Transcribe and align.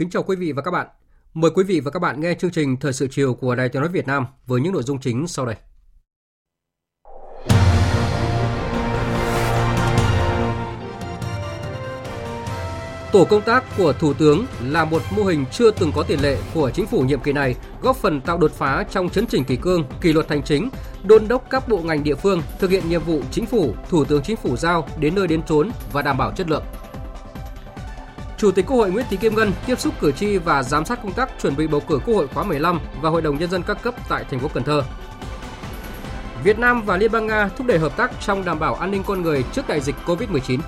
Kính 0.00 0.10
chào 0.10 0.22
quý 0.22 0.36
vị 0.36 0.52
và 0.52 0.62
các 0.62 0.70
bạn. 0.70 0.86
Mời 1.34 1.50
quý 1.54 1.64
vị 1.64 1.80
và 1.80 1.90
các 1.90 1.98
bạn 1.98 2.20
nghe 2.20 2.34
chương 2.34 2.50
trình 2.50 2.76
Thời 2.76 2.92
sự 2.92 3.08
chiều 3.10 3.34
của 3.34 3.54
Đài 3.54 3.68
Tiếng 3.68 3.82
nói 3.82 3.90
Việt 3.90 4.06
Nam 4.06 4.26
với 4.46 4.60
những 4.60 4.72
nội 4.72 4.82
dung 4.82 5.00
chính 5.00 5.26
sau 5.28 5.46
đây. 5.46 5.54
Tổ 13.12 13.24
công 13.24 13.42
tác 13.42 13.64
của 13.78 13.92
Thủ 13.92 14.14
tướng 14.14 14.44
là 14.62 14.84
một 14.84 15.02
mô 15.16 15.24
hình 15.24 15.44
chưa 15.52 15.70
từng 15.70 15.92
có 15.94 16.02
tiền 16.02 16.20
lệ 16.22 16.38
của 16.54 16.70
chính 16.70 16.86
phủ 16.86 17.00
nhiệm 17.00 17.20
kỳ 17.20 17.32
này, 17.32 17.54
góp 17.82 17.96
phần 17.96 18.20
tạo 18.20 18.38
đột 18.38 18.52
phá 18.52 18.84
trong 18.90 19.10
chấn 19.10 19.26
chỉnh 19.26 19.44
kỷ 19.44 19.56
cương, 19.56 19.84
kỷ 20.00 20.12
luật 20.12 20.28
hành 20.28 20.42
chính, 20.42 20.70
đôn 21.04 21.28
đốc 21.28 21.50
các 21.50 21.68
bộ 21.68 21.78
ngành 21.78 22.04
địa 22.04 22.14
phương 22.14 22.42
thực 22.58 22.70
hiện 22.70 22.88
nhiệm 22.88 23.02
vụ 23.02 23.20
chính 23.30 23.46
phủ, 23.46 23.74
Thủ 23.88 24.04
tướng 24.04 24.22
Chính 24.22 24.36
phủ 24.36 24.56
giao 24.56 24.88
đến 24.98 25.14
nơi 25.14 25.26
đến 25.26 25.42
chốn 25.42 25.70
và 25.92 26.02
đảm 26.02 26.18
bảo 26.18 26.32
chất 26.32 26.50
lượng. 26.50 26.62
Chủ 28.40 28.50
tịch 28.50 28.66
Quốc 28.66 28.76
hội 28.76 28.90
Nguyễn 28.90 29.06
Thị 29.10 29.16
Kim 29.16 29.34
Ngân 29.34 29.52
tiếp 29.66 29.80
xúc 29.80 29.94
cử 30.00 30.12
tri 30.12 30.38
và 30.38 30.62
giám 30.62 30.84
sát 30.84 31.02
công 31.02 31.12
tác 31.12 31.30
chuẩn 31.42 31.56
bị 31.56 31.66
bầu 31.66 31.80
cử 31.80 31.98
Quốc 32.06 32.14
hội 32.14 32.28
khóa 32.28 32.44
15 32.44 32.80
và 33.00 33.10
Hội 33.10 33.22
đồng 33.22 33.38
nhân 33.38 33.50
dân 33.50 33.62
các 33.62 33.82
cấp 33.82 33.94
tại 34.08 34.24
thành 34.30 34.40
phố 34.40 34.48
Cần 34.54 34.64
Thơ. 34.64 34.82
Việt 36.44 36.58
Nam 36.58 36.82
và 36.82 36.96
Liên 36.96 37.12
bang 37.12 37.26
Nga 37.26 37.48
thúc 37.56 37.66
đẩy 37.66 37.78
hợp 37.78 37.96
tác 37.96 38.10
trong 38.20 38.44
đảm 38.44 38.58
bảo 38.58 38.74
an 38.74 38.90
ninh 38.90 39.02
con 39.06 39.22
người 39.22 39.44
trước 39.52 39.68
đại 39.68 39.80
dịch 39.80 39.94
Covid-19. 40.06 40.58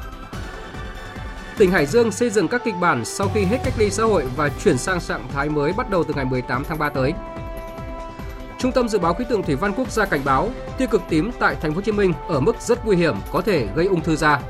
Tỉnh 1.59 1.71
Hải 1.71 1.87
Dương 1.87 2.13
xây 2.13 2.31
dựng 2.31 2.49
các 2.49 2.63
kịch 2.65 2.75
bản 2.81 3.05
sau 3.05 3.31
khi 3.35 3.45
hết 3.45 3.59
cách 3.65 3.75
ly 3.77 3.91
xã 3.91 4.03
hội 4.05 4.25
và 4.37 4.49
chuyển 4.65 4.79
sang 4.79 5.01
trạng 5.01 5.29
thái 5.33 5.49
mới 5.49 5.73
bắt 5.73 5.91
đầu 5.91 6.05
từ 6.05 6.15
ngày 6.15 6.25
18 6.25 6.65
tháng 6.65 6.79
3 6.79 6.89
tới. 6.89 7.13
Trung 8.59 8.73
tâm 8.73 8.89
dự 8.89 8.99
báo 8.99 9.15
khí 9.15 9.25
tượng 9.29 9.43
thủy 9.43 9.57
văn 9.57 9.73
quốc 9.77 9.91
gia 9.91 10.05
cảnh 10.05 10.21
báo 10.25 10.51
tia 10.79 10.87
cực 10.87 11.03
tím 11.09 11.31
tại 11.39 11.57
thành 11.61 11.71
phố 11.71 11.75
Hồ 11.75 11.83
Chí 11.83 11.93
Minh 11.93 12.13
ở 12.29 12.41
mức 12.41 12.57
rất 12.61 12.87
nguy 12.87 12.97
hiểm 12.97 13.15
có 13.33 13.41
thể 13.41 13.69
gây 13.75 13.87
ung 13.87 14.01
thư 14.01 14.17
da. 14.17 14.41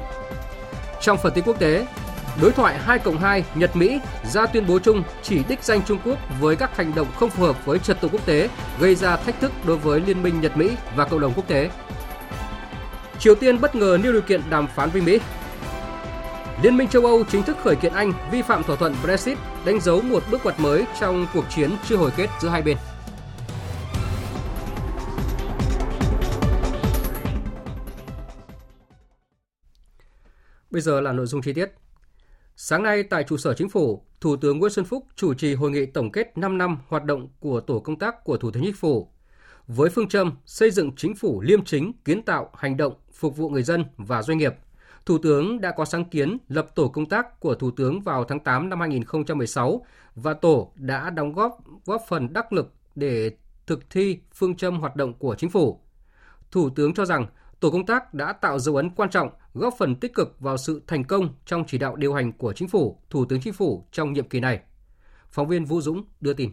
Trong 1.01 1.19
phần 1.19 1.33
tin 1.35 1.45
quốc 1.45 1.59
tế, 1.59 1.87
Đối 2.41 2.53
thoại 2.53 2.79
2 2.79 2.99
cộng 2.99 3.19
2 3.19 3.45
Nhật 3.55 3.77
Mỹ 3.77 4.01
ra 4.25 4.47
tuyên 4.47 4.67
bố 4.67 4.79
chung 4.79 5.03
chỉ 5.23 5.43
đích 5.49 5.65
danh 5.65 5.83
Trung 5.83 5.99
Quốc 6.05 6.19
với 6.41 6.57
các 6.57 6.77
hành 6.77 6.95
động 6.95 7.07
không 7.17 7.31
phù 7.31 7.45
hợp 7.45 7.67
với 7.67 7.79
trật 7.79 8.01
tự 8.01 8.09
quốc 8.09 8.27
tế, 8.27 8.49
gây 8.81 8.95
ra 8.95 9.17
thách 9.17 9.41
thức 9.41 9.53
đối 9.67 9.77
với 9.77 10.01
Liên 10.01 10.23
minh 10.23 10.41
Nhật 10.41 10.57
Mỹ 10.57 10.71
và 10.97 11.05
cộng 11.05 11.21
đồng 11.21 11.33
quốc 11.37 11.49
tế. 11.49 11.71
Triều 13.19 13.35
Tiên 13.35 13.61
bất 13.61 13.75
ngờ 13.75 13.99
nêu 14.03 14.13
điều 14.13 14.23
kiện 14.23 14.41
đàm 14.51 14.67
phán 14.67 14.91
với 14.91 15.03
Mỹ. 15.03 15.21
Liên 16.63 16.77
minh 16.77 16.89
châu 16.89 17.07
Âu 17.07 17.25
chính 17.25 17.43
thức 17.43 17.57
khởi 17.65 17.77
kiện 17.77 17.93
Anh 17.93 18.13
vi 18.31 18.43
phạm 18.43 18.63
thỏa 18.63 18.77
thuận 18.77 18.95
Brexit, 19.03 19.39
đánh 19.65 19.81
dấu 19.81 20.01
một 20.01 20.23
bước 20.31 20.45
ngoặt 20.45 20.61
mới 20.61 20.85
trong 21.01 21.27
cuộc 21.35 21.45
chiến 21.51 21.71
chưa 21.89 21.97
hồi 21.97 22.11
kết 22.17 22.27
giữa 22.41 22.49
hai 22.49 22.63
bên. 22.63 22.77
Bây 30.71 30.83
giờ 30.83 31.01
là 31.01 31.13
nội 31.13 31.27
dung 31.27 31.43
chi 31.43 31.53
tiết. 31.53 31.82
Sáng 32.57 32.83
nay 32.83 33.03
tại 33.03 33.25
trụ 33.25 33.37
sở 33.37 33.55
chính 33.55 33.69
phủ, 33.69 34.05
Thủ 34.21 34.37
tướng 34.37 34.59
Nguyễn 34.59 34.73
Xuân 34.73 34.85
Phúc 34.85 35.07
chủ 35.17 35.35
trì 35.35 35.55
hội 35.55 35.71
nghị 35.71 35.87
tổng 35.87 36.13
kết 36.13 36.39
5 36.39 36.59
năm 36.59 36.79
hoạt 36.89 37.05
động 37.05 37.29
của 37.41 37.61
tổ 37.61 37.81
công 37.81 37.99
tác 37.99 38.25
của 38.25 38.37
Thủ 38.37 38.51
tướng 38.51 38.63
Chính 38.63 38.75
phủ. 38.75 39.09
Với 39.67 39.91
phương 39.91 40.09
châm 40.09 40.33
xây 40.47 40.71
dựng 40.71 40.97
chính 40.97 41.15
phủ 41.15 41.41
liêm 41.41 41.65
chính, 41.65 41.93
kiến 42.05 42.23
tạo, 42.23 42.51
hành 42.55 42.77
động, 42.77 42.95
phục 43.13 43.37
vụ 43.37 43.49
người 43.49 43.63
dân 43.63 43.85
và 43.97 44.23
doanh 44.23 44.39
nghiệp, 44.39 44.55
Thủ 45.07 45.19
tướng 45.19 45.61
đã 45.61 45.71
có 45.77 45.85
sáng 45.85 46.05
kiến 46.05 46.39
lập 46.49 46.75
tổ 46.75 46.89
công 46.89 47.07
tác 47.07 47.41
của 47.41 47.55
Thủ 47.55 47.71
tướng 47.71 48.01
vào 48.01 48.25
tháng 48.25 48.41
8 48.41 48.69
năm 48.69 48.81
2016 48.81 49.87
và 50.15 50.35
tổ 50.35 50.73
đã 50.77 51.11
đóng 51.11 51.33
góp 51.33 51.59
góp 51.85 52.03
phần 52.09 52.33
đắc 52.33 52.53
lực 52.53 52.73
để 52.95 53.31
thực 53.67 53.91
thi 53.91 54.19
phương 54.35 54.57
châm 54.57 54.81
hoạt 54.81 54.97
động 54.97 55.15
của 55.15 55.35
chính 55.35 55.51
phủ. 55.51 55.81
Thủ 56.51 56.71
tướng 56.71 56.95
cho 56.95 57.05
rằng 57.05 57.27
tổ 57.61 57.71
công 57.71 57.87
tác 57.87 58.15
đã 58.15 58.33
tạo 58.33 58.59
dấu 58.59 58.77
ấn 58.77 58.91
quan 58.91 59.11
trọng, 59.11 59.31
góp 59.55 59.75
phần 59.79 59.97
tích 59.97 60.15
cực 60.15 60.41
vào 60.41 60.57
sự 60.57 60.83
thành 60.87 61.05
công 61.05 61.35
trong 61.47 61.65
chỉ 61.67 61.79
đạo 61.79 61.97
điều 61.97 62.15
hành 62.15 62.33
của 62.33 62.53
chính 62.53 62.69
phủ, 62.69 62.99
Thủ 63.11 63.25
tướng 63.25 63.41
Chính 63.41 63.53
phủ 63.53 63.85
trong 63.93 64.13
nhiệm 64.13 64.29
kỳ 64.29 64.41
này. 64.41 64.61
Phóng 65.31 65.49
viên 65.49 65.65
Vũ 65.65 65.81
Dũng 65.81 66.05
đưa 66.21 66.33
tin. 66.33 66.51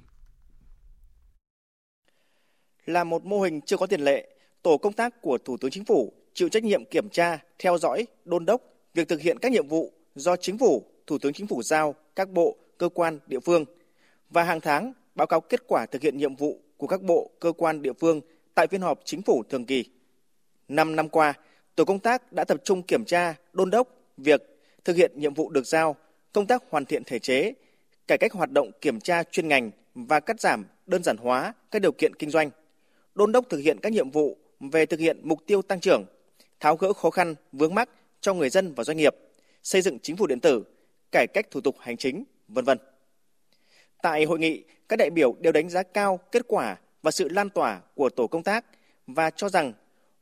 Là 2.86 3.04
một 3.04 3.26
mô 3.26 3.42
hình 3.42 3.62
chưa 3.62 3.78
có 3.78 3.88
tiền 3.88 4.02
lệ, 4.02 4.36
tổ 4.62 4.78
công 4.78 4.94
tác 4.94 5.22
của 5.22 5.38
Thủ 5.46 5.58
tướng 5.58 5.72
Chính 5.72 5.86
phủ 5.86 6.14
chịu 6.34 6.50
trách 6.50 6.64
nhiệm 6.64 6.86
kiểm 6.86 7.10
tra, 7.10 7.40
theo 7.60 7.78
dõi, 7.78 8.08
đôn 8.26 8.46
đốc 8.46 8.62
việc 8.94 9.08
thực 9.08 9.22
hiện 9.22 9.40
các 9.40 9.52
nhiệm 9.52 9.68
vụ 9.68 9.94
do 10.16 10.36
Chính 10.36 10.58
phủ, 10.58 10.86
Thủ 11.08 11.18
tướng 11.18 11.34
Chính 11.34 11.48
phủ 11.48 11.64
giao 11.64 11.96
các 12.16 12.30
bộ, 12.30 12.58
cơ 12.78 12.90
quan, 12.90 13.20
địa 13.28 13.40
phương 13.40 13.66
và 14.30 14.44
hàng 14.44 14.62
tháng 14.62 14.94
báo 15.16 15.28
cáo 15.28 15.42
kết 15.42 15.68
quả 15.68 15.86
thực 15.86 16.02
hiện 16.02 16.18
nhiệm 16.18 16.36
vụ 16.36 16.60
của 16.78 16.88
các 16.88 17.02
bộ, 17.02 17.31
cơ 17.40 17.52
quan, 17.52 17.81
địa 17.81 17.94
phương 17.94 18.22
tại 18.56 18.68
phiên 18.68 18.81
họp 18.81 19.00
Chính 19.06 19.22
phủ 19.22 19.44
thường 19.50 19.66
kỳ. 19.66 19.86
5 20.68 20.96
năm 20.96 21.10
qua, 21.10 21.34
tổ 21.79 21.85
công 21.85 22.00
tác 22.00 22.34
đã 22.34 22.44
tập 22.44 22.62
trung 22.63 22.84
kiểm 22.84 23.06
tra, 23.06 23.35
đôn 23.53 23.69
đốc 23.69 23.88
việc 24.17 24.59
thực 24.85 24.95
hiện 24.95 25.12
nhiệm 25.16 25.34
vụ 25.34 25.50
được 25.50 25.67
giao, 25.67 25.95
công 26.34 26.47
tác 26.47 26.63
hoàn 26.69 26.85
thiện 26.85 27.03
thể 27.03 27.19
chế, 27.19 27.53
cải 28.07 28.17
cách 28.17 28.34
hoạt 28.34 28.51
động 28.51 28.72
kiểm 28.81 29.00
tra 29.00 29.23
chuyên 29.23 29.47
ngành 29.47 29.72
và 29.95 30.19
cắt 30.19 30.39
giảm, 30.39 30.66
đơn 30.85 31.03
giản 31.03 31.18
hóa 31.18 31.53
các 31.72 31.81
điều 31.81 31.91
kiện 31.91 32.16
kinh 32.16 32.29
doanh, 32.29 32.50
đôn 33.16 33.31
đốc 33.31 33.50
thực 33.50 33.57
hiện 33.57 33.79
các 33.81 33.91
nhiệm 33.91 34.09
vụ 34.09 34.38
về 34.59 34.85
thực 34.85 35.00
hiện 35.00 35.19
mục 35.23 35.39
tiêu 35.47 35.62
tăng 35.62 35.79
trưởng, 35.79 36.03
tháo 36.59 36.75
gỡ 36.75 36.94
khó 36.94 37.09
khăn, 37.09 37.35
vướng 37.51 37.75
mắc 37.75 37.89
cho 38.22 38.34
người 38.34 38.50
dân 38.50 38.73
và 38.73 38.84
doanh 38.84 38.97
nghiệp, 38.97 39.16
xây 39.63 39.81
dựng 39.81 40.00
chính 40.00 40.18
phủ 40.18 40.28
điện 40.28 40.39
tử, 40.39 40.63
cải 41.12 41.28
cách 41.34 41.51
thủ 41.51 41.62
tục 41.62 41.75
hành 41.79 41.97
chính, 41.97 42.23
vân 42.47 42.66
vân. 42.66 42.78
Tại 44.01 44.23
hội 44.23 44.39
nghị, 44.39 44.63
các 44.89 44.95
đại 45.00 45.09
biểu 45.09 45.35
đều 45.39 45.53
đánh 45.53 45.69
giá 45.69 45.84
cao 45.84 46.19
kết 46.31 46.41
quả 46.47 46.78
và 47.01 47.12
sự 47.12 47.29
lan 47.29 47.50
tỏa 47.50 47.81
của 47.95 48.09
tổ 48.09 48.28
công 48.28 48.44
tác 48.44 48.66
và 49.07 49.29
cho 49.29 49.50
rằng 49.50 49.73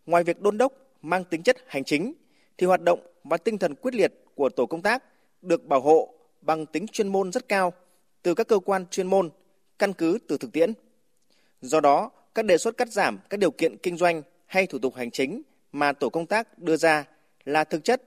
ngoài 0.06 0.24
việc 0.24 0.42
đôn 0.42 0.58
đốc 0.58 0.87
mang 1.08 1.24
tính 1.24 1.44
chất 1.44 1.58
hành 1.68 1.84
chính 1.84 2.14
thì 2.58 2.68
hoạt 2.68 2.82
động 2.82 3.00
và 3.24 3.38
tinh 3.38 3.58
thần 3.58 3.76
quyết 3.76 3.96
liệt 3.96 4.14
của 4.36 4.50
tổ 4.50 4.66
công 4.66 4.82
tác 4.82 5.04
được 5.42 5.66
bảo 5.66 5.82
hộ 5.82 6.14
bằng 6.42 6.66
tính 6.66 6.88
chuyên 6.88 7.08
môn 7.08 7.32
rất 7.32 7.48
cao 7.48 7.74
từ 8.24 8.34
các 8.34 8.48
cơ 8.48 8.60
quan 8.60 8.86
chuyên 8.92 9.08
môn 9.08 9.30
căn 9.80 9.94
cứ 9.94 10.18
từ 10.28 10.38
thực 10.38 10.52
tiễn. 10.52 10.74
Do 11.62 11.80
đó, 11.80 12.12
các 12.36 12.46
đề 12.46 12.58
xuất 12.58 12.78
cắt 12.78 12.90
giảm 12.92 13.20
các 13.30 13.40
điều 13.40 13.52
kiện 13.52 13.78
kinh 13.78 13.98
doanh 13.98 14.22
hay 14.46 14.68
thủ 14.68 14.80
tục 14.80 14.96
hành 14.96 15.12
chính 15.12 15.42
mà 15.72 15.94
tổ 15.94 16.10
công 16.10 16.26
tác 16.26 16.60
đưa 16.60 16.78
ra 16.78 17.06
là 17.46 17.64
thực 17.64 17.84
chất. 17.84 18.04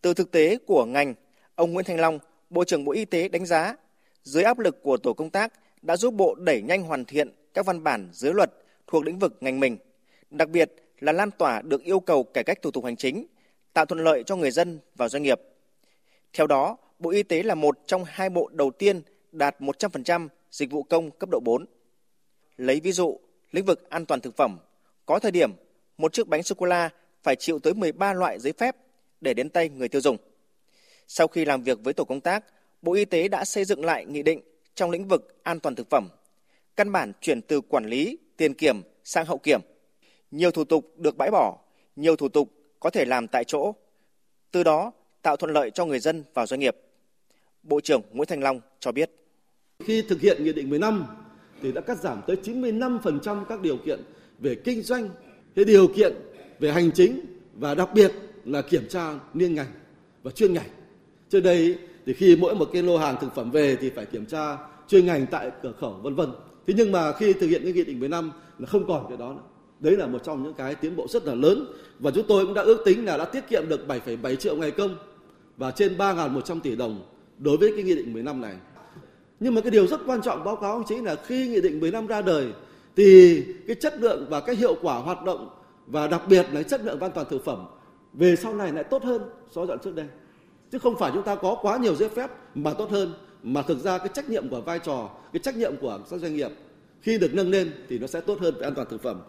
Từ 0.00 0.14
thực 0.14 0.30
tế 0.30 0.58
của 0.66 0.84
ngành, 0.84 1.14
ông 1.54 1.72
Nguyễn 1.72 1.84
Thành 1.84 2.00
Long, 2.00 2.18
Bộ 2.50 2.64
trưởng 2.64 2.84
Bộ 2.84 2.92
Y 2.92 3.04
tế 3.04 3.28
đánh 3.28 3.46
giá, 3.46 3.76
dưới 4.22 4.44
áp 4.44 4.58
lực 4.58 4.82
của 4.82 4.96
tổ 4.96 5.12
công 5.12 5.30
tác 5.30 5.52
đã 5.82 5.96
giúp 5.96 6.14
Bộ 6.14 6.34
đẩy 6.34 6.62
nhanh 6.62 6.82
hoàn 6.82 7.04
thiện 7.04 7.30
các 7.54 7.66
văn 7.66 7.84
bản 7.84 8.08
dưới 8.12 8.34
luật 8.34 8.52
thuộc 8.86 9.04
lĩnh 9.04 9.18
vực 9.18 9.36
ngành 9.40 9.60
mình– 9.60 9.76
đặc 10.32 10.48
biệt 10.48 10.72
là 11.02 11.12
lan 11.12 11.30
tỏa 11.30 11.62
được 11.62 11.82
yêu 11.82 12.00
cầu 12.00 12.24
cải 12.24 12.44
cách 12.44 12.62
thủ 12.62 12.70
tục 12.70 12.84
hành 12.84 12.96
chính, 12.96 13.26
tạo 13.72 13.86
thuận 13.86 14.04
lợi 14.04 14.22
cho 14.26 14.36
người 14.36 14.50
dân 14.50 14.78
và 14.94 15.08
doanh 15.08 15.22
nghiệp. 15.22 15.40
Theo 16.32 16.46
đó, 16.46 16.76
Bộ 16.98 17.10
Y 17.10 17.22
tế 17.22 17.42
là 17.42 17.54
một 17.54 17.78
trong 17.86 18.04
hai 18.04 18.30
bộ 18.30 18.50
đầu 18.52 18.70
tiên 18.70 19.02
đạt 19.32 19.60
100% 19.60 20.28
dịch 20.50 20.70
vụ 20.70 20.82
công 20.82 21.10
cấp 21.10 21.28
độ 21.30 21.40
4. 21.40 21.66
Lấy 22.56 22.80
ví 22.80 22.92
dụ, 22.92 23.20
lĩnh 23.52 23.64
vực 23.64 23.90
an 23.90 24.06
toàn 24.06 24.20
thực 24.20 24.36
phẩm, 24.36 24.58
có 25.06 25.18
thời 25.18 25.30
điểm 25.30 25.52
một 25.98 26.12
chiếc 26.12 26.28
bánh 26.28 26.42
sô-cô-la 26.42 26.90
phải 27.22 27.36
chịu 27.36 27.58
tới 27.58 27.74
13 27.74 28.12
loại 28.12 28.38
giấy 28.38 28.52
phép 28.52 28.76
để 29.20 29.34
đến 29.34 29.48
tay 29.48 29.68
người 29.68 29.88
tiêu 29.88 30.00
dùng. 30.00 30.16
Sau 31.08 31.28
khi 31.28 31.44
làm 31.44 31.62
việc 31.62 31.78
với 31.84 31.94
tổ 31.94 32.04
công 32.04 32.20
tác, 32.20 32.44
Bộ 32.82 32.92
Y 32.92 33.04
tế 33.04 33.28
đã 33.28 33.44
xây 33.44 33.64
dựng 33.64 33.84
lại 33.84 34.04
nghị 34.04 34.22
định 34.22 34.40
trong 34.74 34.90
lĩnh 34.90 35.08
vực 35.08 35.42
an 35.42 35.60
toàn 35.60 35.74
thực 35.74 35.90
phẩm, 35.90 36.08
căn 36.76 36.92
bản 36.92 37.12
chuyển 37.20 37.42
từ 37.42 37.60
quản 37.60 37.86
lý, 37.86 38.18
tiền 38.36 38.54
kiểm 38.54 38.82
sang 39.04 39.26
hậu 39.26 39.38
kiểm– 39.38 39.60
nhiều 40.32 40.50
thủ 40.50 40.64
tục 40.64 40.92
được 40.96 41.16
bãi 41.16 41.30
bỏ, 41.30 41.58
nhiều 41.96 42.16
thủ 42.16 42.28
tục 42.28 42.52
có 42.80 42.90
thể 42.90 43.04
làm 43.04 43.28
tại 43.28 43.44
chỗ. 43.44 43.74
Từ 44.50 44.62
đó 44.62 44.92
tạo 45.22 45.36
thuận 45.36 45.52
lợi 45.52 45.70
cho 45.70 45.86
người 45.86 45.98
dân 45.98 46.24
và 46.34 46.46
doanh 46.46 46.60
nghiệp. 46.60 46.76
Bộ 47.62 47.80
trưởng 47.80 48.02
Nguyễn 48.12 48.28
Thành 48.28 48.42
Long 48.42 48.60
cho 48.80 48.92
biết. 48.92 49.10
Khi 49.84 50.02
thực 50.08 50.20
hiện 50.20 50.44
Nghị 50.44 50.52
định 50.52 50.70
15 50.70 51.04
thì 51.62 51.72
đã 51.72 51.80
cắt 51.80 51.98
giảm 51.98 52.20
tới 52.26 52.36
95% 52.42 53.44
các 53.44 53.60
điều 53.60 53.76
kiện 53.76 54.00
về 54.38 54.54
kinh 54.54 54.82
doanh, 54.82 55.08
cái 55.54 55.64
điều 55.64 55.88
kiện 55.96 56.12
về 56.58 56.72
hành 56.72 56.90
chính 56.92 57.20
và 57.54 57.74
đặc 57.74 57.88
biệt 57.94 58.12
là 58.44 58.62
kiểm 58.62 58.88
tra 58.88 59.14
liên 59.34 59.54
ngành 59.54 59.72
và 60.22 60.30
chuyên 60.30 60.52
ngành. 60.52 60.68
Trước 61.28 61.40
đây 61.40 61.78
thì 62.06 62.12
khi 62.12 62.36
mỗi 62.36 62.54
một 62.54 62.68
cái 62.72 62.82
lô 62.82 62.98
hàng 62.98 63.16
thực 63.20 63.34
phẩm 63.34 63.50
về 63.50 63.76
thì 63.80 63.90
phải 63.90 64.06
kiểm 64.06 64.26
tra 64.26 64.56
chuyên 64.88 65.06
ngành 65.06 65.26
tại 65.26 65.50
cửa 65.62 65.72
khẩu 65.80 65.92
vân 65.92 66.14
vân. 66.14 66.30
Thế 66.66 66.74
nhưng 66.76 66.92
mà 66.92 67.12
khi 67.12 67.32
thực 67.32 67.46
hiện 67.46 67.62
cái 67.64 67.72
nghị 67.72 67.84
định 67.84 68.00
15 68.00 68.32
là 68.58 68.66
không 68.66 68.86
còn 68.88 69.06
cái 69.08 69.18
đó 69.18 69.32
nữa. 69.32 69.42
Đấy 69.82 69.96
là 69.96 70.06
một 70.06 70.24
trong 70.24 70.42
những 70.42 70.54
cái 70.54 70.74
tiến 70.74 70.96
bộ 70.96 71.06
rất 71.08 71.24
là 71.24 71.34
lớn 71.34 71.66
và 71.98 72.10
chúng 72.10 72.26
tôi 72.28 72.46
cũng 72.46 72.54
đã 72.54 72.62
ước 72.62 72.82
tính 72.84 73.04
là 73.04 73.16
đã 73.16 73.24
tiết 73.24 73.48
kiệm 73.48 73.68
được 73.68 73.80
7,7 73.88 74.36
triệu 74.36 74.56
ngày 74.56 74.70
công 74.70 74.96
và 75.56 75.70
trên 75.70 75.96
3.100 75.96 76.60
tỷ 76.60 76.76
đồng 76.76 77.00
đối 77.38 77.56
với 77.56 77.72
cái 77.74 77.84
nghị 77.84 77.94
định 77.94 78.12
15 78.12 78.40
này. 78.40 78.54
Nhưng 79.40 79.54
mà 79.54 79.60
cái 79.60 79.70
điều 79.70 79.86
rất 79.86 80.00
quan 80.06 80.22
trọng 80.22 80.44
báo 80.44 80.56
cáo 80.56 80.82
chính 80.88 81.04
là 81.04 81.14
khi 81.14 81.48
nghị 81.48 81.60
định 81.60 81.80
15 81.80 82.06
ra 82.06 82.22
đời 82.22 82.46
thì 82.96 83.42
cái 83.66 83.76
chất 83.76 84.00
lượng 84.00 84.26
và 84.30 84.40
cái 84.40 84.56
hiệu 84.56 84.76
quả 84.82 84.98
hoạt 84.98 85.24
động 85.24 85.48
và 85.86 86.06
đặc 86.06 86.22
biệt 86.28 86.46
là 86.52 86.62
chất 86.62 86.84
lượng 86.84 87.00
an 87.00 87.10
toàn 87.14 87.26
thực 87.30 87.44
phẩm 87.44 87.66
về 88.12 88.36
sau 88.36 88.54
này 88.54 88.72
lại 88.72 88.84
tốt 88.84 89.02
hơn 89.02 89.22
so 89.50 89.64
với 89.64 89.76
trước 89.84 89.94
đây. 89.94 90.06
Chứ 90.72 90.78
không 90.78 90.98
phải 90.98 91.10
chúng 91.14 91.22
ta 91.22 91.34
có 91.34 91.56
quá 91.62 91.76
nhiều 91.76 91.94
giấy 91.94 92.08
phép 92.08 92.30
mà 92.54 92.74
tốt 92.74 92.90
hơn 92.90 93.12
mà 93.42 93.62
thực 93.62 93.78
ra 93.78 93.98
cái 93.98 94.08
trách 94.14 94.30
nhiệm 94.30 94.48
của 94.48 94.60
vai 94.60 94.78
trò, 94.78 95.10
cái 95.32 95.40
trách 95.40 95.56
nhiệm 95.56 95.76
của 95.80 95.98
các 96.10 96.20
doanh 96.20 96.36
nghiệp 96.36 96.50
khi 97.00 97.18
được 97.18 97.34
nâng 97.34 97.50
lên 97.50 97.72
thì 97.88 97.98
nó 97.98 98.06
sẽ 98.06 98.20
tốt 98.20 98.40
hơn 98.40 98.54
về 98.54 98.66
an 98.66 98.74
toàn 98.74 98.88
thực 98.90 99.02
phẩm. 99.02 99.20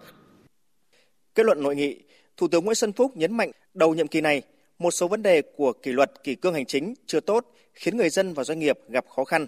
Kết 1.35 1.45
luận 1.45 1.63
nội 1.63 1.75
nghị, 1.75 2.00
Thủ 2.38 2.47
tướng 2.47 2.65
Nguyễn 2.65 2.75
Xuân 2.75 2.94
Phúc 2.94 3.18
nhấn 3.18 3.38
mạnh 3.38 3.51
đầu 3.74 3.94
nhiệm 3.94 4.07
kỳ 4.07 4.21
này, 4.21 4.41
một 4.80 4.91
số 4.91 5.07
vấn 5.07 5.24
đề 5.24 5.41
của 5.41 5.74
kỷ 5.74 5.91
luật 5.91 6.24
kỷ 6.24 6.35
cương 6.35 6.53
hành 6.53 6.65
chính 6.65 6.94
chưa 7.06 7.19
tốt 7.19 7.51
khiến 7.74 7.97
người 7.97 8.09
dân 8.09 8.33
và 8.33 8.44
doanh 8.44 8.59
nghiệp 8.59 8.80
gặp 8.89 9.06
khó 9.09 9.24
khăn. 9.24 9.47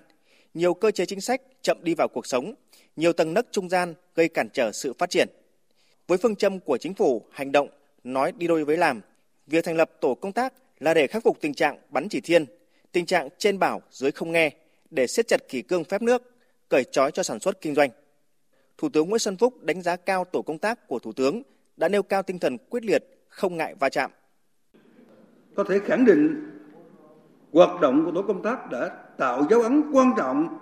Nhiều 0.53 0.73
cơ 0.73 0.91
chế 0.91 1.05
chính 1.05 1.21
sách 1.21 1.41
chậm 1.61 1.77
đi 1.81 1.93
vào 1.93 2.07
cuộc 2.07 2.27
sống, 2.27 2.53
nhiều 2.95 3.13
tầng 3.13 3.33
nấc 3.33 3.47
trung 3.51 3.69
gian 3.69 3.93
gây 4.15 4.27
cản 4.27 4.49
trở 4.53 4.71
sự 4.71 4.93
phát 4.93 5.09
triển. 5.09 5.27
Với 6.07 6.17
phương 6.17 6.35
châm 6.35 6.59
của 6.59 6.77
chính 6.77 6.93
phủ 6.93 7.21
hành 7.31 7.51
động 7.51 7.69
nói 8.03 8.31
đi 8.31 8.47
đôi 8.47 8.65
với 8.65 8.77
làm, 8.77 9.01
việc 9.47 9.65
thành 9.65 9.77
lập 9.77 9.91
tổ 10.01 10.15
công 10.15 10.31
tác 10.31 10.53
là 10.79 10.93
để 10.93 11.07
khắc 11.07 11.23
phục 11.23 11.41
tình 11.41 11.53
trạng 11.53 11.77
bắn 11.89 12.09
chỉ 12.09 12.21
thiên, 12.21 12.45
tình 12.91 13.05
trạng 13.05 13.29
trên 13.37 13.59
bảo 13.59 13.81
dưới 13.91 14.11
không 14.11 14.31
nghe, 14.31 14.51
để 14.89 15.07
siết 15.07 15.27
chặt 15.27 15.49
kỷ 15.49 15.61
cương 15.61 15.83
phép 15.83 16.01
nước, 16.01 16.21
cởi 16.69 16.83
trói 16.91 17.11
cho 17.11 17.23
sản 17.23 17.39
xuất 17.39 17.61
kinh 17.61 17.75
doanh. 17.75 17.89
Thủ 18.77 18.89
tướng 18.89 19.09
Nguyễn 19.09 19.19
Xuân 19.19 19.37
Phúc 19.37 19.63
đánh 19.63 19.81
giá 19.81 19.95
cao 19.95 20.25
tổ 20.25 20.41
công 20.41 20.57
tác 20.57 20.87
của 20.87 20.99
Thủ 20.99 21.13
tướng 21.13 21.41
đã 21.77 21.89
nêu 21.89 22.03
cao 22.03 22.23
tinh 22.23 22.39
thần 22.39 22.57
quyết 22.69 22.85
liệt, 22.85 23.03
không 23.27 23.57
ngại 23.57 23.75
va 23.79 23.89
chạm. 23.89 24.11
Có 25.55 25.63
thể 25.63 25.79
khẳng 25.79 26.05
định 26.05 26.51
hoạt 27.51 27.81
động 27.81 28.05
của 28.05 28.11
tổ 28.11 28.21
công 28.21 28.43
tác 28.43 28.71
đã 28.71 28.89
tạo 29.17 29.47
dấu 29.49 29.61
ấn 29.61 29.91
quan 29.91 30.11
trọng, 30.17 30.57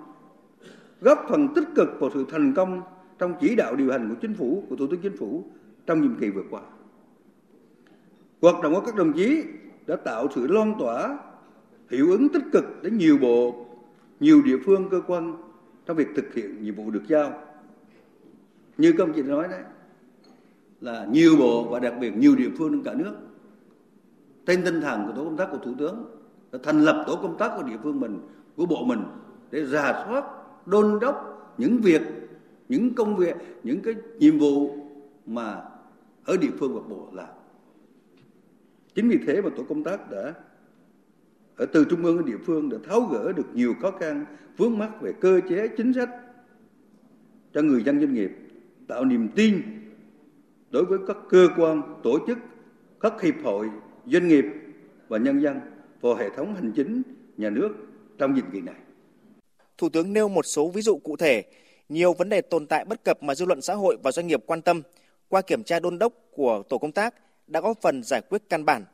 góp 1.01 1.25
phần 1.30 1.48
tích 1.56 1.68
cực 1.75 1.89
vào 2.00 2.10
sự 2.13 2.25
thành 2.31 2.54
công 2.56 2.81
trong 3.19 3.36
chỉ 3.42 3.56
đạo 3.56 3.75
điều 3.75 3.92
hành 3.92 4.10
của 4.10 4.15
chính 4.21 4.33
phủ, 4.33 4.63
của 4.69 4.75
Thủ 4.75 4.88
tướng 4.88 5.01
Chính 5.01 5.18
phủ 5.18 5.44
trong 5.86 6.01
nhiệm 6.01 6.15
kỳ 6.19 6.30
vừa 6.30 6.44
qua. 6.50 6.62
Hoạt 8.42 8.62
động 8.63 8.74
của 8.74 8.81
các 8.81 8.95
đồng 8.95 9.13
chí 9.13 9.44
đã 9.88 9.95
tạo 9.95 10.27
sự 10.36 10.48
loan 10.48 10.74
tỏa, 10.80 11.18
hiệu 11.92 12.12
ứng 12.12 12.30
tích 12.30 12.44
cực 12.51 12.83
đến 12.83 12.98
nhiều 12.98 13.18
bộ, 13.18 13.66
nhiều 14.19 14.42
địa 14.45 14.57
phương, 14.66 14.89
cơ 14.89 15.01
quan 15.07 15.38
trong 15.86 15.98
việc 15.98 16.07
thực 16.16 16.33
hiện 16.33 16.63
nhiệm 16.63 16.75
vụ 16.75 16.92
được 16.92 17.04
giao. 17.07 17.33
Như 18.77 18.94
công 18.98 19.13
chị 19.13 19.24
nói 19.24 19.48
đấy, 19.48 19.62
là 20.83 21.06
nhiều 21.12 21.35
bộ 21.39 21.63
và 21.69 21.80
đặc 21.80 21.94
biệt 22.01 22.18
nhiều 22.18 22.35
địa 22.35 22.50
phương 22.57 22.71
trong 22.71 22.83
cả 22.83 22.94
nước. 22.94 23.15
Trên 24.45 24.63
tinh 24.65 24.81
thần 24.81 25.07
của 25.07 25.13
tổ 25.15 25.24
công 25.24 25.38
tác 25.38 25.47
của 25.51 25.57
thủ 25.57 25.74
tướng, 25.80 26.06
đã 26.51 26.59
thành 26.63 26.81
lập 26.81 27.03
tổ 27.07 27.15
công 27.21 27.38
tác 27.38 27.51
của 27.57 27.63
địa 27.63 27.77
phương 27.83 28.00
mình, 28.00 28.19
của 28.56 28.65
bộ 28.65 28.85
mình, 28.85 29.03
để 29.51 29.65
rà 29.65 30.06
soát, 30.06 30.24
đôn 30.65 31.00
đốc 31.01 31.15
những 31.57 31.77
việc, 31.77 32.01
những 32.69 32.95
công 32.95 33.15
việc, 33.15 33.35
những 33.63 33.81
cái 33.81 33.94
nhiệm 34.19 34.39
vụ 34.39 34.77
mà 35.25 35.62
ở 36.25 36.38
địa 36.38 36.51
phương 36.59 36.74
và 36.75 36.81
bộ 36.89 37.07
làm. 37.13 37.30
Chính 38.95 39.09
vì 39.09 39.19
thế 39.27 39.41
mà 39.41 39.50
tổ 39.57 39.63
công 39.69 39.83
tác 39.83 40.12
đã 40.12 40.33
ở 41.57 41.65
từ 41.65 41.85
trung 41.89 42.03
ương 42.03 42.18
đến 42.18 42.25
địa 42.25 42.44
phương 42.45 42.69
đã 42.69 42.77
tháo 42.89 43.01
gỡ 43.01 43.33
được 43.33 43.47
nhiều 43.53 43.74
khó 43.81 43.91
khăn, 43.91 44.25
vướng 44.57 44.77
mắc 44.77 45.01
về 45.01 45.13
cơ 45.21 45.39
chế 45.50 45.68
chính 45.68 45.94
sách 45.94 46.09
cho 47.53 47.62
người 47.62 47.83
dân 47.83 48.00
doanh 48.00 48.13
nghiệp, 48.13 48.31
tạo 48.88 49.06
niềm 49.06 49.27
tin 49.35 49.62
đối 50.73 50.85
với 50.85 50.99
các 51.07 51.17
cơ 51.29 51.47
quan 51.57 51.81
tổ 52.03 52.19
chức 52.27 52.37
các 52.99 53.21
hiệp 53.21 53.35
hội 53.43 53.69
doanh 54.05 54.27
nghiệp 54.27 54.45
và 55.07 55.17
nhân 55.17 55.41
dân 55.41 55.59
vào 56.01 56.15
hệ 56.15 56.29
thống 56.35 56.55
hành 56.55 56.71
chính 56.75 57.01
nhà 57.37 57.49
nước 57.49 57.69
trong 58.17 58.35
nhiệm 58.35 58.45
kỳ 58.53 58.61
này. 58.61 58.75
Thủ 59.77 59.89
tướng 59.89 60.13
nêu 60.13 60.27
một 60.29 60.45
số 60.45 60.69
ví 60.69 60.81
dụ 60.81 60.97
cụ 60.97 61.17
thể, 61.17 61.43
nhiều 61.89 62.13
vấn 62.13 62.29
đề 62.29 62.41
tồn 62.41 62.67
tại 62.67 62.85
bất 62.85 63.03
cập 63.03 63.23
mà 63.23 63.35
dư 63.35 63.45
luận 63.45 63.61
xã 63.61 63.73
hội 63.73 63.97
và 64.03 64.11
doanh 64.11 64.27
nghiệp 64.27 64.43
quan 64.45 64.61
tâm 64.61 64.81
qua 65.29 65.41
kiểm 65.41 65.63
tra 65.63 65.79
đôn 65.79 65.99
đốc 65.99 66.13
của 66.31 66.63
tổ 66.69 66.77
công 66.77 66.91
tác 66.91 67.15
đã 67.47 67.61
góp 67.61 67.81
phần 67.81 68.03
giải 68.03 68.21
quyết 68.29 68.41
căn 68.49 68.65
bản. 68.65 68.85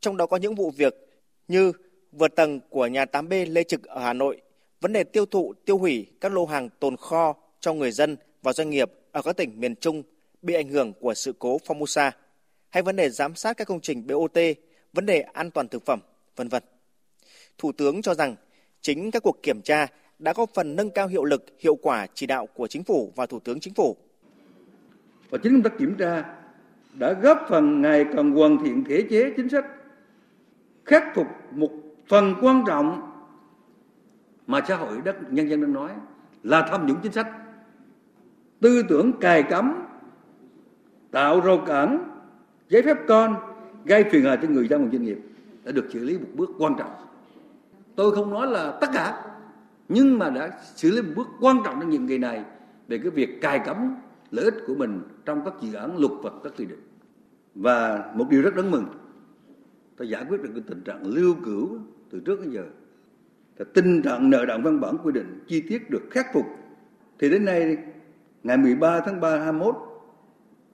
Trong 0.00 0.16
đó 0.16 0.26
có 0.26 0.36
những 0.36 0.54
vụ 0.54 0.70
việc 0.70 1.08
như 1.48 1.72
vượt 2.12 2.36
tầng 2.36 2.60
của 2.70 2.86
nhà 2.86 3.04
8B 3.04 3.52
Lê 3.52 3.62
Trực 3.62 3.84
ở 3.84 4.00
Hà 4.00 4.12
Nội, 4.12 4.40
vấn 4.80 4.92
đề 4.92 5.04
tiêu 5.04 5.26
thụ, 5.26 5.54
tiêu 5.64 5.78
hủy 5.78 6.06
các 6.20 6.32
lô 6.32 6.46
hàng 6.46 6.68
tồn 6.80 6.96
kho 6.96 7.34
cho 7.60 7.74
người 7.74 7.90
dân 7.90 8.16
và 8.42 8.52
doanh 8.52 8.70
nghiệp 8.70 8.92
ở 9.12 9.22
các 9.22 9.36
tỉnh 9.36 9.60
miền 9.60 9.76
Trung 9.76 10.02
bị 10.46 10.54
ảnh 10.54 10.68
hưởng 10.68 10.92
của 10.92 11.14
sự 11.14 11.34
cố 11.38 11.58
Formosa 11.66 12.10
hay 12.68 12.82
vấn 12.82 12.96
đề 12.96 13.10
giám 13.10 13.34
sát 13.34 13.56
các 13.56 13.68
công 13.68 13.80
trình 13.80 14.06
BOT, 14.06 14.38
vấn 14.92 15.06
đề 15.06 15.20
an 15.20 15.50
toàn 15.50 15.68
thực 15.68 15.84
phẩm, 15.86 16.00
vân 16.36 16.48
vân. 16.48 16.62
Thủ 17.58 17.72
tướng 17.72 18.02
cho 18.02 18.14
rằng 18.14 18.36
chính 18.80 19.10
các 19.10 19.22
cuộc 19.22 19.42
kiểm 19.42 19.62
tra 19.62 19.86
đã 20.18 20.32
góp 20.32 20.50
phần 20.54 20.76
nâng 20.76 20.90
cao 20.90 21.08
hiệu 21.08 21.24
lực, 21.24 21.44
hiệu 21.58 21.74
quả 21.74 22.06
chỉ 22.14 22.26
đạo 22.26 22.46
của 22.46 22.66
chính 22.66 22.84
phủ 22.84 23.12
và 23.16 23.26
thủ 23.26 23.40
tướng 23.40 23.60
chính 23.60 23.74
phủ. 23.74 23.96
Và 25.30 25.38
chính 25.42 25.52
công 25.52 25.62
tác 25.62 25.78
kiểm 25.78 25.94
tra 25.98 26.24
đã 26.94 27.12
góp 27.12 27.46
phần 27.48 27.82
ngày 27.82 28.04
càng 28.16 28.32
hoàn 28.32 28.58
thiện 28.64 28.84
thể 28.88 29.04
chế 29.10 29.32
chính 29.36 29.48
sách, 29.48 29.64
khắc 30.84 31.02
phục 31.14 31.26
một 31.50 31.70
phần 32.08 32.34
quan 32.40 32.64
trọng 32.66 33.10
mà 34.46 34.60
xã 34.68 34.76
hội 34.76 35.00
đất 35.04 35.16
nhân 35.30 35.50
dân 35.50 35.60
đang 35.60 35.72
nói 35.72 35.90
là 36.42 36.66
tham 36.70 36.86
nhũng 36.86 36.96
chính 37.02 37.12
sách 37.12 37.26
tư 38.60 38.82
tưởng 38.88 39.12
cài 39.20 39.42
cắm 39.42 39.85
tạo 41.16 41.40
rào 41.40 41.58
cản, 41.66 42.10
giấy 42.68 42.82
phép 42.82 42.96
con, 43.08 43.36
gây 43.84 44.04
phiền 44.04 44.24
hà 44.24 44.36
cho 44.36 44.48
người 44.48 44.68
dân 44.68 44.84
và 44.84 44.90
doanh 44.92 45.04
nghiệp 45.04 45.18
đã 45.64 45.72
được 45.72 45.86
xử 45.92 46.04
lý 46.04 46.18
một 46.18 46.26
bước 46.34 46.50
quan 46.58 46.74
trọng. 46.78 46.90
Tôi 47.94 48.14
không 48.14 48.30
nói 48.30 48.46
là 48.46 48.78
tất 48.80 48.86
cả, 48.94 49.24
nhưng 49.88 50.18
mà 50.18 50.30
đã 50.30 50.50
xử 50.74 50.90
lý 50.90 51.02
một 51.02 51.12
bước 51.16 51.26
quan 51.40 51.56
trọng 51.64 51.80
trong 51.80 51.90
nhiệm 51.90 52.08
kỳ 52.08 52.18
này 52.18 52.44
về 52.88 52.98
cái 52.98 53.10
việc 53.10 53.40
cài 53.40 53.58
cấm 53.58 53.96
lợi 54.30 54.44
ích 54.44 54.54
của 54.66 54.74
mình 54.74 55.02
trong 55.24 55.44
các 55.44 55.54
dự 55.60 55.74
án 55.74 55.98
luật 55.98 56.12
và 56.22 56.30
các 56.44 56.52
quy 56.58 56.64
định. 56.64 56.80
Và 57.54 58.10
một 58.14 58.26
điều 58.30 58.42
rất 58.42 58.56
đáng 58.56 58.70
mừng 58.70 58.86
ta 59.96 60.04
giải 60.04 60.24
quyết 60.28 60.42
được 60.42 60.50
cái 60.54 60.62
tình 60.66 60.80
trạng 60.80 61.06
lưu 61.06 61.34
cửu 61.44 61.78
từ 62.10 62.20
trước 62.20 62.40
đến 62.40 62.50
giờ. 62.50 62.64
Là 63.58 63.64
tình 63.74 64.02
trạng 64.02 64.30
nợ 64.30 64.44
động 64.44 64.62
văn 64.62 64.80
bản 64.80 64.96
quy 65.04 65.12
định 65.12 65.44
chi 65.48 65.60
tiết 65.60 65.90
được 65.90 66.02
khắc 66.10 66.26
phục. 66.34 66.46
Thì 67.18 67.30
đến 67.30 67.44
nay, 67.44 67.76
ngày 68.42 68.56
13 68.56 69.00
tháng 69.00 69.20
3 69.20 69.38
21 69.38 69.76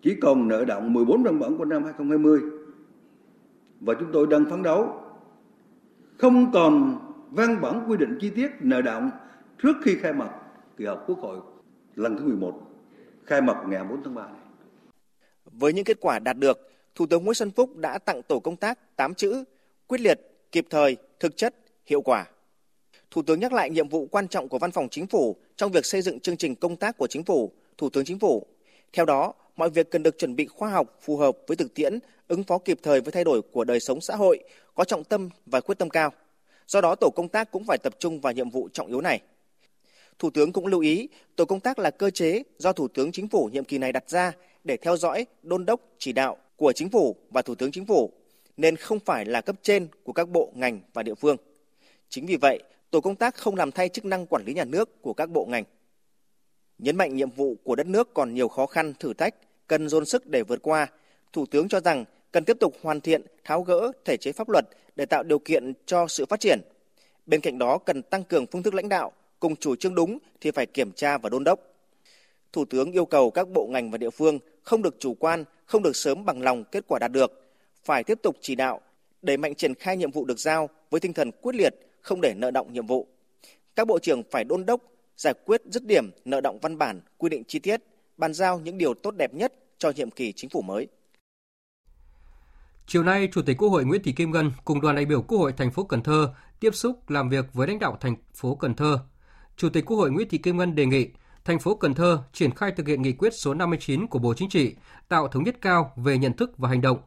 chỉ 0.03 0.15
còn 0.23 0.49
nợ 0.49 0.65
động 0.65 0.93
14 0.93 1.23
văn 1.23 1.39
bản 1.39 1.59
của 1.59 1.65
năm 1.65 1.85
2020 1.85 2.41
và 3.81 3.95
chúng 4.01 4.09
tôi 4.13 4.27
đang 4.27 4.45
phấn 4.51 4.63
đấu 4.63 5.01
không 6.19 6.53
còn 6.53 6.99
văn 7.31 7.61
bản 7.61 7.85
quy 7.89 7.97
định 7.97 8.19
chi 8.21 8.31
tiết 8.31 8.51
nợ 8.61 8.83
động 8.83 9.11
trước 9.63 9.77
khi 9.85 9.97
khai 10.01 10.13
mạc 10.13 10.31
kỳ 10.77 10.85
họp 10.85 11.05
Quốc 11.07 11.19
hội 11.19 11.39
lần 11.95 12.17
thứ 12.17 12.25
11 12.25 12.61
khai 13.25 13.41
mạc 13.41 13.65
ngày 13.69 13.85
4 13.85 14.03
tháng 14.05 14.15
3 14.15 14.27
này. 14.27 14.41
Với 15.45 15.73
những 15.73 15.85
kết 15.85 15.97
quả 16.01 16.19
đạt 16.19 16.39
được, 16.39 16.71
Thủ 16.95 17.07
tướng 17.07 17.25
Nguyễn 17.25 17.35
Xuân 17.35 17.51
Phúc 17.51 17.77
đã 17.77 17.99
tặng 17.99 18.23
tổ 18.23 18.39
công 18.39 18.57
tác 18.57 18.97
8 18.97 19.15
chữ 19.15 19.45
quyết 19.87 20.01
liệt, 20.01 20.21
kịp 20.53 20.67
thời, 20.71 20.97
thực 21.21 21.37
chất, 21.37 21.55
hiệu 21.87 22.03
quả. 22.03 22.27
Thủ 23.11 23.23
tướng 23.23 23.41
nhắc 23.41 23.53
lại 23.53 23.71
nhiệm 23.71 23.89
vụ 23.89 24.07
quan 24.07 24.29
trọng 24.29 24.49
của 24.49 24.59
Văn 24.59 24.71
phòng 24.71 24.89
Chính 24.91 25.07
phủ 25.07 25.37
trong 25.57 25.73
việc 25.73 25.87
xây 25.87 26.03
dựng 26.03 26.21
chương 26.21 26.37
trình 26.37 26.55
công 26.55 26.77
tác 26.77 26.99
của 26.99 27.07
Chính 27.07 27.25
phủ, 27.25 27.53
Thủ 27.79 27.91
tướng 27.91 28.05
Chính 28.05 28.19
phủ. 28.19 28.47
Theo 28.93 29.05
đó, 29.05 29.35
mọi 29.57 29.71
việc 29.71 29.91
cần 29.91 30.03
được 30.03 30.19
chuẩn 30.19 30.37
bị 30.37 30.47
khoa 30.47 30.71
học, 30.71 30.99
phù 31.01 31.17
hợp 31.17 31.39
với 31.47 31.57
thực 31.57 31.75
tiễn, 31.75 31.99
ứng 32.29 32.45
phó 32.45 32.59
kịp 32.59 32.79
thời 32.83 33.01
với 33.01 33.13
thay 33.13 33.25
đổi 33.25 33.43
của 33.43 33.65
đời 33.65 33.81
sống 33.81 34.01
xã 34.01 34.17
hội, 34.17 34.39
có 34.75 34.85
trọng 34.85 35.05
tâm 35.05 35.29
và 35.47 35.61
quyết 35.61 35.79
tâm 35.79 35.91
cao. 35.91 36.13
Do 36.67 36.81
đó, 36.81 36.95
tổ 36.95 37.11
công 37.17 37.29
tác 37.29 37.51
cũng 37.51 37.65
phải 37.65 37.79
tập 37.79 37.95
trung 37.99 38.21
vào 38.21 38.33
nhiệm 38.33 38.51
vụ 38.51 38.69
trọng 38.73 38.87
yếu 38.87 39.01
này. 39.01 39.21
Thủ 40.19 40.31
tướng 40.31 40.53
cũng 40.53 40.67
lưu 40.67 40.81
ý, 40.81 41.09
tổ 41.37 41.45
công 41.45 41.61
tác 41.61 41.79
là 41.79 41.91
cơ 41.91 42.11
chế 42.11 42.43
do 42.59 42.73
Thủ 42.73 42.89
tướng 42.89 43.13
Chính 43.13 43.29
phủ 43.29 43.51
nhiệm 43.53 43.65
kỳ 43.65 43.79
này 43.79 43.93
đặt 43.93 44.11
ra 44.11 44.33
để 44.65 44.77
theo 44.77 44.97
dõi, 44.97 45.27
đôn 45.43 45.67
đốc, 45.67 45.81
chỉ 45.99 46.13
đạo 46.13 46.37
của 46.57 46.73
Chính 46.73 46.91
phủ 46.91 47.17
và 47.31 47.43
Thủ 47.43 47.55
tướng 47.55 47.73
Chính 47.73 47.87
phủ, 47.87 48.13
nên 48.57 48.77
không 48.77 48.99
phải 48.99 49.25
là 49.25 49.41
cấp 49.41 49.57
trên 49.63 49.89
của 50.05 50.13
các 50.13 50.29
bộ, 50.29 50.53
ngành 50.55 50.81
và 50.95 51.03
địa 51.03 51.15
phương. 51.15 51.37
Chính 52.09 52.27
vì 52.27 52.37
vậy, 52.37 52.63
tổ 52.91 53.01
công 53.01 53.17
tác 53.17 53.35
không 53.35 53.57
làm 53.57 53.73
thay 53.73 53.89
chức 53.89 54.05
năng 54.05 54.27
quản 54.27 54.45
lý 54.45 54.55
nhà 54.55 54.65
nước 54.65 55.03
của 55.03 55.15
các 55.15 55.31
bộ 55.31 55.47
ngành. 55.51 55.65
Nhấn 56.83 56.97
mạnh 56.97 57.17
nhiệm 57.17 57.31
vụ 57.31 57.57
của 57.65 57.77
đất 57.77 57.87
nước 57.87 58.15
còn 58.15 58.35
nhiều 58.35 58.49
khó 58.49 58.67
khăn, 58.67 58.93
thử 59.01 59.13
thách, 59.15 59.35
cần 59.67 59.89
dồn 59.89 60.05
sức 60.05 60.27
để 60.27 60.43
vượt 60.43 60.63
qua, 60.63 60.87
Thủ 61.33 61.47
tướng 61.47 61.69
cho 61.69 61.81
rằng 61.81 62.05
cần 62.33 62.45
tiếp 62.45 62.57
tục 62.61 62.75
hoàn 62.83 63.01
thiện, 63.01 63.23
tháo 63.45 63.63
gỡ 63.63 63.93
thể 64.05 64.17
chế 64.17 64.33
pháp 64.33 64.49
luật 64.49 64.65
để 64.97 65.07
tạo 65.07 65.23
điều 65.23 65.39
kiện 65.39 65.73
cho 65.87 66.07
sự 66.09 66.27
phát 66.27 66.41
triển. 66.41 66.61
Bên 67.27 67.41
cạnh 67.41 67.59
đó 67.59 67.79
cần 67.79 68.03
tăng 68.03 68.25
cường 68.25 68.47
phương 68.47 68.63
thức 68.63 68.75
lãnh 68.75 68.89
đạo, 68.89 69.13
cùng 69.41 69.57
chủ 69.57 69.77
trương 69.77 69.95
đúng 69.95 70.19
thì 70.41 70.51
phải 70.51 70.67
kiểm 70.67 70.93
tra 70.93 71.19
và 71.19 71.29
đôn 71.29 71.45
đốc. 71.45 71.61
Thủ 72.53 72.65
tướng 72.65 72.93
yêu 72.93 73.07
cầu 73.07 73.31
các 73.31 73.49
bộ 73.49 73.67
ngành 73.71 73.91
và 73.91 73.99
địa 73.99 74.11
phương 74.11 74.39
không 74.63 74.83
được 74.83 74.97
chủ 74.99 75.15
quan, 75.15 75.45
không 75.67 75.83
được 75.83 75.97
sớm 75.97 76.25
bằng 76.25 76.43
lòng 76.43 76.65
kết 76.65 76.85
quả 76.89 76.99
đạt 76.99 77.13
được, 77.13 77.43
phải 77.85 78.05
tiếp 78.05 78.19
tục 78.23 78.37
chỉ 78.41 78.55
đạo, 78.55 78.81
đẩy 79.23 79.37
mạnh 79.37 79.55
triển 79.55 79.75
khai 79.75 79.97
nhiệm 79.97 80.11
vụ 80.11 80.25
được 80.25 80.39
giao 80.39 80.69
với 80.91 81.01
tinh 81.01 81.13
thần 81.13 81.31
quyết 81.41 81.55
liệt, 81.55 81.75
không 82.01 82.21
để 82.21 82.35
nợ 82.37 82.51
động 82.51 82.73
nhiệm 82.73 82.87
vụ. 82.87 83.07
Các 83.77 83.87
bộ 83.87 83.99
trưởng 83.99 84.23
phải 84.31 84.45
đôn 84.45 84.67
đốc, 84.67 84.81
giải 85.17 85.35
quyết 85.45 85.63
dứt 85.65 85.85
điểm 85.85 86.11
nợ 86.25 86.41
động 86.41 86.59
văn 86.63 86.79
bản, 86.79 87.01
quy 87.19 87.29
định 87.29 87.45
chi 87.45 87.59
tiết, 87.59 87.83
bàn 88.17 88.35
giao 88.35 88.61
những 88.61 88.79
điều 88.79 88.95
tốt 88.95 89.15
đẹp 89.19 89.35
nhất 89.35 89.53
cho 89.79 89.91
nhiệm 89.91 90.11
kỳ 90.11 90.33
chính 90.33 90.51
phủ 90.51 90.63
mới. 90.63 90.89
Chiều 92.87 93.03
nay, 93.03 93.29
Chủ 93.33 93.43
tịch 93.43 93.57
Quốc 93.59 93.69
hội 93.69 93.85
Nguyễn 93.85 94.03
Thị 94.03 94.13
Kim 94.13 94.31
Ngân 94.31 94.53
cùng 94.65 94.81
đoàn 94.81 94.97
đại 94.97 95.05
biểu 95.05 95.23
Quốc 95.23 95.39
hội 95.39 95.53
thành 95.53 95.71
phố 95.71 95.85
Cần 95.85 96.03
Thơ 96.03 96.35
tiếp 96.61 96.75
xúc 96.75 97.11
làm 97.11 97.29
việc 97.29 97.45
với 97.53 97.69
lãnh 97.69 97.79
đạo 97.79 97.99
thành 98.01 98.17
phố 98.35 98.55
Cần 98.55 98.75
Thơ. 98.75 98.99
Chủ 99.57 99.69
tịch 99.69 99.85
Quốc 99.85 99.97
hội 99.97 100.11
Nguyễn 100.11 100.29
Thị 100.29 100.39
Kim 100.39 100.57
Ngân 100.57 100.75
đề 100.75 100.87
nghị 100.87 101.09
thành 101.45 101.59
phố 101.59 101.75
Cần 101.75 101.95
Thơ 101.95 102.23
triển 102.33 102.51
khai 102.55 102.73
thực 102.77 102.87
hiện 102.87 103.03
nghị 103.03 103.13
quyết 103.13 103.35
số 103.35 103.55
59 103.55 104.07
của 104.07 104.19
Bộ 104.19 104.35
Chính 104.35 104.49
trị, 104.49 104.75
tạo 105.09 105.29
thống 105.29 105.45
nhất 105.45 105.57
cao 105.61 105.93
về 105.97 106.19
nhận 106.19 106.33
thức 106.33 106.59
và 106.59 106.69
hành 106.69 106.81
động, 106.81 106.99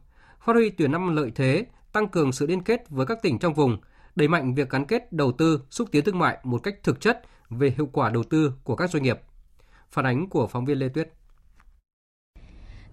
phát 0.46 0.54
huy 0.54 0.70
tuyển 0.70 0.92
năm 0.92 1.16
lợi 1.16 1.32
thế, 1.36 1.66
tăng 1.94 2.08
cường 2.08 2.32
sự 2.32 2.48
liên 2.48 2.64
kết 2.64 2.90
với 2.90 3.06
các 3.06 3.22
tỉnh 3.22 3.40
trong 3.40 3.54
vùng, 3.54 3.78
đẩy 4.16 4.28
mạnh 4.28 4.56
việc 4.56 4.70
gắn 4.70 4.86
kết 4.86 5.14
đầu 5.14 5.32
tư, 5.32 5.62
xúc 5.70 5.90
tiến 5.92 6.06
thương 6.06 6.20
mại 6.20 6.38
một 6.44 6.64
cách 6.64 6.76
thực 6.84 7.02
chất 7.02 7.22
về 7.50 7.74
hiệu 7.78 7.90
quả 7.92 8.10
đầu 8.10 8.24
tư 8.24 8.54
của 8.64 8.76
các 8.76 8.90
doanh 8.90 9.04
nghiệp. 9.04 9.22
Phản 9.92 10.06
ánh 10.06 10.30
của 10.30 10.48
phóng 10.48 10.66
viên 10.66 10.80
Lê 10.80 10.90
Tuyết. 10.90 11.10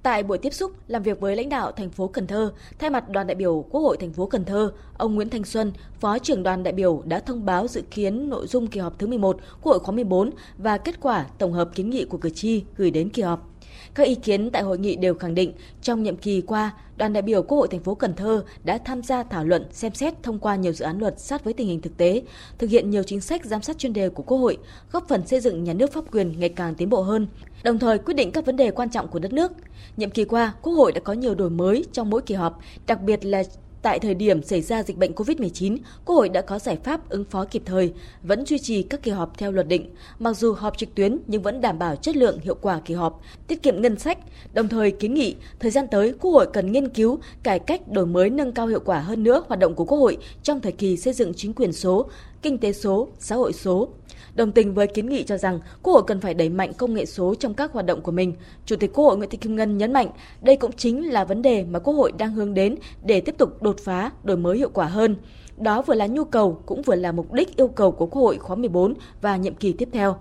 Tại 0.02 0.23
buổi 0.23 0.38
tiếp 0.38 0.52
xúc 0.52 0.73
làm 0.87 1.02
việc 1.02 1.21
với 1.21 1.37
lãnh 1.37 1.49
đạo 1.49 1.73
thành 1.73 1.90
phố 1.90 2.09
Cần 2.09 2.26
Thơ, 2.26 2.52
thay 2.78 2.90
mặt 2.90 3.09
đoàn 3.09 3.26
đại 3.26 3.35
biểu 3.35 3.64
Quốc 3.71 3.80
hội 3.80 3.97
thành 4.00 4.12
phố 4.12 4.26
Cần 4.26 4.44
Thơ, 4.44 4.73
ông 4.99 5.14
Nguyễn 5.14 5.30
Thanh 5.30 5.44
Xuân, 5.44 5.73
Phó 6.00 6.18
trưởng 6.18 6.42
đoàn 6.42 6.62
đại 6.62 6.73
biểu 6.73 7.02
đã 7.04 7.21
thông 7.21 7.44
báo 7.44 7.68
dự 7.68 7.82
kiến 7.90 8.28
nội 8.28 8.47
dung 8.47 8.66
kỳ 8.66 8.80
họp 8.80 8.99
thứ 8.99 9.06
11 9.06 9.37
Quốc 9.62 9.73
hội 9.73 9.78
khóa 9.78 9.94
14 9.94 10.30
và 10.59 10.78
kết 10.78 11.00
quả 11.00 11.26
tổng 11.38 11.52
hợp 11.52 11.71
kiến 11.75 11.90
nghị 11.90 12.04
của 12.04 12.18
cử 12.18 12.30
tri 12.30 12.64
gửi 12.76 12.90
đến 12.90 13.09
kỳ 13.09 13.23
họp. 13.23 13.51
Các 13.95 14.03
ý 14.05 14.15
kiến 14.15 14.51
tại 14.51 14.63
hội 14.63 14.79
nghị 14.79 14.97
đều 14.97 15.15
khẳng 15.15 15.35
định 15.35 15.53
trong 15.83 16.03
nhiệm 16.03 16.17
kỳ 16.17 16.41
qua, 16.41 16.73
đoàn 16.97 17.13
đại 17.13 17.23
biểu 17.23 17.43
Quốc 17.43 17.59
hội 17.59 17.69
thành 17.69 17.83
phố 17.83 17.95
Cần 17.95 18.15
Thơ 18.15 18.45
đã 18.65 18.79
tham 18.79 19.03
gia 19.03 19.23
thảo 19.23 19.45
luận, 19.45 19.67
xem 19.73 19.95
xét 19.95 20.23
thông 20.23 20.39
qua 20.39 20.57
nhiều 20.57 20.73
dự 20.73 20.85
án 20.85 20.99
luật 20.99 21.21
sát 21.21 21.45
với 21.45 21.53
tình 21.53 21.69
hình 21.69 21.81
thực 21.81 21.97
tế, 21.97 22.23
thực 22.59 22.71
hiện 22.71 22.91
nhiều 22.91 23.03
chính 23.03 23.21
sách 23.21 23.45
giám 23.45 23.63
sát 23.63 23.79
chuyên 23.79 23.93
đề 23.93 24.09
của 24.09 24.23
Quốc 24.23 24.39
hội, 24.39 24.59
góp 24.93 25.09
phần 25.09 25.27
xây 25.27 25.41
dựng 25.41 25.65
nhà 25.65 25.73
nước 25.73 25.93
pháp 25.93 26.05
quyền 26.13 26.41
ngày 26.41 26.49
càng 26.49 26.75
tiến 26.75 26.91
bộ 26.91 27.03
hơn, 27.03 27.27
đồng 27.63 27.79
thời 27.79 27.99
quyết 27.99 28.15
định 28.15 28.31
các 28.31 28.47
vấn 28.47 28.57
đề 28.57 28.71
quan 28.71 28.91
trọng 28.91 29.09
của 29.09 29.19
đất 29.19 29.33
nước. 29.33 29.53
Nhiệm 29.97 30.11
kỳ 30.11 30.25
qua, 30.25 30.55
Quốc 30.63 30.73
hội 30.73 30.93
đã 30.93 31.01
có 31.01 31.13
nhiều 31.13 31.35
đổi 31.35 31.51
mới 31.51 31.85
trong 31.93 32.11
mỗi 32.11 32.23
kỳ 32.23 32.35
họp, 32.35 32.61
đặc 32.87 33.03
biệt 33.03 33.25
là 33.25 33.43
Tại 33.83 33.99
thời 33.99 34.15
điểm 34.15 34.43
xảy 34.43 34.61
ra 34.61 34.83
dịch 34.83 34.99
bệnh 34.99 35.12
COVID-19, 35.12 35.77
Quốc 36.05 36.17
hội 36.17 36.29
đã 36.29 36.41
có 36.41 36.59
giải 36.59 36.79
pháp 36.85 37.09
ứng 37.09 37.25
phó 37.25 37.45
kịp 37.45 37.62
thời, 37.65 37.93
vẫn 38.23 38.47
duy 38.47 38.59
trì 38.59 38.83
các 38.83 39.03
kỳ 39.03 39.11
họp 39.11 39.39
theo 39.39 39.53
luật 39.53 39.69
định, 39.69 39.91
mặc 40.19 40.33
dù 40.33 40.53
họp 40.53 40.79
trực 40.79 40.95
tuyến 40.95 41.19
nhưng 41.27 41.43
vẫn 41.43 41.61
đảm 41.61 41.79
bảo 41.79 41.97
chất 41.97 42.17
lượng 42.17 42.39
hiệu 42.43 42.55
quả 42.61 42.81
kỳ 42.85 42.95
họp, 42.95 43.21
tiết 43.47 43.62
kiệm 43.62 43.83
ngân 43.83 43.99
sách, 43.99 44.19
đồng 44.53 44.69
thời 44.69 44.91
kiến 44.91 45.15
nghị 45.15 45.35
thời 45.61 45.71
gian 45.71 45.87
tới 45.91 46.15
Quốc 46.21 46.31
hội 46.31 46.47
cần 46.53 46.73
nghiên 46.73 46.89
cứu 46.89 47.19
cải 47.43 47.59
cách 47.59 47.89
đổi 47.89 48.07
mới 48.07 48.31
nâng 48.31 48.53
cao 48.53 48.67
hiệu 48.67 48.81
quả 48.85 49.01
hơn 49.01 49.23
nữa 49.23 49.43
hoạt 49.49 49.61
động 49.61 49.75
của 49.75 49.85
Quốc 49.85 49.99
hội 49.99 50.19
trong 50.43 50.61
thời 50.61 50.73
kỳ 50.73 50.97
xây 50.97 51.12
dựng 51.12 51.33
chính 51.37 51.55
quyền 51.55 51.73
số, 51.73 52.07
kinh 52.43 52.59
tế 52.59 52.73
số, 52.73 53.09
xã 53.19 53.37
hội 53.37 53.53
số, 53.53 53.89
Đồng 54.35 54.53
tình 54.53 54.75
với 54.75 54.87
kiến 54.87 55.09
nghị 55.09 55.25
cho 55.25 55.37
rằng 55.37 55.61
Quốc 55.83 55.93
hội 55.93 56.03
cần 56.07 56.21
phải 56.21 56.35
đẩy 56.35 56.49
mạnh 56.49 56.73
công 56.75 56.95
nghệ 56.95 57.07
số 57.07 57.35
trong 57.35 57.55
các 57.55 57.73
hoạt 57.73 57.87
động 57.87 58.01
của 58.01 58.12
mình. 58.12 58.35
Chủ 58.67 58.77
tịch 58.77 58.93
Quốc 58.95 59.05
hội 59.05 59.17
Nguyễn 59.17 59.31
Thị 59.31 59.39
Kim 59.39 59.57
Ngân 59.57 59.79
nhấn 59.79 59.93
mạnh, 59.93 60.09
đây 60.43 60.57
cũng 60.57 60.73
chính 60.73 61.12
là 61.12 61.25
vấn 61.25 61.43
đề 61.43 61.65
mà 61.65 61.79
Quốc 61.79 61.95
hội 61.95 62.12
đang 62.12 62.33
hướng 62.33 62.55
đến 62.55 62.75
để 63.05 63.21
tiếp 63.21 63.35
tục 63.39 63.62
đột 63.62 63.77
phá, 63.85 64.11
đổi 64.25 64.37
mới 64.37 64.59
hiệu 64.59 64.71
quả 64.75 64.87
hơn. 64.87 65.17
Đó 65.57 65.83
vừa 65.83 65.95
là 65.95 66.07
nhu 66.07 66.25
cầu 66.25 66.62
cũng 66.67 66.83
vừa 66.83 66.95
là 66.95 67.12
mục 67.12 67.33
đích 67.33 67.57
yêu 67.57 67.69
cầu 67.69 67.93
của 67.93 68.07
Quốc 68.07 68.23
hội 68.23 68.39
khóa 68.39 68.57
14 68.57 68.95
và 69.21 69.37
nhiệm 69.37 69.55
kỳ 69.55 69.73
tiếp 69.73 69.89
theo. 69.93 70.17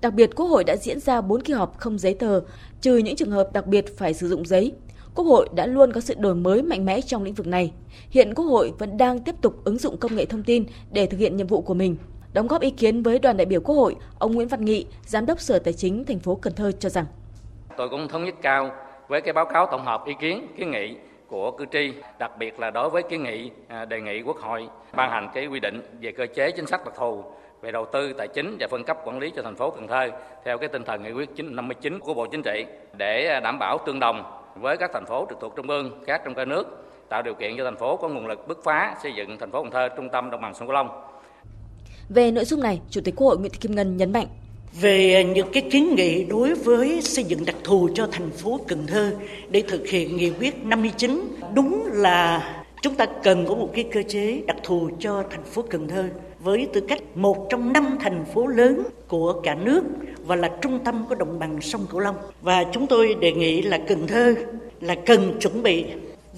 Đặc 0.00 0.14
biệt, 0.14 0.30
Quốc 0.36 0.46
hội 0.46 0.64
đã 0.64 0.76
diễn 0.76 1.00
ra 1.00 1.20
4 1.20 1.40
kỳ 1.42 1.52
họp 1.52 1.78
không 1.78 1.98
giấy 1.98 2.14
tờ, 2.14 2.40
trừ 2.80 2.96
những 2.96 3.16
trường 3.16 3.30
hợp 3.30 3.52
đặc 3.52 3.66
biệt 3.66 3.98
phải 3.98 4.14
sử 4.14 4.28
dụng 4.28 4.46
giấy. 4.46 4.72
Quốc 5.14 5.24
hội 5.24 5.48
đã 5.54 5.66
luôn 5.66 5.92
có 5.92 6.00
sự 6.00 6.14
đổi 6.14 6.34
mới 6.34 6.62
mạnh 6.62 6.84
mẽ 6.84 7.00
trong 7.00 7.22
lĩnh 7.22 7.34
vực 7.34 7.46
này. 7.46 7.72
Hiện 8.10 8.34
Quốc 8.34 8.44
hội 8.44 8.72
vẫn 8.78 8.96
đang 8.96 9.20
tiếp 9.20 9.34
tục 9.40 9.64
ứng 9.64 9.78
dụng 9.78 9.96
công 9.96 10.16
nghệ 10.16 10.24
thông 10.24 10.42
tin 10.42 10.64
để 10.92 11.06
thực 11.06 11.18
hiện 11.18 11.36
nhiệm 11.36 11.46
vụ 11.46 11.60
của 11.60 11.74
mình. 11.74 11.96
Đóng 12.34 12.46
góp 12.46 12.60
ý 12.60 12.70
kiến 12.70 13.02
với 13.02 13.18
đoàn 13.18 13.36
đại 13.36 13.46
biểu 13.46 13.60
Quốc 13.60 13.74
hội, 13.74 13.96
ông 14.18 14.32
Nguyễn 14.34 14.48
Văn 14.48 14.64
Nghị, 14.64 14.86
Giám 15.06 15.26
đốc 15.26 15.40
Sở 15.40 15.58
Tài 15.58 15.72
chính 15.72 16.04
thành 16.04 16.18
phố 16.18 16.38
Cần 16.42 16.52
Thơ 16.56 16.72
cho 16.72 16.88
rằng. 16.88 17.04
Tôi 17.76 17.88
cũng 17.88 18.08
thống 18.08 18.24
nhất 18.24 18.34
cao 18.42 18.70
với 19.08 19.20
cái 19.20 19.32
báo 19.32 19.44
cáo 19.44 19.66
tổng 19.66 19.84
hợp 19.84 20.06
ý 20.06 20.14
kiến, 20.20 20.46
kiến 20.56 20.70
nghị 20.70 20.96
của 21.28 21.50
cử 21.50 21.64
tri, 21.72 21.92
đặc 22.18 22.38
biệt 22.38 22.60
là 22.60 22.70
đối 22.70 22.90
với 22.90 23.02
kiến 23.02 23.22
nghị 23.22 23.50
à, 23.68 23.84
đề 23.84 24.00
nghị 24.00 24.22
Quốc 24.22 24.36
hội 24.36 24.68
ban 24.92 25.10
hành 25.10 25.30
cái 25.34 25.46
quy 25.46 25.60
định 25.60 25.82
về 26.00 26.12
cơ 26.12 26.26
chế 26.34 26.50
chính 26.50 26.66
sách 26.66 26.84
đặc 26.84 26.94
thù 26.96 27.24
về 27.62 27.72
đầu 27.72 27.86
tư 27.92 28.12
tài 28.12 28.28
chính 28.28 28.56
và 28.60 28.66
phân 28.70 28.84
cấp 28.84 28.98
quản 29.04 29.18
lý 29.18 29.32
cho 29.36 29.42
thành 29.42 29.56
phố 29.56 29.70
Cần 29.70 29.88
Thơ 29.88 30.10
theo 30.44 30.58
cái 30.58 30.68
tinh 30.68 30.84
thần 30.84 31.02
nghị 31.02 31.12
quyết 31.12 31.30
59 31.36 32.00
của 32.00 32.14
Bộ 32.14 32.26
Chính 32.26 32.42
trị 32.42 32.64
để 32.98 33.26
à, 33.28 33.40
đảm 33.40 33.58
bảo 33.58 33.78
tương 33.86 34.00
đồng 34.00 34.40
với 34.54 34.76
các 34.76 34.90
thành 34.92 35.06
phố 35.06 35.26
trực 35.28 35.40
thuộc 35.40 35.56
trung 35.56 35.68
ương 35.68 36.04
khác 36.06 36.22
trong 36.24 36.34
cả 36.34 36.44
nước, 36.44 36.90
tạo 37.08 37.22
điều 37.22 37.34
kiện 37.34 37.56
cho 37.58 37.64
thành 37.64 37.76
phố 37.76 37.96
có 37.96 38.08
nguồn 38.08 38.26
lực 38.26 38.48
bứt 38.48 38.64
phá 38.64 38.96
xây 39.02 39.12
dựng 39.12 39.38
thành 39.38 39.50
phố 39.50 39.62
Cần 39.62 39.72
Thơ 39.72 39.88
trung 39.96 40.08
tâm 40.08 40.30
đồng 40.30 40.40
bằng 40.40 40.54
sông 40.54 40.68
Cửu 40.68 40.74
Long 40.74 41.04
về 42.08 42.30
nội 42.30 42.44
dung 42.44 42.60
này, 42.60 42.80
Chủ 42.90 43.00
tịch 43.00 43.14
Quốc 43.16 43.26
hội 43.26 43.38
Nguyễn 43.38 43.52
Thị 43.52 43.58
Kim 43.60 43.74
Ngân 43.74 43.96
nhấn 43.96 44.12
mạnh. 44.12 44.26
Về 44.80 45.24
những 45.34 45.46
cái 45.52 45.62
kiến 45.70 45.94
nghị 45.94 46.24
đối 46.24 46.54
với 46.54 47.02
xây 47.02 47.24
dựng 47.24 47.44
đặc 47.44 47.56
thù 47.64 47.88
cho 47.94 48.08
thành 48.12 48.30
phố 48.30 48.60
Cần 48.68 48.86
Thơ 48.86 49.12
để 49.50 49.62
thực 49.68 49.88
hiện 49.88 50.16
nghị 50.16 50.30
quyết 50.30 50.64
59 50.64 51.28
đúng 51.54 51.86
là 51.92 52.50
chúng 52.82 52.94
ta 52.94 53.06
cần 53.06 53.46
có 53.48 53.54
một 53.54 53.70
cái 53.74 53.84
cơ 53.92 54.02
chế 54.08 54.42
đặc 54.46 54.56
thù 54.62 54.90
cho 54.98 55.24
thành 55.30 55.44
phố 55.44 55.62
Cần 55.70 55.88
Thơ 55.88 56.04
với 56.40 56.68
tư 56.72 56.80
cách 56.80 57.02
một 57.14 57.46
trong 57.50 57.72
năm 57.72 57.98
thành 58.00 58.24
phố 58.34 58.46
lớn 58.46 58.82
của 59.08 59.40
cả 59.42 59.54
nước 59.54 59.82
và 60.26 60.36
là 60.36 60.50
trung 60.62 60.78
tâm 60.84 61.04
của 61.08 61.14
đồng 61.14 61.38
bằng 61.38 61.60
sông 61.60 61.86
Cửu 61.90 62.00
Long. 62.00 62.16
Và 62.42 62.64
chúng 62.72 62.86
tôi 62.86 63.14
đề 63.20 63.32
nghị 63.32 63.62
là 63.62 63.78
Cần 63.78 64.06
Thơ 64.06 64.34
là 64.80 64.94
cần 65.06 65.40
chuẩn 65.40 65.62
bị 65.62 65.84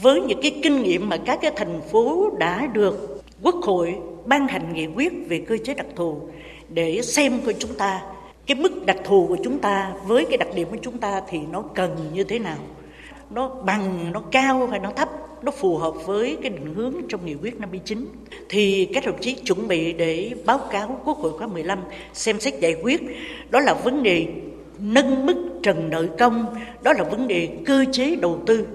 với 0.02 0.20
những 0.20 0.42
cái 0.42 0.61
kinh 0.62 0.82
nghiệm 0.82 1.08
mà 1.08 1.16
các 1.16 1.38
cái 1.42 1.50
thành 1.56 1.80
phố 1.92 2.30
đã 2.38 2.66
được 2.66 3.23
Quốc 3.42 3.54
hội 3.54 3.94
ban 4.26 4.49
hành 4.49 4.75
nghị 4.75 4.87
quyết 4.87 5.12
về 5.28 5.38
cơ 5.38 5.56
chế 5.64 5.75
đặc 5.75 5.87
thù 5.97 6.21
để 6.68 7.02
xem 7.02 7.40
coi 7.45 7.54
chúng 7.59 7.75
ta, 7.75 8.02
cái 8.47 8.56
mức 8.56 8.87
đặc 8.87 8.97
thù 9.04 9.26
của 9.28 9.37
chúng 9.45 9.59
ta 9.59 9.92
với 10.06 10.25
cái 10.25 10.37
đặc 10.37 10.49
điểm 10.54 10.68
của 10.71 10.76
chúng 10.83 10.99
ta 10.99 11.23
thì 11.28 11.38
nó 11.52 11.62
cần 11.75 11.97
như 12.12 12.25
thế 12.25 12.38
nào? 12.38 12.59
Nó 13.30 13.49
bằng, 13.49 14.12
nó 14.12 14.21
cao 14.21 14.66
hay 14.66 14.80
nó 14.80 14.90
thấp? 14.90 15.09
Nó 15.42 15.52
phù 15.52 15.76
hợp 15.76 15.95
với 16.06 16.37
cái 16.42 16.50
định 16.50 16.75
hướng 16.75 16.95
trong 17.09 17.26
nghị 17.26 17.35
quyết 17.35 17.61
59 17.61 18.06
thì 18.49 18.88
các 18.95 19.06
đồng 19.06 19.21
chí 19.21 19.35
chuẩn 19.35 19.68
bị 19.68 19.92
để 19.92 20.33
báo 20.47 20.59
cáo 20.59 21.00
Quốc 21.04 21.18
hội 21.18 21.33
khóa 21.38 21.47
15 21.47 21.78
xem 22.12 22.40
xét 22.40 22.61
giải 22.61 22.75
quyết. 22.83 23.00
Đó 23.50 23.61
là 23.61 23.75
vấn 23.75 24.02
đề 24.02 24.26
nâng 24.78 25.26
mức 25.26 25.61
trần 25.62 25.90
nợ 25.90 26.06
công, 26.18 26.47
đó 26.83 26.92
là 26.92 27.04
vấn 27.04 27.28
đề 27.28 27.49
cơ 27.66 27.85
chế 27.92 28.16
đầu 28.16 28.40
tư 28.47 28.66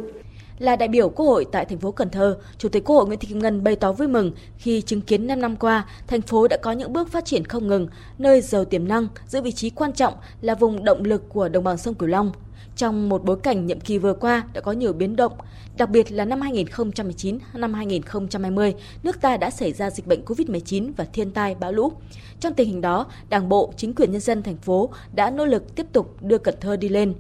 là 0.62 0.75
đại 0.75 0.89
biểu 0.89 1.10
Quốc 1.10 1.25
hội 1.25 1.46
tại 1.51 1.65
thành 1.65 1.80
phố 1.80 1.91
Cần 1.91 2.10
Thơ, 2.10 2.38
Chủ 2.58 2.70
tịch 2.70 2.84
Quốc 2.84 2.96
hội 2.96 3.06
Nguyễn 3.06 3.20
Thị 3.20 3.27
Kim 3.27 3.39
Ngân 3.39 3.63
bày 3.63 3.75
tỏ 3.75 3.91
vui 3.91 4.08
mừng 4.08 4.32
khi 4.58 4.82
chứng 4.82 5.01
kiến 5.01 5.27
5 5.27 5.41
năm 5.41 5.56
qua, 5.56 5.86
thành 6.08 6.22
phố 6.22 6.48
đã 6.48 6.58
có 6.58 6.72
những 6.72 6.94
bước 6.94 7.12
phát 7.12 7.25
triển 7.25 7.46
không 7.46 7.68
ngừng, 7.68 7.88
nơi 8.18 8.41
giàu 8.41 8.65
tiềm 8.65 8.88
năng, 8.88 9.08
giữ 9.27 9.41
vị 9.41 9.51
trí 9.51 9.70
quan 9.70 9.94
trọng 9.94 10.13
là 10.41 10.56
vùng 10.56 10.84
động 10.84 11.03
lực 11.03 11.30
của 11.30 11.50
đồng 11.50 11.63
bằng 11.63 11.77
sông 11.77 11.94
Cửu 11.94 12.10
Long. 12.10 12.32
Trong 12.75 13.10
một 13.10 13.24
bối 13.24 13.38
cảnh 13.44 13.68
nhiệm 13.68 13.80
kỳ 13.80 13.98
vừa 13.98 14.13
qua 14.13 14.44
đã 14.53 14.62
có 14.62 14.72
nhiều 14.72 14.94
biến 14.94 15.15
động, 15.15 15.34
đặc 15.77 15.89
biệt 15.89 16.12
là 16.12 16.25
năm 16.25 16.41
2019, 16.41 17.39
năm 17.53 17.74
2020, 17.74 18.75
nước 19.03 19.22
ta 19.22 19.38
đã 19.38 19.50
xảy 19.50 19.74
ra 19.74 19.89
dịch 19.89 20.08
bệnh 20.08 20.25
COVID-19 20.25 20.91
và 20.98 21.06
thiên 21.13 21.32
tai 21.32 21.56
bão 21.56 21.72
lũ. 21.72 21.91
Trong 22.39 22.53
tình 22.53 22.68
hình 22.68 22.82
đó, 22.82 23.06
Đảng 23.30 23.50
bộ, 23.50 23.74
chính 23.77 23.94
quyền 23.96 24.12
nhân 24.12 24.22
dân 24.22 24.44
thành 24.44 24.58
phố 24.58 24.89
đã 25.15 25.32
nỗ 25.32 25.46
lực 25.46 25.75
tiếp 25.75 25.86
tục 25.94 26.15
đưa 26.22 26.38
Cần 26.38 26.56
Thơ 26.60 26.75
đi 26.75 26.89
lên. 26.89 27.13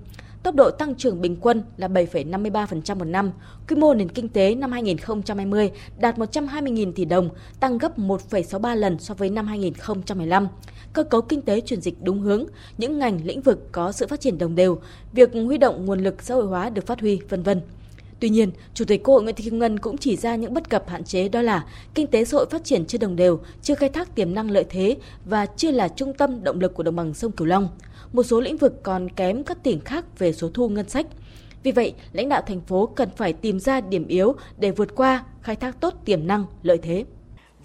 Tốc 0.43 0.55
độ 0.55 0.71
tăng 0.71 0.95
trưởng 0.95 1.21
bình 1.21 1.37
quân 1.41 1.63
là 1.77 1.87
7,53% 1.87 2.95
một 2.95 3.05
năm. 3.05 3.31
Quy 3.67 3.75
mô 3.75 3.93
nền 3.93 4.09
kinh 4.09 4.29
tế 4.29 4.55
năm 4.55 4.71
2020 4.71 5.71
đạt 5.97 6.17
120.000 6.17 6.91
tỷ 6.91 7.05
đồng, 7.05 7.29
tăng 7.59 7.77
gấp 7.77 7.99
1,63 7.99 8.75
lần 8.75 8.99
so 8.99 9.13
với 9.13 9.29
năm 9.29 9.47
2015. 9.47 10.47
Cơ 10.93 11.03
cấu 11.03 11.21
kinh 11.21 11.41
tế 11.41 11.61
chuyển 11.61 11.81
dịch 11.81 12.03
đúng 12.03 12.21
hướng, 12.21 12.45
những 12.77 12.99
ngành 12.99 13.25
lĩnh 13.25 13.41
vực 13.41 13.71
có 13.71 13.91
sự 13.91 14.07
phát 14.07 14.21
triển 14.21 14.37
đồng 14.37 14.55
đều, 14.55 14.79
việc 15.13 15.29
huy 15.33 15.57
động 15.57 15.85
nguồn 15.85 16.03
lực 16.03 16.23
xã 16.23 16.35
hội 16.35 16.45
hóa 16.45 16.69
được 16.69 16.87
phát 16.87 16.99
huy, 16.99 17.19
vân 17.29 17.43
vân. 17.43 17.61
Tuy 18.21 18.29
nhiên, 18.29 18.51
Chủ 18.73 18.85
tịch 18.85 19.03
Quốc 19.03 19.13
hội 19.13 19.23
Nguyễn 19.23 19.35
Thị 19.35 19.43
Kim 19.43 19.59
Ngân 19.59 19.79
cũng 19.79 19.97
chỉ 19.97 20.15
ra 20.15 20.35
những 20.35 20.53
bất 20.53 20.69
cập 20.69 20.89
hạn 20.89 21.03
chế 21.03 21.29
đó 21.29 21.41
là 21.41 21.65
kinh 21.93 22.07
tế 22.07 22.25
xã 22.25 22.37
hội 22.37 22.45
phát 22.49 22.63
triển 22.63 22.85
chưa 22.85 22.97
đồng 22.97 23.15
đều, 23.15 23.39
chưa 23.61 23.75
khai 23.75 23.89
thác 23.89 24.15
tiềm 24.15 24.33
năng 24.33 24.51
lợi 24.51 24.65
thế 24.69 24.97
và 25.25 25.45
chưa 25.45 25.71
là 25.71 25.87
trung 25.87 26.13
tâm 26.13 26.43
động 26.43 26.59
lực 26.59 26.73
của 26.73 26.83
đồng 26.83 26.95
bằng 26.95 27.13
sông 27.13 27.31
Cửu 27.31 27.47
Long 27.47 27.69
một 28.13 28.23
số 28.23 28.41
lĩnh 28.41 28.57
vực 28.57 28.83
còn 28.83 29.09
kém 29.09 29.43
các 29.43 29.63
tỉnh 29.63 29.79
khác 29.79 30.19
về 30.19 30.33
số 30.33 30.49
thu 30.53 30.69
ngân 30.69 30.89
sách. 30.89 31.05
Vì 31.63 31.71
vậy, 31.71 31.93
lãnh 32.13 32.29
đạo 32.29 32.41
thành 32.47 32.61
phố 32.61 32.85
cần 32.85 33.09
phải 33.15 33.33
tìm 33.33 33.59
ra 33.59 33.81
điểm 33.81 34.07
yếu 34.07 34.35
để 34.57 34.71
vượt 34.71 34.95
qua, 34.95 35.25
khai 35.41 35.55
thác 35.55 35.79
tốt 35.79 35.93
tiềm 36.05 36.27
năng, 36.27 36.45
lợi 36.63 36.77
thế. 36.77 37.05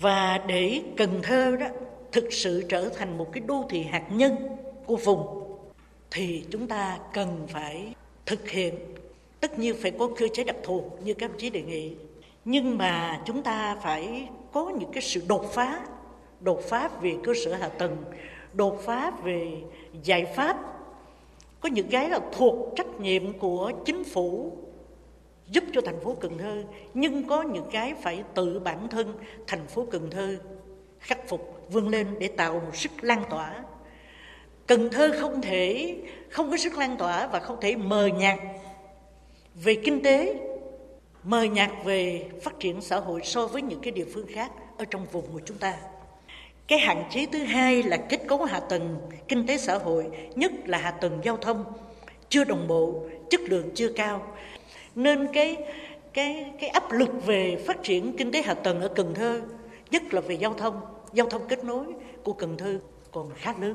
Và 0.01 0.41
để 0.49 0.81
Cần 0.97 1.11
Thơ 1.23 1.57
đó 1.57 1.67
thực 2.13 2.33
sự 2.33 2.65
trở 2.69 2.89
thành 2.89 3.19
một 3.19 3.33
cái 3.33 3.43
đô 3.47 3.67
thị 3.71 3.83
hạt 3.83 4.05
nhân 4.11 4.37
của 4.87 4.97
vùng 4.97 5.27
thì 6.11 6.43
chúng 6.51 6.67
ta 6.67 6.99
cần 7.15 7.47
phải 7.49 7.95
thực 8.27 8.51
hiện 8.51 8.75
tất 9.49 9.59
nhiên 9.59 9.75
phải 9.83 9.91
có 9.91 10.09
cơ 10.17 10.29
chế 10.35 10.45
đặc 10.45 10.57
thù 10.63 10.91
như 11.05 11.15
các 11.15 11.31
đồng 11.31 11.39
chí 11.39 11.51
đề 11.51 11.63
nghị 11.63 11.95
nhưng 12.45 12.79
mà 12.79 13.21
chúng 13.25 13.43
ta 13.43 13.77
phải 13.83 14.29
có 14.53 14.73
những 14.79 14.93
cái 14.93 15.03
sự 15.03 15.23
đột 15.29 15.53
phá 15.53 15.81
đột 16.41 16.61
phá 16.69 16.91
về 17.01 17.17
cơ 17.25 17.33
sở 17.45 17.55
hạ 17.55 17.69
tầng 17.69 17.97
đột 18.53 18.81
phá 18.85 19.13
về 19.25 19.53
giải 20.03 20.25
pháp 20.37 20.57
có 21.61 21.69
những 21.69 21.89
cái 21.89 22.11
là 22.11 22.21
thuộc 22.33 22.73
trách 22.77 23.01
nhiệm 23.01 23.39
của 23.39 23.73
chính 23.85 24.05
phủ 24.05 24.53
giúp 25.47 25.65
cho 25.73 25.81
thành 25.81 26.01
phố 26.01 26.17
Cần 26.21 26.39
Thơ, 26.39 26.63
nhưng 26.95 27.29
có 27.29 27.43
những 27.43 27.69
cái 27.73 27.95
phải 28.03 28.23
tự 28.35 28.59
bản 28.59 28.89
thân 28.89 29.13
thành 29.47 29.67
phố 29.67 29.87
Cần 29.91 30.11
Thơ 30.11 30.37
khắc 30.99 31.29
phục 31.29 31.67
vươn 31.71 31.89
lên 31.89 32.07
để 32.19 32.29
tạo 32.29 32.53
một 32.53 32.77
sức 32.77 32.91
lan 33.01 33.23
tỏa. 33.31 33.65
Cần 34.67 34.89
Thơ 34.93 35.13
không 35.21 35.43
thể 35.43 35.97
không 36.31 36.51
có 36.51 36.57
sức 36.57 36.79
lan 36.79 36.97
tỏa 36.97 37.27
và 37.27 37.39
không 37.41 37.61
thể 37.61 37.77
mờ 37.77 38.07
nhạt 38.07 38.39
về 39.63 39.75
kinh 39.75 40.03
tế, 40.03 40.35
mờ 41.23 41.43
nhạt 41.43 41.71
về 41.85 42.29
phát 42.43 42.61
triển 42.61 42.81
xã 42.81 42.97
hội 42.97 43.21
so 43.25 43.47
với 43.47 43.63
những 43.63 43.81
cái 43.81 43.91
địa 43.91 44.05
phương 44.15 44.27
khác 44.27 44.53
ở 44.79 44.85
trong 44.85 45.07
vùng 45.13 45.25
của 45.33 45.41
chúng 45.45 45.59
ta. 45.59 45.77
Cái 46.67 46.79
hạn 46.79 47.05
chế 47.11 47.27
thứ 47.27 47.39
hai 47.39 47.83
là 47.83 47.97
kết 47.97 48.21
cấu 48.29 48.45
hạ 48.45 48.61
tầng 48.61 48.99
kinh 49.29 49.47
tế 49.47 49.59
xã 49.59 49.79
hội, 49.79 50.07
nhất 50.35 50.53
là 50.67 50.79
hạ 50.79 50.91
tầng 50.91 51.21
giao 51.25 51.37
thông 51.37 51.65
chưa 52.29 52.45
đồng 52.45 52.69
bộ, 52.69 53.03
chất 53.31 53.41
lượng 53.41 53.71
chưa 53.75 53.93
cao. 53.93 54.37
Nên 54.95 55.29
cái 55.33 55.57
cái 56.13 56.53
cái 56.61 56.71
áp 56.71 56.93
lực 56.93 57.27
về 57.27 57.65
phát 57.67 57.83
triển 57.83 58.17
kinh 58.17 58.33
tế 58.33 58.43
hạ 58.43 58.55
tầng 58.55 58.81
ở 58.81 58.89
Cần 58.89 59.15
Thơ, 59.15 59.43
nhất 59.91 60.15
là 60.15 60.21
về 60.21 60.35
giao 60.35 60.55
thông, 60.55 60.81
giao 61.13 61.27
thông 61.27 61.49
kết 61.49 61.65
nối 61.65 61.87
của 62.23 62.33
Cần 62.33 62.57
Thơ 62.57 62.79
còn 63.13 63.31
khá 63.37 63.55
lớn. 63.61 63.75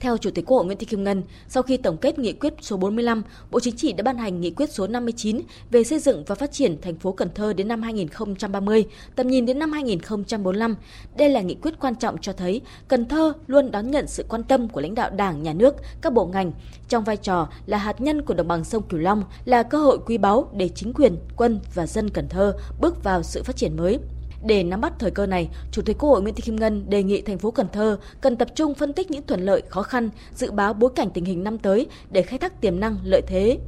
Theo 0.00 0.16
Chủ 0.16 0.30
tịch 0.30 0.44
Quốc 0.46 0.56
hội 0.56 0.66
Nguyễn 0.66 0.78
Thị 0.78 0.86
Kim 0.86 1.04
Ngân, 1.04 1.22
sau 1.48 1.62
khi 1.62 1.76
tổng 1.76 1.96
kết 1.96 2.18
nghị 2.18 2.32
quyết 2.32 2.54
số 2.60 2.76
45, 2.76 3.22
Bộ 3.50 3.60
Chính 3.60 3.76
trị 3.76 3.92
đã 3.92 4.02
ban 4.02 4.18
hành 4.18 4.40
nghị 4.40 4.50
quyết 4.50 4.70
số 4.72 4.86
59 4.86 5.40
về 5.70 5.84
xây 5.84 5.98
dựng 5.98 6.24
và 6.26 6.34
phát 6.34 6.52
triển 6.52 6.80
thành 6.80 6.94
phố 6.94 7.12
Cần 7.12 7.28
Thơ 7.34 7.52
đến 7.52 7.68
năm 7.68 7.82
2030, 7.82 8.84
tầm 9.16 9.28
nhìn 9.28 9.46
đến 9.46 9.58
năm 9.58 9.72
2045. 9.72 10.76
Đây 11.16 11.28
là 11.28 11.40
nghị 11.40 11.54
quyết 11.54 11.74
quan 11.80 11.94
trọng 11.94 12.18
cho 12.18 12.32
thấy 12.32 12.60
Cần 12.88 13.08
Thơ 13.08 13.32
luôn 13.46 13.70
đón 13.70 13.90
nhận 13.90 14.06
sự 14.06 14.24
quan 14.28 14.42
tâm 14.42 14.68
của 14.68 14.80
lãnh 14.80 14.94
đạo 14.94 15.10
Đảng, 15.10 15.42
Nhà 15.42 15.52
nước, 15.52 15.74
các 16.00 16.12
bộ 16.12 16.26
ngành 16.26 16.52
trong 16.88 17.04
vai 17.04 17.16
trò 17.16 17.48
là 17.66 17.78
hạt 17.78 18.00
nhân 18.00 18.22
của 18.22 18.34
đồng 18.34 18.48
bằng 18.48 18.64
sông 18.64 18.82
Cửu 18.82 19.00
Long, 19.00 19.24
là 19.44 19.62
cơ 19.62 19.78
hội 19.78 19.98
quý 20.06 20.18
báu 20.18 20.50
để 20.52 20.68
chính 20.68 20.92
quyền, 20.92 21.16
quân 21.36 21.60
và 21.74 21.86
dân 21.86 22.10
Cần 22.10 22.28
Thơ 22.28 22.56
bước 22.80 23.04
vào 23.04 23.22
sự 23.22 23.42
phát 23.42 23.56
triển 23.56 23.76
mới. 23.76 23.98
Để 24.42 24.62
nắm 24.62 24.80
bắt 24.80 24.92
thời 24.98 25.10
cơ 25.10 25.26
này, 25.26 25.48
Chủ 25.72 25.82
tịch 25.82 25.98
Quốc 25.98 26.10
hội 26.10 26.22
Nguyễn 26.22 26.34
Thị 26.34 26.42
Kim 26.42 26.56
Ngân 26.56 26.90
đề 26.90 27.02
nghị 27.02 27.22
thành 27.22 27.38
phố 27.38 27.50
Cần 27.50 27.66
Thơ 27.72 27.98
cần 28.20 28.36
tập 28.36 28.48
trung 28.54 28.74
phân 28.74 28.92
tích 28.92 29.10
những 29.10 29.26
thuận 29.26 29.40
lợi, 29.40 29.62
khó 29.68 29.82
khăn, 29.82 30.10
dự 30.34 30.50
báo 30.50 30.74
bối 30.74 30.90
cảnh 30.96 31.10
tình 31.10 31.24
hình 31.24 31.44
năm 31.44 31.58
tới 31.58 31.86
để 32.10 32.22
khai 32.22 32.38
thác 32.38 32.60
tiềm 32.60 32.80
năng, 32.80 32.96
lợi 33.04 33.22
thế, 33.26 33.58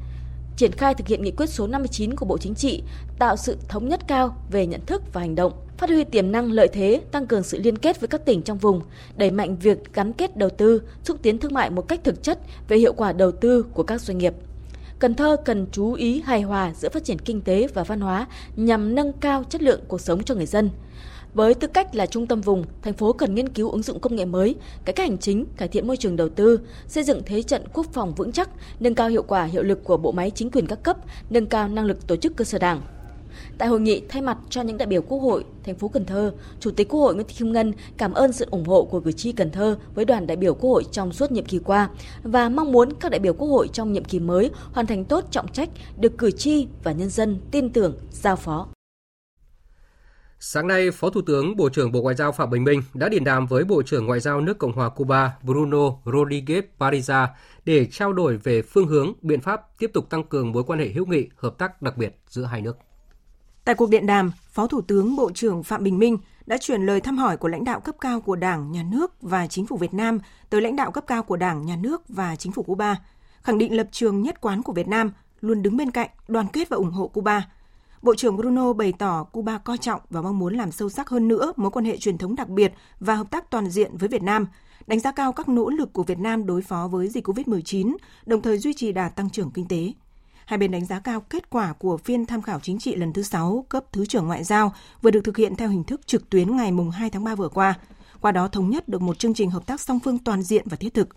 triển 0.57 0.73
khai 0.73 0.95
thực 0.95 1.07
hiện 1.07 1.23
nghị 1.23 1.31
quyết 1.31 1.50
số 1.50 1.67
59 1.67 2.17
của 2.17 2.27
Bộ 2.27 2.39
Chính 2.39 2.55
trị, 2.55 2.83
tạo 3.19 3.37
sự 3.37 3.57
thống 3.69 3.89
nhất 3.89 4.00
cao 4.09 4.37
về 4.50 4.67
nhận 4.67 4.81
thức 4.87 5.03
và 5.12 5.21
hành 5.21 5.35
động, 5.35 5.53
phát 5.79 5.91
huy 5.91 6.05
tiềm 6.05 6.33
năng 6.33 6.53
lợi 6.53 6.69
thế, 6.69 7.00
tăng 7.12 7.27
cường 7.27 7.43
sự 7.43 7.59
liên 7.59 7.79
kết 7.79 8.00
với 8.00 8.09
các 8.09 8.25
tỉnh 8.25 8.43
trong 8.43 8.59
vùng, 8.59 8.81
đẩy 9.17 9.31
mạnh 9.31 9.57
việc 9.57 9.95
gắn 9.95 10.12
kết 10.12 10.37
đầu 10.37 10.50
tư, 10.50 10.83
xúc 11.05 11.19
tiến 11.23 11.39
thương 11.39 11.55
mại 11.55 11.71
một 11.71 11.89
cách 11.89 12.00
thực 12.05 12.23
chất 12.23 12.39
về 12.69 12.77
hiệu 12.77 12.93
quả 12.93 13.12
đầu 13.12 13.33
tư 13.33 13.62
của 13.62 13.83
các 13.83 14.00
doanh 14.00 14.19
nghiệp. 14.19 14.35
Cần 15.00 15.14
Thơ 15.14 15.37
cần 15.45 15.66
chú 15.73 15.92
ý 15.92 16.21
hài 16.21 16.42
hòa 16.42 16.73
giữa 16.75 16.88
phát 16.88 17.04
triển 17.04 17.19
kinh 17.19 17.40
tế 17.40 17.66
và 17.75 17.85
văn 17.85 18.00
hóa 18.00 18.26
nhằm 18.57 18.95
nâng 18.95 19.12
cao 19.12 19.45
chất 19.50 19.62
lượng 19.62 19.80
cuộc 19.88 20.00
sống 20.00 20.23
cho 20.23 20.35
người 20.35 20.47
dân. 20.47 20.71
Với 21.35 21.54
tư 21.54 21.69
cách 21.69 21.95
là 21.95 22.07
trung 22.07 22.26
tâm 22.26 22.40
vùng, 22.40 22.64
thành 22.83 22.95
phố 22.95 23.12
cần 23.12 23.35
nghiên 23.35 23.49
cứu 23.49 23.71
ứng 23.71 23.83
dụng 23.83 24.00
công 24.00 24.16
nghệ 24.16 24.25
mới, 24.25 24.54
cải 24.85 24.92
cách 24.92 25.09
hành 25.09 25.19
chính, 25.19 25.45
cải 25.57 25.69
thiện 25.69 25.87
môi 25.87 25.97
trường 25.97 26.16
đầu 26.16 26.28
tư, 26.28 26.61
xây 26.87 27.04
dựng 27.04 27.23
thế 27.26 27.42
trận 27.42 27.62
quốc 27.73 27.87
phòng 27.92 28.14
vững 28.14 28.33
chắc, 28.33 28.50
nâng 28.80 28.95
cao 28.95 29.09
hiệu 29.09 29.23
quả 29.23 29.45
hiệu 29.45 29.62
lực 29.62 29.85
của 29.85 29.97
bộ 29.97 30.12
máy 30.12 30.30
chính 30.30 30.50
quyền 30.50 30.66
các 30.66 30.83
cấp, 30.83 30.97
nâng 31.30 31.47
cao 31.47 31.69
năng 31.69 31.85
lực 31.85 32.07
tổ 32.07 32.16
chức 32.16 32.37
cơ 32.37 32.45
sở 32.45 32.59
đảng. 32.59 32.80
Tại 33.61 33.69
hội 33.69 33.81
nghị, 33.81 34.02
thay 34.09 34.23
mặt 34.23 34.38
cho 34.50 34.62
những 34.62 34.79
đại 34.79 34.87
biểu 34.87 35.02
Quốc 35.02 35.19
hội 35.19 35.45
thành 35.64 35.75
phố 35.75 35.88
Cần 35.88 36.05
Thơ, 36.05 36.33
Chủ 36.61 36.71
tịch 36.71 36.88
Quốc 36.88 37.00
hội 37.00 37.14
Nguyễn 37.14 37.26
Thị 37.26 37.35
Kim 37.38 37.52
Ngân 37.52 37.73
cảm 37.97 38.12
ơn 38.12 38.33
sự 38.33 38.47
ủng 38.50 38.64
hộ 38.64 38.85
của 38.85 39.00
cử 39.00 39.12
tri 39.12 39.33
Cần 39.33 39.50
Thơ 39.50 39.79
với 39.95 40.05
đoàn 40.05 40.26
đại 40.26 40.37
biểu 40.37 40.55
Quốc 40.55 40.71
hội 40.71 40.85
trong 40.93 41.12
suốt 41.12 41.33
nhiệm 41.33 41.45
kỳ 41.45 41.59
qua 41.59 41.88
và 42.23 42.49
mong 42.49 42.73
muốn 42.73 42.93
các 43.00 43.11
đại 43.11 43.19
biểu 43.19 43.33
Quốc 43.33 43.49
hội 43.49 43.69
trong 43.73 43.93
nhiệm 43.93 44.05
kỳ 44.05 44.19
mới 44.19 44.50
hoàn 44.73 44.87
thành 44.87 45.05
tốt 45.05 45.25
trọng 45.31 45.52
trách 45.52 45.69
được 45.99 46.19
cử 46.19 46.31
tri 46.31 46.67
và 46.85 46.93
nhân 46.93 47.11
dân 47.11 47.40
tin 47.50 47.71
tưởng 47.71 47.97
giao 48.11 48.37
phó. 48.37 48.69
Sáng 50.38 50.67
nay, 50.67 50.90
Phó 50.90 51.11
Thủ 51.11 51.21
tướng 51.26 51.57
Bộ 51.57 51.69
trưởng 51.69 51.93
Bộ 51.93 52.02
Ngoại 52.02 52.14
giao 52.14 52.33
Phạm 52.33 52.50
Bình 52.50 52.64
Minh 52.64 52.83
đã 52.95 53.09
điện 53.09 53.25
đàm 53.25 53.47
với 53.47 53.64
Bộ 53.64 53.83
trưởng 53.83 54.07
Ngoại 54.07 54.20
giao 54.20 54.40
nước 54.40 54.59
Cộng 54.59 54.73
hòa 54.73 54.88
Cuba 54.88 55.33
Bruno 55.42 55.90
Rodriguez 56.05 56.62
Pariza 56.79 57.27
để 57.64 57.87
trao 57.87 58.12
đổi 58.12 58.37
về 58.37 58.62
phương 58.62 58.87
hướng, 58.87 59.12
biện 59.23 59.40
pháp 59.40 59.79
tiếp 59.79 59.90
tục 59.94 60.11
tăng 60.11 60.25
cường 60.25 60.53
mối 60.53 60.64
quan 60.64 60.79
hệ 60.79 60.88
hữu 60.88 61.07
nghị, 61.07 61.29
hợp 61.37 61.59
tác 61.59 61.83
đặc 61.83 61.96
biệt 61.96 62.20
giữa 62.29 62.44
hai 62.44 62.62
nước. 62.62 62.77
Tại 63.64 63.75
cuộc 63.75 63.90
điện 63.90 64.07
đàm, 64.07 64.33
Phó 64.51 64.66
Thủ 64.66 64.81
tướng 64.81 65.16
Bộ 65.16 65.31
trưởng 65.35 65.62
Phạm 65.62 65.85
Bình 65.85 65.99
Minh 65.99 66.18
đã 66.46 66.57
chuyển 66.61 66.87
lời 66.87 67.01
thăm 67.01 67.18
hỏi 67.18 67.37
của 67.37 67.49
lãnh 67.49 67.64
đạo 67.64 67.81
cấp 67.81 67.94
cao 68.01 68.20
của 68.20 68.37
Đảng, 68.37 68.73
Nhà 68.73 68.83
nước 68.83 69.23
và 69.23 69.46
Chính 69.46 69.66
phủ 69.66 69.77
Việt 69.77 69.94
Nam 69.94 70.18
tới 70.51 70.61
lãnh 70.61 70.77
đạo 70.77 70.90
cấp 70.90 71.05
cao 71.07 71.23
của 71.23 71.37
Đảng, 71.37 71.66
Nhà 71.66 71.77
nước 71.77 72.03
và 72.09 72.37
Chính 72.37 72.53
phủ 72.53 72.62
Cuba, 72.62 72.96
khẳng 73.42 73.59
định 73.59 73.77
lập 73.77 73.88
trường 73.92 74.23
nhất 74.23 74.40
quán 74.40 74.62
của 74.62 74.73
Việt 74.73 74.88
Nam 74.88 75.12
luôn 75.40 75.62
đứng 75.62 75.77
bên 75.77 75.90
cạnh, 75.90 76.11
đoàn 76.29 76.46
kết 76.53 76.68
và 76.68 76.77
ủng 76.77 76.90
hộ 76.90 77.09
Cuba. 77.09 77.51
Bộ 78.03 78.14
trưởng 78.14 78.37
Bruno 78.37 78.73
bày 78.73 78.92
tỏ 78.99 79.25
Cuba 79.25 79.59
coi 79.59 79.79
trọng 79.79 80.01
và 80.11 80.23
mong 80.23 80.38
muốn 80.38 80.55
làm 80.55 80.73
sâu 80.73 80.88
sắc 80.88 81.09
hơn 81.09 81.29
nữa 81.29 81.53
mối 81.57 81.70
quan 81.70 81.85
hệ 81.85 81.96
truyền 81.96 82.18
thống 82.18 82.37
đặc 82.37 82.49
biệt 82.49 82.73
và 83.01 83.14
hợp 83.14 83.31
tác 83.31 83.51
toàn 83.51 83.70
diện 83.70 83.96
với 83.96 84.09
Việt 84.09 84.23
Nam, 84.23 84.46
đánh 84.87 85.01
giá 85.01 85.12
cao 85.12 85.33
các 85.33 85.49
nỗ 85.49 85.70
lực 85.70 85.92
của 85.92 86.03
Việt 86.03 86.18
Nam 86.18 86.46
đối 86.46 86.62
phó 86.62 86.88
với 86.88 87.09
dịch 87.09 87.29
COVID-19, 87.29 87.96
đồng 88.27 88.42
thời 88.42 88.59
duy 88.59 88.75
trì 88.75 88.92
đà 88.92 89.09
tăng 89.09 89.31
trưởng 89.31 89.51
kinh 89.51 89.68
tế. 89.68 89.92
Hai 90.51 90.59
bên 90.59 90.71
đánh 90.71 90.85
giá 90.85 90.99
cao 90.99 91.21
kết 91.21 91.51
quả 91.51 91.73
của 91.73 91.97
phiên 91.97 92.27
tham 92.27 92.43
khảo 92.43 92.61
chính 92.61 92.79
trị 92.79 92.97
lần 92.97 93.13
thứ 93.13 93.23
6 93.23 93.65
cấp 93.69 93.85
Thứ 93.93 94.07
trưởng 94.07 94.27
Ngoại 94.27 94.45
giao 94.45 94.73
vừa 95.03 95.11
được 95.11 95.21
thực 95.25 95.37
hiện 95.37 95.57
theo 95.57 95.69
hình 95.69 95.85
thức 95.85 96.07
trực 96.07 96.31
tuyến 96.31 96.57
ngày 96.57 96.73
2 96.93 97.11
tháng 97.11 97.25
3 97.25 97.35
vừa 97.35 97.49
qua. 97.49 97.75
Qua 98.21 98.33
đó 98.33 98.49
thống 98.49 98.71
nhất 98.71 98.89
được 98.89 99.03
một 99.03 99.19
chương 99.19 99.35
trình 99.35 99.51
hợp 99.51 99.67
tác 99.67 99.81
song 99.81 100.01
phương 100.01 100.19
toàn 100.19 100.43
diện 100.43 100.67
và 100.69 100.77
thiết 100.77 100.95
thực. 100.95 101.09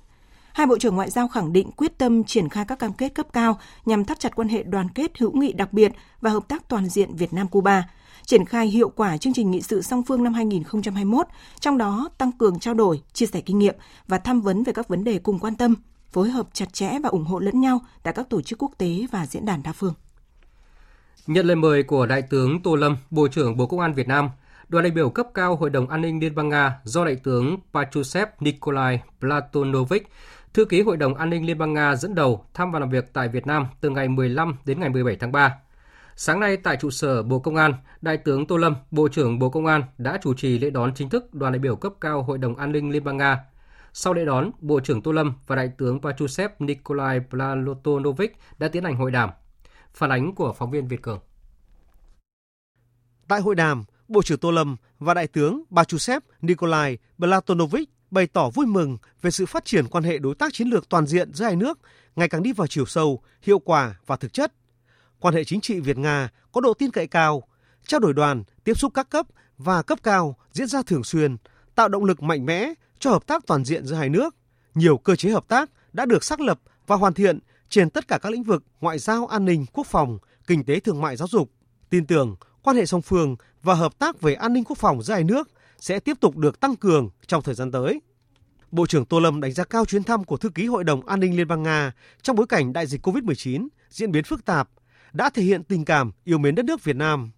Hai 0.54 0.68
Bộ 0.68 0.78
trưởng 0.78 0.96
Ngoại 0.96 1.10
giao 1.10 1.28
khẳng 1.28 1.54
định 1.54 1.72
quyết 1.72 1.98
tâm 1.98 2.24
triển 2.24 2.50
khai 2.50 2.66
các 2.66 2.80
cam 2.80 2.94
kết 2.94 3.10
cấp 3.10 3.28
cao 3.34 3.60
nhằm 3.86 4.06
thắt 4.06 4.20
chặt 4.20 4.36
quan 4.36 4.48
hệ 4.48 4.64
đoàn 4.64 4.90
kết 4.90 5.18
hữu 5.20 5.32
nghị 5.32 5.54
đặc 5.54 5.74
biệt 5.74 5.92
và 6.22 6.30
hợp 6.30 6.48
tác 6.48 6.70
toàn 6.70 6.90
diện 6.90 7.16
Việt 7.16 7.34
Nam-Cuba, 7.34 7.84
triển 8.26 8.46
khai 8.46 8.68
hiệu 8.68 8.90
quả 8.90 9.18
chương 9.18 9.34
trình 9.34 9.52
nghị 9.52 9.62
sự 9.62 9.82
song 9.82 10.04
phương 10.04 10.24
năm 10.24 10.34
2021, 10.34 11.28
trong 11.60 11.78
đó 11.78 12.10
tăng 12.18 12.32
cường 12.32 12.60
trao 12.60 12.74
đổi, 12.74 13.02
chia 13.14 13.26
sẻ 13.26 13.42
kinh 13.42 13.60
nghiệm 13.60 13.76
và 14.08 14.18
tham 14.18 14.42
vấn 14.42 14.64
về 14.64 14.74
các 14.74 14.88
vấn 14.88 15.04
đề 15.04 15.20
cùng 15.20 15.40
quan 15.40 15.56
tâm, 15.56 15.76
phối 16.14 16.30
hợp 16.30 16.48
chặt 16.54 16.74
chẽ 16.74 17.00
và 17.04 17.10
ủng 17.10 17.26
hộ 17.26 17.40
lẫn 17.40 17.62
nhau 17.62 17.80
tại 18.04 18.14
các 18.14 18.30
tổ 18.30 18.42
chức 18.42 18.60
quốc 18.60 18.72
tế 18.78 19.06
và 19.12 19.26
diễn 19.26 19.46
đàn 19.46 19.64
đa 19.64 19.72
phương. 19.74 19.94
Nhận 21.28 21.46
lời 21.46 21.56
mời 21.56 21.84
của 21.84 22.06
Đại 22.06 22.22
tướng 22.22 22.62
Tô 22.64 22.76
Lâm, 22.76 22.98
Bộ 23.10 23.28
trưởng 23.28 23.58
Bộ 23.58 23.66
Công 23.66 23.80
an 23.80 23.94
Việt 23.94 24.08
Nam, 24.08 24.30
đoàn 24.70 24.84
đại 24.84 24.92
biểu 24.92 25.10
cấp 25.10 25.28
cao 25.34 25.56
Hội 25.56 25.70
đồng 25.70 25.90
An 25.90 26.02
ninh 26.02 26.20
Liên 26.20 26.36
bang 26.36 26.50
Nga 26.50 26.80
do 26.84 27.06
Đại 27.06 27.16
tướng 27.16 27.58
Patrushev 27.74 28.28
Nikolai 28.40 29.02
Platonovich, 29.20 30.08
Thư 30.54 30.66
ký 30.66 30.82
Hội 30.82 30.98
đồng 30.98 31.16
An 31.16 31.30
ninh 31.30 31.46
Liên 31.46 31.58
bang 31.58 31.74
Nga 31.74 31.96
dẫn 31.96 32.16
đầu 32.16 32.46
thăm 32.54 32.72
và 32.72 32.80
làm 32.80 32.90
việc 32.90 33.14
tại 33.14 33.28
Việt 33.28 33.48
Nam 33.48 33.68
từ 33.82 33.90
ngày 33.90 34.08
15 34.08 34.56
đến 34.66 34.80
ngày 34.80 34.90
17 34.90 35.16
tháng 35.16 35.32
3. 35.32 35.56
Sáng 36.16 36.40
nay 36.40 36.58
tại 36.58 36.78
trụ 36.82 36.90
sở 36.90 37.24
Bộ 37.24 37.40
Công 37.40 37.56
an, 37.56 37.74
Đại 38.02 38.18
tướng 38.18 38.46
Tô 38.46 38.58
Lâm, 38.58 38.76
Bộ 38.92 39.08
trưởng 39.08 39.40
Bộ 39.40 39.50
Công 39.50 39.66
an 39.66 39.84
đã 39.98 40.20
chủ 40.24 40.34
trì 40.34 40.60
lễ 40.60 40.70
đón 40.70 40.94
chính 40.96 41.10
thức 41.10 41.34
đoàn 41.34 41.54
đại 41.54 41.60
biểu 41.60 41.76
cấp 41.76 41.94
cao 42.02 42.24
Hội 42.24 42.38
đồng 42.38 42.56
An 42.56 42.72
ninh 42.72 42.90
Liên 42.92 43.04
bang 43.04 43.18
Nga 43.18 43.44
sau 43.94 44.14
lễ 44.14 44.26
đón, 44.26 44.52
Bộ 44.60 44.80
trưởng 44.80 45.02
Tô 45.02 45.12
Lâm 45.12 45.34
và 45.48 45.56
Đại 45.56 45.70
tướng 45.78 46.02
Pachusev 46.02 46.52
Nikolai 46.60 47.20
Platonovich 47.30 48.38
đã 48.58 48.68
tiến 48.68 48.84
hành 48.84 48.96
hội 48.96 49.12
đàm. 49.12 49.30
Phản 49.94 50.10
ánh 50.10 50.36
của 50.36 50.54
phóng 50.54 50.72
viên 50.72 50.88
Việt 50.88 51.02
Cường. 51.02 51.20
Tại 53.28 53.42
hội 53.42 53.56
đàm, 53.56 53.84
Bộ 54.08 54.22
trưởng 54.22 54.40
Tô 54.40 54.52
Lâm 54.52 54.76
và 55.00 55.14
Đại 55.14 55.28
tướng 55.28 55.64
Pachusev 55.76 56.24
Nikolai 56.42 56.98
Platonovich 57.18 57.90
bày 58.12 58.28
tỏ 58.28 58.50
vui 58.50 58.66
mừng 58.66 58.98
về 59.22 59.32
sự 59.32 59.46
phát 59.46 59.66
triển 59.66 59.88
quan 59.88 60.04
hệ 60.04 60.18
đối 60.18 60.36
tác 60.36 60.54
chiến 60.54 60.68
lược 60.68 60.90
toàn 60.90 61.08
diện 61.08 61.34
giữa 61.34 61.46
hai 61.46 61.56
nước 61.56 61.80
ngày 62.16 62.30
càng 62.30 62.44
đi 62.44 62.54
vào 62.54 62.68
chiều 62.68 62.86
sâu, 62.86 63.22
hiệu 63.42 63.60
quả 63.60 63.96
và 64.06 64.16
thực 64.16 64.34
chất. 64.34 64.54
Quan 65.20 65.36
hệ 65.36 65.44
chính 65.44 65.62
trị 65.62 65.80
Việt-Nga 65.80 66.30
có 66.52 66.62
độ 66.62 66.74
tin 66.74 66.92
cậy 66.92 67.08
cao, 67.08 67.44
trao 67.88 68.00
đổi 68.00 68.14
đoàn, 68.14 68.44
tiếp 68.64 68.74
xúc 68.74 68.92
các 68.94 69.10
cấp 69.10 69.28
và 69.58 69.82
cấp 69.82 70.00
cao 70.04 70.36
diễn 70.52 70.68
ra 70.68 70.82
thường 70.82 71.04
xuyên, 71.04 71.38
tạo 71.76 71.90
động 71.90 72.04
lực 72.04 72.22
mạnh 72.24 72.46
mẽ 72.46 72.74
cho 73.04 73.12
hợp 73.12 73.28
tác 73.28 73.44
toàn 73.48 73.66
diện 73.66 73.86
giữa 73.86 73.96
hai 73.96 74.10
nước. 74.10 74.36
Nhiều 74.76 74.98
cơ 74.98 75.16
chế 75.16 75.30
hợp 75.30 75.48
tác 75.48 75.70
đã 75.94 76.06
được 76.06 76.24
xác 76.24 76.42
lập 76.42 76.60
và 76.88 76.96
hoàn 76.96 77.14
thiện 77.14 77.40
trên 77.70 77.90
tất 77.90 78.08
cả 78.08 78.18
các 78.18 78.32
lĩnh 78.32 78.44
vực 78.44 78.64
ngoại 78.82 79.00
giao, 79.00 79.28
an 79.28 79.46
ninh, 79.46 79.66
quốc 79.74 79.88
phòng, 79.88 80.18
kinh 80.48 80.64
tế 80.64 80.80
thương 80.80 81.02
mại 81.02 81.16
giáo 81.16 81.28
dục. 81.28 81.52
Tin 81.90 82.06
tưởng 82.06 82.36
quan 82.64 82.78
hệ 82.78 82.86
song 82.86 83.02
phương 83.02 83.36
và 83.64 83.74
hợp 83.74 84.00
tác 84.00 84.22
về 84.22 84.34
an 84.34 84.54
ninh 84.54 84.64
quốc 84.64 84.78
phòng 84.78 85.04
giữa 85.04 85.14
hai 85.14 85.24
nước 85.24 85.50
sẽ 85.80 86.00
tiếp 86.00 86.18
tục 86.20 86.38
được 86.38 86.60
tăng 86.60 86.76
cường 86.76 87.10
trong 87.28 87.42
thời 87.42 87.56
gian 87.56 87.72
tới. 87.72 88.02
Bộ 88.72 88.88
trưởng 88.88 89.06
Tô 89.06 89.20
Lâm 89.20 89.42
đánh 89.42 89.52
giá 89.52 89.64
cao 89.64 89.86
chuyến 89.86 90.04
thăm 90.04 90.24
của 90.24 90.38
thư 90.38 90.50
ký 90.50 90.66
Hội 90.66 90.84
đồng 90.84 91.06
An 91.06 91.20
ninh 91.20 91.38
Liên 91.38 91.48
bang 91.48 91.64
Nga 91.64 91.92
trong 92.22 92.36
bối 92.36 92.48
cảnh 92.48 92.74
đại 92.74 92.88
dịch 92.88 93.08
COVID-19 93.08 93.68
diễn 93.90 94.12
biến 94.12 94.24
phức 94.24 94.46
tạp, 94.46 94.70
đã 95.14 95.30
thể 95.30 95.44
hiện 95.44 95.64
tình 95.64 95.86
cảm 95.86 96.12
yêu 96.24 96.38
mến 96.38 96.56
đất 96.56 96.66
nước 96.66 96.84
Việt 96.84 96.96
Nam. 96.96 97.32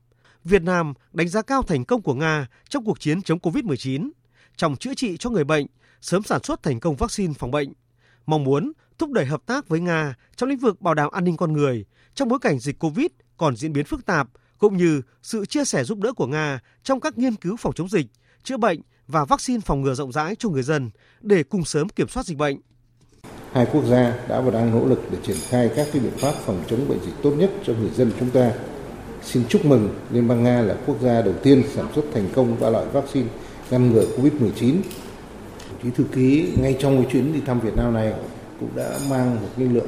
Việt 0.44 0.62
Nam 0.62 0.94
đánh 1.14 1.30
giá 1.30 1.42
cao 1.42 1.64
thành 1.64 1.86
công 1.86 2.02
của 2.02 2.14
Nga 2.14 2.48
trong 2.70 2.86
cuộc 2.86 3.00
chiến 3.00 3.22
chống 3.22 3.40
COVID-19, 3.40 4.10
trong 4.58 4.76
chữa 4.76 4.94
trị 4.94 5.18
cho 5.18 5.30
người 5.30 5.44
bệnh, 5.44 5.66
sớm 6.02 6.24
sản 6.24 6.44
xuất 6.44 6.64
thành 6.64 6.80
công 6.80 6.96
vaccine 6.96 7.34
phòng 7.34 7.52
bệnh. 7.52 7.74
Mong 8.26 8.44
muốn 8.44 8.72
thúc 8.98 9.12
đẩy 9.12 9.26
hợp 9.26 9.42
tác 9.46 9.68
với 9.68 9.80
Nga 9.80 10.16
trong 10.36 10.50
lĩnh 10.50 10.60
vực 10.60 10.82
bảo 10.82 10.94
đảm 10.94 11.10
an 11.12 11.24
ninh 11.24 11.38
con 11.38 11.54
người 11.54 11.86
trong 12.14 12.28
bối 12.28 12.40
cảnh 12.40 12.60
dịch 12.60 12.80
COVID 12.80 13.08
còn 13.38 13.56
diễn 13.56 13.74
biến 13.74 13.86
phức 13.86 14.06
tạp, 14.06 14.28
cũng 14.58 14.78
như 14.78 15.02
sự 15.24 15.46
chia 15.46 15.66
sẻ 15.66 15.84
giúp 15.84 16.00
đỡ 16.00 16.14
của 16.14 16.28
Nga 16.28 16.60
trong 16.84 17.00
các 17.00 17.18
nghiên 17.18 17.36
cứu 17.36 17.56
phòng 17.58 17.74
chống 17.74 17.90
dịch, 17.90 18.08
chữa 18.44 18.58
bệnh 18.58 18.80
và 19.08 19.26
vaccine 19.26 19.60
phòng 19.60 19.82
ngừa 19.82 19.94
rộng 19.94 20.12
rãi 20.12 20.36
cho 20.40 20.50
người 20.50 20.64
dân 20.64 20.90
để 21.22 21.44
cùng 21.44 21.66
sớm 21.66 21.90
kiểm 21.90 22.08
soát 22.08 22.26
dịch 22.26 22.38
bệnh. 22.38 22.58
hai 23.52 23.68
quốc 23.74 23.86
gia 23.86 24.18
đã 24.30 24.42
và 24.42 24.52
đang 24.52 24.72
nỗ 24.72 24.86
lực 24.86 25.00
để 25.12 25.18
triển 25.24 25.38
khai 25.50 25.70
các 25.76 25.88
cái 25.94 26.02
biện 26.02 26.18
pháp 26.18 26.32
phòng 26.32 26.64
chống 26.70 26.90
bệnh 26.90 27.00
dịch 27.06 27.16
tốt 27.24 27.32
nhất 27.32 27.52
cho 27.66 27.74
người 27.74 27.90
dân 27.90 28.12
chúng 28.20 28.30
ta. 28.30 28.52
Xin 29.24 29.44
chúc 29.50 29.66
mừng 29.66 30.00
Liên 30.12 30.28
bang 30.28 30.44
Nga 30.44 30.62
là 30.62 30.76
quốc 30.86 31.02
gia 31.02 31.22
đầu 31.22 31.34
tiên 31.44 31.64
sản 31.74 31.88
xuất 31.96 32.06
thành 32.14 32.30
công 32.36 32.60
ba 32.60 32.70
loại 32.70 32.86
vaccine 32.86 33.28
ngăn 33.72 33.92
ngừa 33.94 34.06
COVID-19. 34.18 34.76
Chí 35.84 35.90
thư 35.92 36.04
ký 36.14 36.54
ngay 36.62 36.78
trong 36.80 36.98
cái 36.98 37.12
chuyến 37.12 37.34
đi 37.34 37.40
thăm 37.46 37.60
Việt 37.60 37.78
Nam 37.78 37.94
này 37.94 38.14
cũng 38.60 38.70
đã 38.76 39.00
mang 39.10 39.36
một 39.42 39.48
cái 39.58 39.68
lượng 39.68 39.88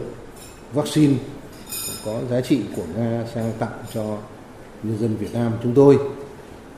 vaccine 0.73 1.13
có 2.05 2.19
giá 2.29 2.41
trị 2.41 2.61
của 2.75 2.83
Nga 2.97 3.23
sang 3.33 3.51
tặng 3.59 3.83
cho 3.93 4.17
nhân 4.83 4.97
dân 4.99 5.15
Việt 5.15 5.33
Nam 5.33 5.51
chúng 5.63 5.73
tôi 5.73 5.97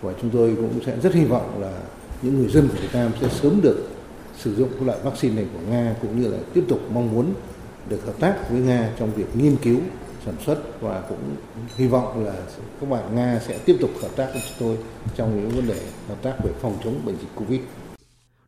và 0.02 0.14
chúng 0.22 0.30
tôi 0.30 0.56
cũng 0.56 0.80
sẽ 0.86 0.98
rất 1.04 1.14
hy 1.14 1.26
vọng 1.26 1.62
là 1.62 1.72
những 2.22 2.40
người 2.40 2.50
dân 2.50 2.68
của 2.68 2.78
Việt 2.82 2.90
Nam 2.94 3.12
sẽ 3.22 3.28
sớm 3.42 3.62
được 3.62 3.90
sử 4.38 4.56
dụng 4.56 4.70
các 4.70 4.86
loại 4.86 4.98
vaccine 5.04 5.36
này 5.36 5.46
của 5.54 5.72
Nga 5.72 5.96
cũng 6.02 6.22
như 6.22 6.28
là 6.28 6.38
tiếp 6.54 6.64
tục 6.68 6.80
mong 6.94 7.14
muốn 7.14 7.34
được 7.90 8.06
hợp 8.06 8.20
tác 8.20 8.50
với 8.52 8.62
Nga 8.62 8.90
trong 9.00 9.12
việc 9.16 9.36
nghiên 9.36 9.56
cứu 9.56 9.80
sản 10.26 10.36
xuất 10.46 10.82
và 10.82 11.06
cũng 11.10 11.36
hy 11.76 11.88
vọng 11.88 12.26
là 12.26 12.36
các 12.82 12.90
bạn 12.90 13.16
Nga 13.16 13.42
sẽ 13.48 13.60
tiếp 13.66 13.78
tục 13.82 13.92
hợp 14.02 14.12
tác 14.16 14.30
với 14.34 14.42
chúng 14.48 14.58
tôi 14.60 14.78
trong 15.16 15.36
những 15.36 15.50
vấn 15.50 15.68
đề 15.68 15.88
hợp 16.08 16.18
tác 16.24 16.36
về 16.44 16.52
phòng 16.62 16.78
chống 16.84 17.06
bệnh 17.06 17.16
dịch 17.16 17.30
Covid. 17.36 17.62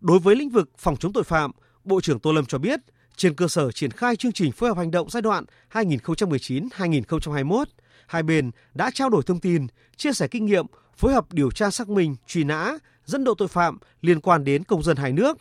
Đối 0.01 0.19
với 0.19 0.35
lĩnh 0.35 0.49
vực 0.49 0.69
phòng 0.77 0.97
chống 0.97 1.13
tội 1.13 1.23
phạm, 1.23 1.51
Bộ 1.83 2.01
trưởng 2.01 2.19
Tô 2.19 2.31
Lâm 2.31 2.45
cho 2.45 2.57
biết, 2.57 2.79
trên 3.15 3.35
cơ 3.35 3.47
sở 3.47 3.71
triển 3.71 3.91
khai 3.91 4.15
chương 4.15 4.31
trình 4.31 4.51
phối 4.51 4.69
hợp 4.69 4.77
hành 4.77 4.91
động 4.91 5.09
giai 5.09 5.21
đoạn 5.21 5.45
2019-2021, 5.71 7.65
hai 8.07 8.23
bên 8.23 8.51
đã 8.73 8.91
trao 8.93 9.09
đổi 9.09 9.23
thông 9.25 9.39
tin, 9.39 9.67
chia 9.95 10.13
sẻ 10.13 10.27
kinh 10.27 10.45
nghiệm, 10.45 10.65
phối 10.97 11.13
hợp 11.13 11.33
điều 11.33 11.51
tra 11.51 11.69
xác 11.69 11.89
minh, 11.89 12.15
truy 12.27 12.43
nã, 12.43 12.77
dẫn 13.05 13.23
độ 13.23 13.33
tội 13.33 13.47
phạm 13.47 13.77
liên 14.01 14.19
quan 14.19 14.43
đến 14.43 14.63
công 14.63 14.83
dân 14.83 14.97
hai 14.97 15.11
nước, 15.11 15.37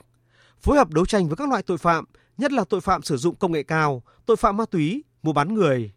phối 0.60 0.76
hợp 0.76 0.90
đấu 0.90 1.06
tranh 1.06 1.28
với 1.28 1.36
các 1.36 1.48
loại 1.48 1.62
tội 1.62 1.78
phạm, 1.78 2.04
nhất 2.38 2.52
là 2.52 2.64
tội 2.64 2.80
phạm 2.80 3.02
sử 3.02 3.16
dụng 3.16 3.34
công 3.34 3.52
nghệ 3.52 3.62
cao, 3.62 4.02
tội 4.26 4.36
phạm 4.36 4.56
ma 4.56 4.64
túy, 4.70 5.04
mua 5.22 5.32
bán 5.32 5.54
người. 5.54 5.92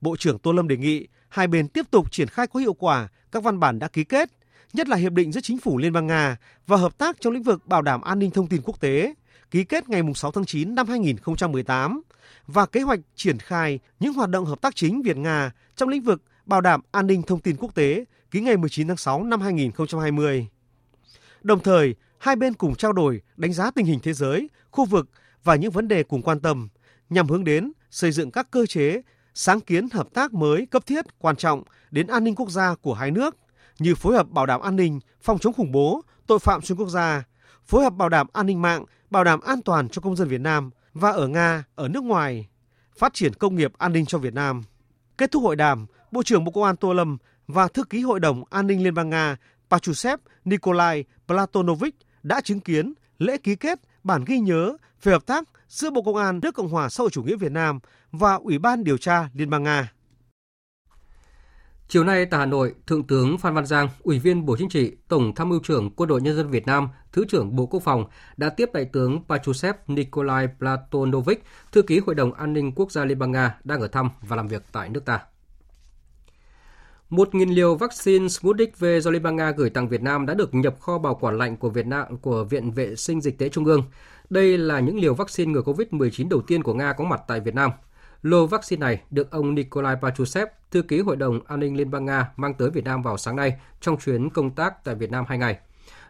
Bộ 0.00 0.16
trưởng 0.16 0.38
Tô 0.38 0.52
Lâm 0.52 0.68
đề 0.68 0.76
nghị 0.76 1.06
hai 1.28 1.46
bên 1.46 1.68
tiếp 1.68 1.90
tục 1.90 2.12
triển 2.12 2.28
khai 2.28 2.46
có 2.46 2.60
hiệu 2.60 2.74
quả 2.74 3.08
các 3.32 3.42
văn 3.42 3.60
bản 3.60 3.78
đã 3.78 3.88
ký 3.88 4.04
kết, 4.04 4.30
nhất 4.72 4.88
là 4.88 4.96
hiệp 4.96 5.12
định 5.12 5.32
giữa 5.32 5.40
chính 5.40 5.58
phủ 5.58 5.78
Liên 5.78 5.92
bang 5.92 6.06
Nga 6.06 6.36
và 6.66 6.76
hợp 6.76 6.98
tác 6.98 7.16
trong 7.20 7.32
lĩnh 7.32 7.42
vực 7.42 7.66
bảo 7.66 7.82
đảm 7.82 8.00
an 8.00 8.18
ninh 8.18 8.30
thông 8.30 8.46
tin 8.46 8.62
quốc 8.64 8.80
tế, 8.80 9.14
ký 9.50 9.64
kết 9.64 9.88
ngày 9.88 10.02
6 10.14 10.32
tháng 10.32 10.44
9 10.44 10.74
năm 10.74 10.86
2018 10.86 12.02
và 12.46 12.66
kế 12.66 12.80
hoạch 12.80 13.00
triển 13.14 13.38
khai 13.38 13.78
những 14.00 14.14
hoạt 14.14 14.30
động 14.30 14.44
hợp 14.44 14.60
tác 14.60 14.76
chính 14.76 15.02
Việt 15.02 15.16
Nga 15.16 15.52
trong 15.76 15.88
lĩnh 15.88 16.02
vực 16.02 16.22
bảo 16.46 16.60
đảm 16.60 16.80
an 16.92 17.06
ninh 17.06 17.22
thông 17.22 17.40
tin 17.40 17.56
quốc 17.56 17.74
tế 17.74 18.04
ký 18.30 18.40
ngày 18.40 18.56
19 18.56 18.88
tháng 18.88 18.96
6 18.96 19.24
năm 19.24 19.40
2020. 19.40 20.46
Đồng 21.42 21.60
thời, 21.60 21.94
hai 22.18 22.36
bên 22.36 22.54
cùng 22.54 22.74
trao 22.74 22.92
đổi 22.92 23.20
đánh 23.36 23.52
giá 23.52 23.70
tình 23.70 23.86
hình 23.86 23.98
thế 24.02 24.12
giới, 24.12 24.48
khu 24.70 24.84
vực 24.84 25.10
và 25.44 25.54
những 25.54 25.70
vấn 25.70 25.88
đề 25.88 26.02
cùng 26.02 26.22
quan 26.22 26.40
tâm 26.40 26.68
nhằm 27.10 27.28
hướng 27.28 27.44
đến 27.44 27.72
xây 27.90 28.12
dựng 28.12 28.30
các 28.30 28.50
cơ 28.50 28.66
chế, 28.66 29.02
sáng 29.34 29.60
kiến 29.60 29.88
hợp 29.92 30.08
tác 30.14 30.34
mới 30.34 30.66
cấp 30.66 30.86
thiết 30.86 31.04
quan 31.18 31.36
trọng 31.36 31.62
đến 31.90 32.06
an 32.06 32.24
ninh 32.24 32.34
quốc 32.34 32.50
gia 32.50 32.74
của 32.74 32.94
hai 32.94 33.10
nước 33.10 33.36
như 33.78 33.94
phối 33.94 34.14
hợp 34.14 34.30
bảo 34.30 34.46
đảm 34.46 34.60
an 34.60 34.76
ninh, 34.76 35.00
phòng 35.22 35.38
chống 35.38 35.52
khủng 35.52 35.72
bố, 35.72 36.02
tội 36.26 36.38
phạm 36.38 36.62
xuyên 36.62 36.78
quốc 36.78 36.88
gia, 36.88 37.24
phối 37.66 37.82
hợp 37.82 37.90
bảo 37.90 38.08
đảm 38.08 38.26
an 38.32 38.46
ninh 38.46 38.62
mạng, 38.62 38.84
bảo 39.10 39.24
đảm 39.24 39.40
an 39.40 39.62
toàn 39.62 39.88
cho 39.88 40.02
công 40.02 40.16
dân 40.16 40.28
Việt 40.28 40.40
Nam 40.40 40.70
và 40.92 41.10
ở 41.10 41.28
Nga, 41.28 41.64
ở 41.74 41.88
nước 41.88 42.04
ngoài, 42.04 42.48
phát 42.98 43.14
triển 43.14 43.34
công 43.34 43.56
nghiệp 43.56 43.72
an 43.78 43.92
ninh 43.92 44.06
cho 44.06 44.18
Việt 44.18 44.34
Nam. 44.34 44.62
Kết 45.18 45.30
thúc 45.30 45.42
hội 45.42 45.56
đàm, 45.56 45.86
Bộ 46.10 46.22
trưởng 46.22 46.44
Bộ 46.44 46.52
Công 46.52 46.64
an 46.64 46.76
Tô 46.76 46.92
Lâm 46.92 47.18
và 47.46 47.68
Thư 47.68 47.84
ký 47.84 48.02
Hội 48.02 48.20
đồng 48.20 48.44
An 48.50 48.66
ninh 48.66 48.82
Liên 48.82 48.94
bang 48.94 49.10
Nga 49.10 49.36
Pachusev 49.70 50.20
Nikolai 50.44 51.04
Platonovic 51.26 51.94
đã 52.22 52.40
chứng 52.40 52.60
kiến 52.60 52.92
lễ 53.18 53.36
ký 53.36 53.56
kết 53.56 53.80
bản 54.04 54.24
ghi 54.24 54.38
nhớ 54.38 54.76
về 55.02 55.12
hợp 55.12 55.26
tác 55.26 55.48
giữa 55.70 55.90
Bộ 55.90 56.02
Công 56.02 56.16
an 56.16 56.40
nước 56.42 56.54
Cộng 56.54 56.68
hòa 56.68 56.88
xã 56.88 57.02
hội 57.02 57.10
chủ 57.10 57.22
nghĩa 57.22 57.36
Việt 57.36 57.52
Nam 57.52 57.80
và 58.12 58.34
Ủy 58.34 58.58
ban 58.58 58.84
điều 58.84 58.98
tra 58.98 59.28
Liên 59.34 59.50
bang 59.50 59.62
Nga. 59.62 59.92
Chiều 61.88 62.04
nay 62.04 62.26
tại 62.26 62.40
Hà 62.40 62.46
Nội, 62.46 62.74
Thượng 62.86 63.06
tướng 63.06 63.38
Phan 63.38 63.54
Văn 63.54 63.66
Giang, 63.66 63.88
Ủy 64.02 64.18
viên 64.18 64.46
Bộ 64.46 64.56
Chính 64.56 64.68
trị, 64.68 64.92
Tổng 65.08 65.34
Tham 65.34 65.48
mưu 65.48 65.60
trưởng 65.62 65.90
Quân 65.90 66.08
đội 66.08 66.20
Nhân 66.20 66.36
dân 66.36 66.50
Việt 66.50 66.66
Nam, 66.66 66.88
Thứ 67.12 67.24
trưởng 67.28 67.56
Bộ 67.56 67.66
Quốc 67.66 67.82
phòng 67.82 68.04
đã 68.36 68.48
tiếp 68.48 68.70
Đại 68.74 68.84
tướng 68.84 69.24
Pachusev 69.28 69.74
Nikolai 69.86 70.48
Platonovic, 70.58 71.44
Thư 71.72 71.82
ký 71.82 72.00
Hội 72.06 72.14
đồng 72.14 72.32
An 72.32 72.52
ninh 72.52 72.72
Quốc 72.72 72.92
gia 72.92 73.04
Liên 73.04 73.18
bang 73.18 73.32
Nga 73.32 73.58
đang 73.64 73.80
ở 73.80 73.88
thăm 73.88 74.10
và 74.20 74.36
làm 74.36 74.48
việc 74.48 74.62
tại 74.72 74.88
nước 74.88 75.04
ta. 75.04 75.20
1.000 77.10 77.54
liều 77.54 77.74
vaccine 77.74 78.28
Sputnik 78.28 78.78
V 78.78 78.84
do 79.02 79.10
Liên 79.10 79.22
bang 79.22 79.36
Nga 79.36 79.50
gửi 79.50 79.70
tặng 79.70 79.88
Việt 79.88 80.02
Nam 80.02 80.26
đã 80.26 80.34
được 80.34 80.54
nhập 80.54 80.80
kho 80.80 80.98
bảo 80.98 81.14
quản 81.14 81.38
lạnh 81.38 81.56
của 81.56 81.70
Việt 81.70 81.86
Nam 81.86 82.18
của 82.18 82.44
Viện 82.44 82.70
Vệ 82.70 82.96
sinh 82.96 83.20
Dịch 83.20 83.38
tế 83.38 83.48
Trung 83.48 83.64
ương. 83.64 83.82
Đây 84.30 84.58
là 84.58 84.80
những 84.80 85.00
liều 85.00 85.14
vaccine 85.14 85.52
ngừa 85.52 85.62
COVID-19 85.62 86.28
đầu 86.28 86.40
tiên 86.40 86.62
của 86.62 86.74
Nga 86.74 86.92
có 86.92 87.04
mặt 87.04 87.20
tại 87.28 87.40
Việt 87.40 87.54
Nam. 87.54 87.70
Lô 88.22 88.46
vaccine 88.46 88.80
này 88.80 89.02
được 89.10 89.30
ông 89.30 89.54
Nikolai 89.54 89.96
Pachusev, 90.02 90.48
thư 90.70 90.82
ký 90.82 91.00
Hội 91.00 91.16
đồng 91.16 91.40
An 91.46 91.60
ninh 91.60 91.76
Liên 91.76 91.90
bang 91.90 92.04
Nga 92.04 92.32
mang 92.36 92.54
tới 92.54 92.70
Việt 92.70 92.84
Nam 92.84 93.02
vào 93.02 93.16
sáng 93.16 93.36
nay 93.36 93.60
trong 93.80 93.96
chuyến 93.98 94.30
công 94.30 94.50
tác 94.50 94.84
tại 94.84 94.94
Việt 94.94 95.10
Nam 95.10 95.24
hai 95.28 95.38
ngày. 95.38 95.58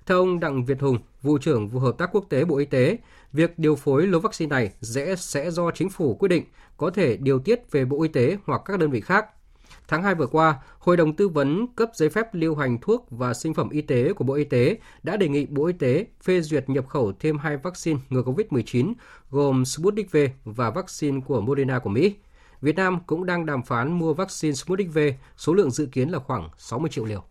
Theo 0.07 0.19
ông 0.19 0.41
Đặng 0.41 0.65
Việt 0.65 0.81
Hùng, 0.81 0.99
vụ 1.23 1.39
trưởng 1.39 1.69
vụ 1.69 1.81
hợp 1.81 1.95
tác 1.99 2.11
quốc 2.13 2.25
tế 2.29 2.45
Bộ 2.45 2.57
Y 2.57 2.65
tế, 2.65 2.99
việc 3.33 3.59
điều 3.59 3.77
phối 3.77 4.07
lô 4.07 4.19
vaccine 4.19 4.49
này 4.49 4.71
sẽ 4.81 5.17
sẽ 5.17 5.51
do 5.51 5.71
chính 5.71 5.91
phủ 5.91 6.15
quyết 6.15 6.29
định, 6.29 6.45
có 6.77 6.91
thể 6.91 7.17
điều 7.17 7.39
tiết 7.39 7.71
về 7.71 7.85
Bộ 7.85 8.03
Y 8.03 8.09
tế 8.09 8.37
hoặc 8.47 8.63
các 8.65 8.79
đơn 8.79 8.91
vị 8.91 9.01
khác 9.01 9.27
Tháng 9.91 10.03
2 10.03 10.15
vừa 10.15 10.27
qua, 10.27 10.59
Hội 10.79 10.97
đồng 10.97 11.17
tư 11.17 11.29
vấn 11.29 11.67
cấp 11.67 11.91
giấy 11.95 12.09
phép 12.09 12.35
lưu 12.35 12.55
hành 12.55 12.79
thuốc 12.81 13.07
và 13.11 13.35
sinh 13.35 13.55
phẩm 13.55 13.71
y 13.71 13.81
tế 13.81 14.13
của 14.13 14.25
Bộ 14.25 14.35
Y 14.35 14.45
tế 14.45 14.79
đã 15.03 15.17
đề 15.17 15.29
nghị 15.29 15.47
Bộ 15.47 15.67
Y 15.67 15.73
tế 15.73 16.07
phê 16.23 16.41
duyệt 16.41 16.69
nhập 16.69 16.89
khẩu 16.89 17.13
thêm 17.21 17.39
hai 17.39 17.57
vaccine 17.57 18.01
ngừa 18.11 18.23
COVID-19 18.23 18.93
gồm 19.31 19.65
Sputnik 19.65 20.13
V 20.13 20.17
và 20.45 20.71
vaccine 20.71 21.21
của 21.27 21.41
Moderna 21.41 21.79
của 21.79 21.91
Mỹ. 21.91 22.15
Việt 22.61 22.77
Nam 22.77 22.99
cũng 23.07 23.27
đang 23.27 23.47
đàm 23.47 23.63
phán 23.63 23.99
mua 23.99 24.15
vaccine 24.15 24.55
Sputnik 24.55 24.95
V, 24.95 24.99
số 25.37 25.55
lượng 25.55 25.71
dự 25.71 25.87
kiến 25.87 26.09
là 26.09 26.19
khoảng 26.19 26.49
60 26.59 26.91
triệu 26.91 27.05
liều. 27.05 27.25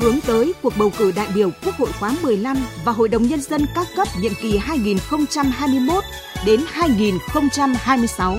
Hướng 0.00 0.20
tới 0.26 0.54
cuộc 0.62 0.72
bầu 0.78 0.90
cử 0.98 1.12
đại 1.16 1.28
biểu 1.34 1.50
Quốc 1.64 1.74
hội 1.74 1.92
khóa 1.98 2.14
15 2.22 2.56
và 2.84 2.92
Hội 2.92 3.08
đồng 3.08 3.22
Nhân 3.22 3.40
dân 3.40 3.62
các 3.74 3.86
cấp 3.96 4.08
nhiệm 4.20 4.32
kỳ 4.42 4.56
2021 4.56 6.04
đến 6.46 6.60
2026. 6.66 8.36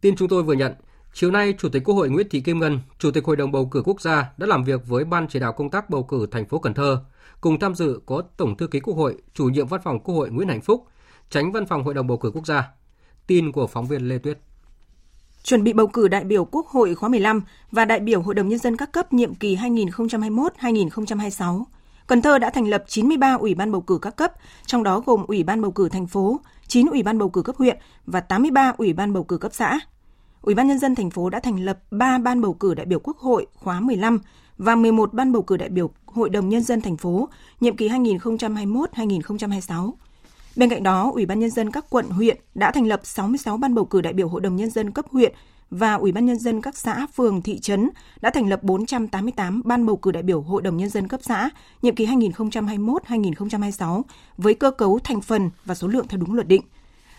Tin 0.00 0.16
chúng 0.16 0.28
tôi 0.28 0.42
vừa 0.42 0.52
nhận, 0.52 0.72
chiều 1.12 1.30
nay 1.30 1.54
Chủ 1.58 1.68
tịch 1.68 1.82
Quốc 1.84 1.94
hội 1.94 2.10
Nguyễn 2.10 2.28
Thị 2.28 2.40
Kim 2.40 2.58
Ngân, 2.58 2.80
Chủ 2.98 3.10
tịch 3.10 3.24
Hội 3.24 3.36
đồng 3.36 3.52
bầu 3.52 3.66
cử 3.66 3.82
quốc 3.84 4.00
gia 4.00 4.32
đã 4.36 4.46
làm 4.46 4.64
việc 4.64 4.80
với 4.86 5.04
Ban 5.04 5.28
chỉ 5.28 5.38
đạo 5.38 5.52
công 5.52 5.70
tác 5.70 5.90
bầu 5.90 6.02
cử 6.02 6.26
thành 6.30 6.48
phố 6.48 6.58
Cần 6.58 6.74
Thơ. 6.74 7.04
Cùng 7.40 7.58
tham 7.58 7.74
dự 7.74 8.00
có 8.06 8.22
Tổng 8.36 8.56
thư 8.56 8.66
ký 8.66 8.80
Quốc 8.80 8.94
hội, 8.94 9.16
Chủ 9.34 9.44
nhiệm 9.44 9.66
Văn 9.66 9.80
phòng 9.84 10.00
Quốc 10.00 10.14
hội 10.14 10.30
Nguyễn 10.30 10.48
Hạnh 10.48 10.60
Phúc, 10.60 10.86
Tránh 11.30 11.52
Văn 11.52 11.66
phòng 11.66 11.84
Hội 11.84 11.94
đồng 11.94 12.06
bầu 12.06 12.18
cử 12.18 12.30
quốc 12.30 12.46
gia. 12.46 12.68
Tin 13.26 13.52
của 13.52 13.66
phóng 13.66 13.86
viên 13.86 14.08
Lê 14.08 14.18
Tuyết 14.18 14.38
chuẩn 15.44 15.64
bị 15.64 15.72
bầu 15.72 15.86
cử 15.86 16.08
đại 16.08 16.24
biểu 16.24 16.44
Quốc 16.44 16.66
hội 16.66 16.94
khóa 16.94 17.08
15 17.08 17.42
và 17.72 17.84
đại 17.84 18.00
biểu 18.00 18.22
Hội 18.22 18.34
đồng 18.34 18.48
Nhân 18.48 18.58
dân 18.58 18.76
các 18.76 18.92
cấp 18.92 19.12
nhiệm 19.12 19.34
kỳ 19.34 19.56
2021-2026. 19.56 21.64
Cần 22.06 22.22
Thơ 22.22 22.38
đã 22.38 22.50
thành 22.50 22.68
lập 22.68 22.84
93 22.88 23.34
ủy 23.34 23.54
ban 23.54 23.72
bầu 23.72 23.80
cử 23.80 23.98
các 24.02 24.16
cấp, 24.16 24.32
trong 24.66 24.82
đó 24.82 25.02
gồm 25.06 25.24
ủy 25.26 25.42
ban 25.42 25.62
bầu 25.62 25.70
cử 25.70 25.88
thành 25.88 26.06
phố, 26.06 26.40
9 26.66 26.86
ủy 26.86 27.02
ban 27.02 27.18
bầu 27.18 27.28
cử 27.28 27.42
cấp 27.42 27.56
huyện 27.58 27.78
và 28.06 28.20
83 28.20 28.72
ủy 28.78 28.92
ban 28.92 29.12
bầu 29.12 29.24
cử 29.24 29.38
cấp 29.38 29.52
xã. 29.54 29.80
Ủy 30.40 30.54
ban 30.54 30.68
nhân 30.68 30.78
dân 30.78 30.94
thành 30.94 31.10
phố 31.10 31.30
đã 31.30 31.40
thành 31.40 31.60
lập 31.60 31.78
3 31.90 32.18
ban 32.18 32.40
bầu 32.40 32.54
cử 32.54 32.74
đại 32.74 32.86
biểu 32.86 32.98
Quốc 32.98 33.18
hội 33.18 33.46
khóa 33.54 33.80
15 33.80 34.18
và 34.58 34.74
11 34.74 35.14
ban 35.14 35.32
bầu 35.32 35.42
cử 35.42 35.56
đại 35.56 35.68
biểu 35.68 35.90
Hội 36.06 36.30
đồng 36.30 36.48
nhân 36.48 36.62
dân 36.62 36.80
thành 36.80 36.96
phố 36.96 37.28
nhiệm 37.60 37.76
kỳ 37.76 37.88
2021-2026. 37.88 39.92
Bên 40.56 40.68
cạnh 40.68 40.82
đó, 40.82 41.10
Ủy 41.14 41.26
ban 41.26 41.38
nhân 41.38 41.50
dân 41.50 41.70
các 41.70 41.84
quận 41.90 42.08
huyện 42.08 42.36
đã 42.54 42.70
thành 42.70 42.86
lập 42.86 43.00
66 43.04 43.56
ban 43.56 43.74
bầu 43.74 43.84
cử 43.84 44.00
đại 44.00 44.12
biểu 44.12 44.28
Hội 44.28 44.40
đồng 44.40 44.56
nhân 44.56 44.70
dân 44.70 44.90
cấp 44.90 45.04
huyện 45.10 45.32
và 45.70 45.94
Ủy 45.94 46.12
ban 46.12 46.26
nhân 46.26 46.38
dân 46.38 46.60
các 46.60 46.76
xã, 46.76 47.06
phường, 47.14 47.42
thị 47.42 47.58
trấn 47.58 47.90
đã 48.20 48.30
thành 48.30 48.48
lập 48.48 48.62
488 48.62 49.62
ban 49.64 49.86
bầu 49.86 49.96
cử 49.96 50.10
đại 50.10 50.22
biểu 50.22 50.40
Hội 50.40 50.62
đồng 50.62 50.76
nhân 50.76 50.88
dân 50.88 51.08
cấp 51.08 51.20
xã 51.22 51.50
nhiệm 51.82 51.94
kỳ 51.94 52.06
2021-2026 52.06 54.02
với 54.38 54.54
cơ 54.54 54.70
cấu 54.70 54.98
thành 54.98 55.20
phần 55.20 55.50
và 55.64 55.74
số 55.74 55.88
lượng 55.88 56.08
theo 56.08 56.20
đúng 56.20 56.34
luật 56.34 56.48
định. 56.48 56.62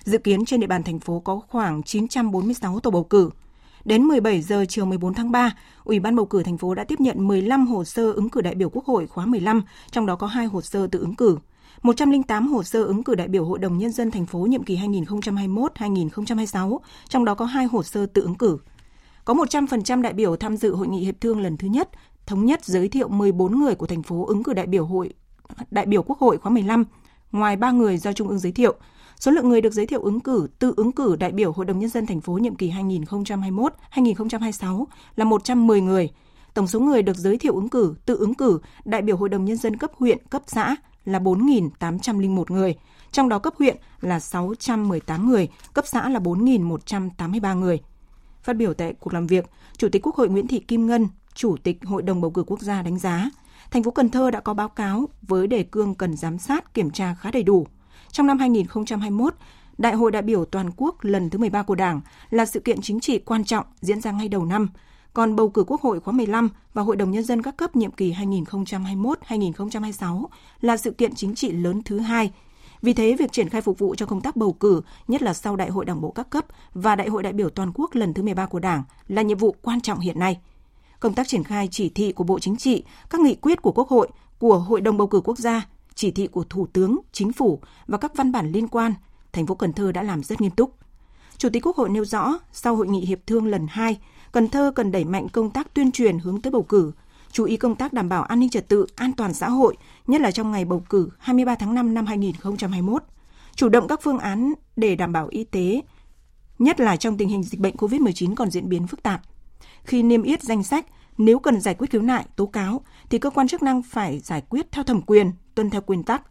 Dự 0.03 0.17
kiến 0.17 0.45
trên 0.45 0.59
địa 0.59 0.67
bàn 0.67 0.83
thành 0.83 0.99
phố 0.99 1.19
có 1.19 1.39
khoảng 1.49 1.83
946 1.83 2.79
tổ 2.79 2.91
bầu 2.91 3.03
cử. 3.03 3.29
Đến 3.85 4.03
17 4.03 4.41
giờ 4.41 4.65
chiều 4.69 4.85
14 4.85 5.13
tháng 5.13 5.31
3, 5.31 5.55
Ủy 5.83 5.99
ban 5.99 6.15
bầu 6.15 6.25
cử 6.25 6.43
thành 6.43 6.57
phố 6.57 6.75
đã 6.75 6.83
tiếp 6.83 6.99
nhận 6.99 7.27
15 7.27 7.67
hồ 7.67 7.83
sơ 7.83 8.11
ứng 8.11 8.29
cử 8.29 8.41
đại 8.41 8.55
biểu 8.55 8.69
Quốc 8.69 8.85
hội 8.85 9.07
khóa 9.07 9.25
15, 9.25 9.61
trong 9.91 10.05
đó 10.05 10.15
có 10.15 10.27
2 10.27 10.45
hồ 10.45 10.61
sơ 10.61 10.87
tự 10.87 10.99
ứng 10.99 11.15
cử. 11.15 11.37
108 11.81 12.47
hồ 12.47 12.63
sơ 12.63 12.83
ứng 12.83 13.03
cử 13.03 13.15
đại 13.15 13.27
biểu 13.27 13.45
Hội 13.45 13.59
đồng 13.59 13.77
Nhân 13.77 13.91
dân 13.91 14.11
thành 14.11 14.25
phố 14.25 14.39
nhiệm 14.39 14.63
kỳ 14.63 14.77
2021-2026, 14.77 16.79
trong 17.09 17.25
đó 17.25 17.35
có 17.35 17.45
2 17.45 17.65
hồ 17.65 17.83
sơ 17.83 18.05
tự 18.05 18.21
ứng 18.21 18.35
cử. 18.35 18.57
Có 19.25 19.33
100% 19.33 20.01
đại 20.01 20.13
biểu 20.13 20.35
tham 20.35 20.57
dự 20.57 20.75
hội 20.75 20.87
nghị 20.87 20.99
hiệp 20.99 21.21
thương 21.21 21.41
lần 21.41 21.57
thứ 21.57 21.67
nhất, 21.67 21.89
thống 22.25 22.45
nhất 22.45 22.65
giới 22.65 22.89
thiệu 22.89 23.07
14 23.07 23.59
người 23.59 23.75
của 23.75 23.87
thành 23.87 24.03
phố 24.03 24.25
ứng 24.25 24.43
cử 24.43 24.53
đại 24.53 24.67
biểu 24.67 24.85
hội 24.85 25.13
đại 25.71 25.85
biểu 25.85 26.03
Quốc 26.03 26.19
hội 26.19 26.37
khóa 26.37 26.51
15. 26.51 26.83
ngoài 27.31 27.55
3 27.55 27.71
người 27.71 27.97
do 27.97 28.13
Trung 28.13 28.27
ương 28.27 28.39
giới 28.39 28.51
thiệu. 28.51 28.73
Số 29.19 29.31
lượng 29.31 29.49
người 29.49 29.61
được 29.61 29.73
giới 29.73 29.85
thiệu 29.85 30.01
ứng 30.01 30.19
cử 30.19 30.47
tự 30.59 30.73
ứng 30.77 30.91
cử 30.91 31.15
đại 31.19 31.31
biểu 31.31 31.51
Hội 31.51 31.65
đồng 31.65 31.79
Nhân 31.79 31.89
dân 31.89 32.05
thành 32.05 32.21
phố 32.21 32.33
nhiệm 32.33 32.55
kỳ 32.55 32.71
2021-2026 32.71 34.85
là 35.15 35.25
110 35.25 35.81
người. 35.81 36.09
Tổng 36.53 36.67
số 36.67 36.79
người 36.79 37.01
được 37.01 37.17
giới 37.17 37.37
thiệu 37.37 37.55
ứng 37.55 37.69
cử 37.69 37.95
tự 38.05 38.17
ứng 38.17 38.33
cử 38.33 38.59
đại 38.85 39.01
biểu 39.01 39.17
Hội 39.17 39.29
đồng 39.29 39.45
Nhân 39.45 39.57
dân 39.57 39.77
cấp 39.77 39.91
huyện, 39.97 40.17
cấp 40.29 40.41
xã 40.47 40.75
là 41.05 41.19
4.801 41.19 42.43
người, 42.49 42.75
trong 43.11 43.29
đó 43.29 43.39
cấp 43.39 43.53
huyện 43.59 43.77
là 44.01 44.19
618 44.19 45.29
người, 45.29 45.49
cấp 45.73 45.85
xã 45.87 46.09
là 46.09 46.19
4.183 46.19 47.59
người. 47.59 47.79
Phát 48.43 48.53
biểu 48.53 48.73
tại 48.73 48.93
cuộc 48.99 49.13
làm 49.13 49.27
việc, 49.27 49.49
Chủ 49.77 49.89
tịch 49.89 50.01
Quốc 50.05 50.15
hội 50.15 50.29
Nguyễn 50.29 50.47
Thị 50.47 50.59
Kim 50.59 50.87
Ngân, 50.87 51.07
Chủ 51.33 51.57
tịch 51.63 51.77
Hội 51.85 52.01
đồng 52.01 52.21
bầu 52.21 52.31
cử 52.31 52.43
quốc 52.47 52.59
gia 52.61 52.81
đánh 52.81 52.99
giá, 52.99 53.29
thành 53.71 53.83
phố 53.83 53.91
Cần 53.91 54.09
Thơ 54.09 54.31
đã 54.31 54.39
có 54.39 54.53
báo 54.53 54.69
cáo 54.69 55.09
với 55.21 55.47
đề 55.47 55.63
cương 55.63 55.95
cần 55.95 56.17
giám 56.17 56.37
sát 56.37 56.73
kiểm 56.73 56.91
tra 56.91 57.15
khá 57.19 57.31
đầy 57.31 57.43
đủ. 57.43 57.67
Trong 58.11 58.27
năm 58.27 58.39
2021, 58.39 59.35
Đại 59.77 59.93
hội 59.93 60.11
đại 60.11 60.21
biểu 60.21 60.45
toàn 60.45 60.69
quốc 60.77 60.95
lần 61.01 61.29
thứ 61.29 61.39
13 61.39 61.63
của 61.63 61.75
Đảng 61.75 62.01
là 62.29 62.45
sự 62.45 62.59
kiện 62.59 62.81
chính 62.81 62.99
trị 62.99 63.19
quan 63.19 63.45
trọng 63.45 63.65
diễn 63.81 64.01
ra 64.01 64.11
ngay 64.11 64.29
đầu 64.29 64.45
năm, 64.45 64.69
còn 65.15 65.35
bầu 65.35 65.49
cử 65.49 65.63
Quốc 65.67 65.81
hội 65.81 65.99
khóa 65.99 66.13
15 66.13 66.49
và 66.73 66.81
Hội 66.81 66.95
đồng 66.95 67.11
Nhân 67.11 67.23
dân 67.23 67.41
các 67.41 67.57
cấp 67.57 67.75
nhiệm 67.75 67.91
kỳ 67.91 68.13
2021-2026 68.13 70.25
là 70.61 70.77
sự 70.77 70.91
kiện 70.91 71.15
chính 71.15 71.35
trị 71.35 71.51
lớn 71.51 71.81
thứ 71.85 71.99
hai. 71.99 72.31
Vì 72.81 72.93
thế, 72.93 73.15
việc 73.19 73.31
triển 73.31 73.49
khai 73.49 73.61
phục 73.61 73.79
vụ 73.79 73.95
cho 73.95 74.05
công 74.05 74.21
tác 74.21 74.35
bầu 74.35 74.53
cử, 74.53 74.81
nhất 75.07 75.21
là 75.21 75.33
sau 75.33 75.55
Đại 75.55 75.69
hội 75.69 75.85
Đảng 75.85 76.01
bộ 76.01 76.11
các 76.11 76.29
cấp 76.29 76.45
và 76.73 76.95
Đại 76.95 77.07
hội 77.07 77.23
đại 77.23 77.33
biểu 77.33 77.49
toàn 77.49 77.71
quốc 77.75 77.95
lần 77.95 78.13
thứ 78.13 78.23
13 78.23 78.45
của 78.45 78.59
Đảng 78.59 78.83
là 79.07 79.21
nhiệm 79.21 79.37
vụ 79.37 79.55
quan 79.61 79.81
trọng 79.81 79.99
hiện 79.99 80.19
nay. 80.19 80.39
Công 80.99 81.13
tác 81.13 81.27
triển 81.27 81.43
khai 81.43 81.67
chỉ 81.71 81.89
thị 81.89 82.11
của 82.11 82.23
Bộ 82.23 82.39
Chính 82.39 82.55
trị, 82.55 82.83
các 83.09 83.21
nghị 83.21 83.35
quyết 83.35 83.61
của 83.61 83.71
Quốc 83.71 83.89
hội, 83.89 84.07
của 84.39 84.59
Hội 84.59 84.81
đồng 84.81 84.97
bầu 84.97 85.07
cử 85.07 85.21
quốc 85.23 85.37
gia, 85.37 85.67
chỉ 85.93 86.11
thị 86.11 86.27
của 86.27 86.43
Thủ 86.43 86.67
tướng, 86.73 86.99
Chính 87.11 87.33
phủ 87.33 87.59
và 87.87 87.97
các 87.97 88.15
văn 88.15 88.31
bản 88.31 88.51
liên 88.51 88.67
quan, 88.67 88.93
thành 89.33 89.47
phố 89.47 89.55
Cần 89.55 89.73
Thơ 89.73 89.91
đã 89.91 90.03
làm 90.03 90.23
rất 90.23 90.41
nghiêm 90.41 90.51
túc. 90.51 90.71
Chủ 91.37 91.49
tịch 91.49 91.65
Quốc 91.65 91.75
hội 91.75 91.89
nêu 91.89 92.05
rõ, 92.05 92.39
sau 92.51 92.75
hội 92.75 92.87
nghị 92.87 93.05
hiệp 93.05 93.19
thương 93.27 93.47
lần 93.47 93.67
2, 93.69 93.97
Cần 94.35 94.49
Thơ 94.49 94.71
cần 94.75 94.91
đẩy 94.91 95.03
mạnh 95.03 95.27
công 95.29 95.49
tác 95.49 95.73
tuyên 95.73 95.91
truyền 95.91 96.19
hướng 96.19 96.41
tới 96.41 96.51
bầu 96.51 96.63
cử, 96.63 96.91
chú 97.31 97.45
ý 97.45 97.57
công 97.57 97.75
tác 97.75 97.93
đảm 97.93 98.09
bảo 98.09 98.23
an 98.23 98.39
ninh 98.39 98.49
trật 98.49 98.67
tự, 98.67 98.85
an 98.95 99.11
toàn 99.13 99.33
xã 99.33 99.49
hội, 99.49 99.77
nhất 100.07 100.21
là 100.21 100.31
trong 100.31 100.51
ngày 100.51 100.65
bầu 100.65 100.83
cử 100.89 101.09
23 101.19 101.55
tháng 101.55 101.75
5 101.75 101.93
năm 101.93 102.05
2021. 102.05 103.03
Chủ 103.55 103.69
động 103.69 103.87
các 103.87 103.99
phương 104.03 104.17
án 104.17 104.53
để 104.75 104.95
đảm 104.95 105.13
bảo 105.13 105.27
y 105.27 105.43
tế, 105.43 105.81
nhất 106.59 106.79
là 106.79 106.95
trong 106.95 107.17
tình 107.17 107.29
hình 107.29 107.43
dịch 107.43 107.59
bệnh 107.59 107.75
COVID-19 107.75 108.35
còn 108.35 108.51
diễn 108.51 108.69
biến 108.69 108.87
phức 108.87 109.03
tạp. 109.03 109.21
Khi 109.83 110.03
niêm 110.03 110.23
yết 110.23 110.43
danh 110.43 110.63
sách, 110.63 110.85
nếu 111.17 111.39
cần 111.39 111.61
giải 111.61 111.75
quyết 111.75 111.89
khiếu 111.89 112.01
nại, 112.01 112.25
tố 112.35 112.45
cáo, 112.45 112.81
thì 113.09 113.19
cơ 113.19 113.29
quan 113.29 113.47
chức 113.47 113.63
năng 113.63 113.83
phải 113.83 114.19
giải 114.19 114.41
quyết 114.49 114.71
theo 114.71 114.83
thẩm 114.83 115.01
quyền, 115.01 115.31
tuân 115.55 115.69
theo 115.69 115.81
nguyên 115.87 116.03
tắc. 116.03 116.21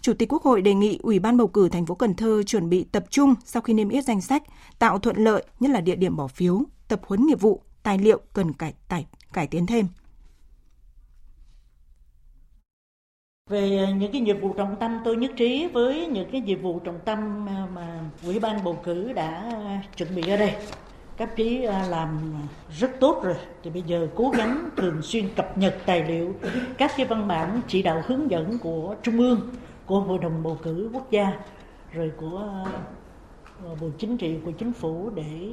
Chủ 0.00 0.12
tịch 0.12 0.32
Quốc 0.32 0.42
hội 0.42 0.62
đề 0.62 0.74
nghị 0.74 0.98
Ủy 1.02 1.18
ban 1.18 1.36
bầu 1.36 1.48
cử 1.48 1.68
thành 1.68 1.86
phố 1.86 1.94
Cần 1.94 2.14
Thơ 2.14 2.42
chuẩn 2.42 2.68
bị 2.68 2.84
tập 2.84 3.04
trung 3.10 3.34
sau 3.44 3.62
khi 3.62 3.74
niêm 3.74 3.88
yết 3.88 4.04
danh 4.04 4.20
sách, 4.20 4.42
tạo 4.78 4.98
thuận 4.98 5.16
lợi 5.16 5.44
nhất 5.60 5.70
là 5.70 5.80
địa 5.80 5.96
điểm 5.96 6.16
bỏ 6.16 6.26
phiếu, 6.26 6.62
tập 6.88 7.00
huấn 7.06 7.26
nghiệp 7.26 7.40
vụ, 7.40 7.62
tài 7.82 7.98
liệu 7.98 8.20
cần 8.32 8.52
cải 8.52 8.74
cải 8.88 9.06
cải 9.32 9.46
tiến 9.46 9.66
thêm. 9.66 9.88
Về 13.50 13.88
những 13.98 14.12
cái 14.12 14.20
nhiệm 14.20 14.40
vụ 14.40 14.52
trọng 14.52 14.76
tâm 14.80 14.98
tôi 15.04 15.16
nhất 15.16 15.30
trí 15.36 15.66
với 15.66 16.06
những 16.06 16.30
cái 16.32 16.40
nhiệm 16.40 16.62
vụ 16.62 16.78
trọng 16.78 16.98
tâm 17.04 17.48
à, 17.48 17.66
mà 17.74 18.00
Ủy 18.24 18.38
ban 18.38 18.64
bầu 18.64 18.78
cử 18.82 19.12
đã 19.12 19.52
chuẩn 19.96 20.14
bị 20.14 20.28
ở 20.28 20.36
đây. 20.36 20.54
Các 21.16 21.36
chí 21.36 21.62
à, 21.64 21.86
làm 21.88 22.34
rất 22.78 22.90
tốt 23.00 23.20
rồi 23.24 23.34
thì 23.62 23.70
bây 23.70 23.82
giờ 23.82 24.08
cố 24.14 24.30
gắng 24.30 24.68
thường 24.76 25.02
xuyên 25.02 25.28
cập 25.36 25.58
nhật 25.58 25.76
tài 25.86 26.04
liệu 26.04 26.34
các 26.78 26.92
cái 26.96 27.06
văn 27.06 27.28
bản 27.28 27.60
chỉ 27.68 27.82
đạo 27.82 28.02
hướng 28.06 28.30
dẫn 28.30 28.58
của 28.58 28.96
Trung 29.02 29.18
ương, 29.18 29.40
của 29.86 30.00
Hội 30.00 30.18
đồng 30.18 30.42
bầu 30.42 30.58
cử 30.62 30.90
quốc 30.92 31.10
gia 31.10 31.32
rồi 31.92 32.12
của 32.16 32.64
à, 33.64 33.74
Bộ 33.80 33.88
Chính 33.98 34.16
trị 34.16 34.36
của 34.44 34.50
Chính 34.50 34.72
phủ 34.72 35.10
để 35.14 35.50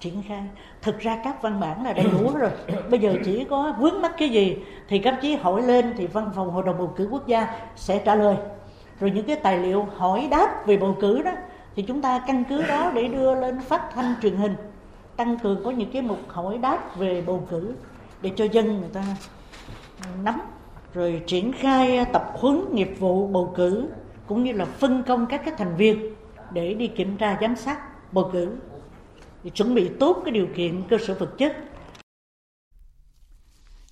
triển 0.00 0.22
khai. 0.28 0.42
Thực 0.82 0.98
ra 0.98 1.20
các 1.24 1.42
văn 1.42 1.60
bản 1.60 1.84
là 1.84 1.92
đầy 1.92 2.06
đủ 2.12 2.30
rồi. 2.38 2.50
Bây 2.90 3.00
giờ 3.00 3.14
chỉ 3.24 3.44
có 3.44 3.74
vướng 3.78 4.02
mắc 4.02 4.12
cái 4.18 4.28
gì 4.28 4.56
thì 4.88 4.98
các 4.98 5.18
chí 5.22 5.34
hỏi 5.34 5.62
lên 5.62 5.94
thì 5.96 6.06
văn 6.06 6.30
phòng 6.34 6.50
hội 6.50 6.62
đồng 6.66 6.78
bầu 6.78 6.92
cử 6.96 7.08
quốc 7.10 7.26
gia 7.26 7.48
sẽ 7.76 7.98
trả 7.98 8.14
lời. 8.14 8.36
Rồi 9.00 9.10
những 9.10 9.26
cái 9.26 9.36
tài 9.36 9.58
liệu 9.58 9.86
hỏi 9.96 10.28
đáp 10.30 10.66
về 10.66 10.76
bầu 10.76 10.96
cử 11.00 11.22
đó, 11.22 11.32
thì 11.76 11.82
chúng 11.82 12.02
ta 12.02 12.24
căn 12.26 12.44
cứ 12.48 12.62
đó 12.62 12.90
để 12.94 13.08
đưa 13.08 13.34
lên 13.34 13.60
phát 13.60 13.82
thanh 13.94 14.14
truyền 14.22 14.36
hình, 14.36 14.54
tăng 15.16 15.38
cường 15.38 15.64
có 15.64 15.70
những 15.70 15.90
cái 15.90 16.02
mục 16.02 16.18
hỏi 16.28 16.58
đáp 16.58 16.96
về 16.96 17.22
bầu 17.26 17.46
cử 17.50 17.74
để 18.22 18.30
cho 18.36 18.44
dân 18.44 18.80
người 18.80 18.88
ta 18.92 19.04
nắm, 20.22 20.40
rồi 20.94 21.22
triển 21.26 21.52
khai 21.52 22.04
tập 22.12 22.32
huấn 22.34 22.64
nghiệp 22.72 22.94
vụ 22.98 23.26
bầu 23.26 23.52
cử, 23.56 23.88
cũng 24.26 24.44
như 24.44 24.52
là 24.52 24.64
phân 24.64 25.02
công 25.02 25.26
các 25.26 25.42
cái 25.44 25.54
thành 25.58 25.76
viên 25.76 26.14
để 26.50 26.74
đi 26.74 26.86
kiểm 26.86 27.16
tra 27.16 27.38
giám 27.40 27.56
sát 27.56 27.78
bầu 28.12 28.30
cử 28.32 28.56
để 29.44 29.50
chuẩn 29.50 29.74
bị 29.74 29.90
tốt 30.00 30.22
cái 30.24 30.32
điều 30.32 30.46
kiện 30.56 30.82
cơ 30.90 30.96
sở 31.06 31.14
vật 31.14 31.34
chất. 31.38 31.56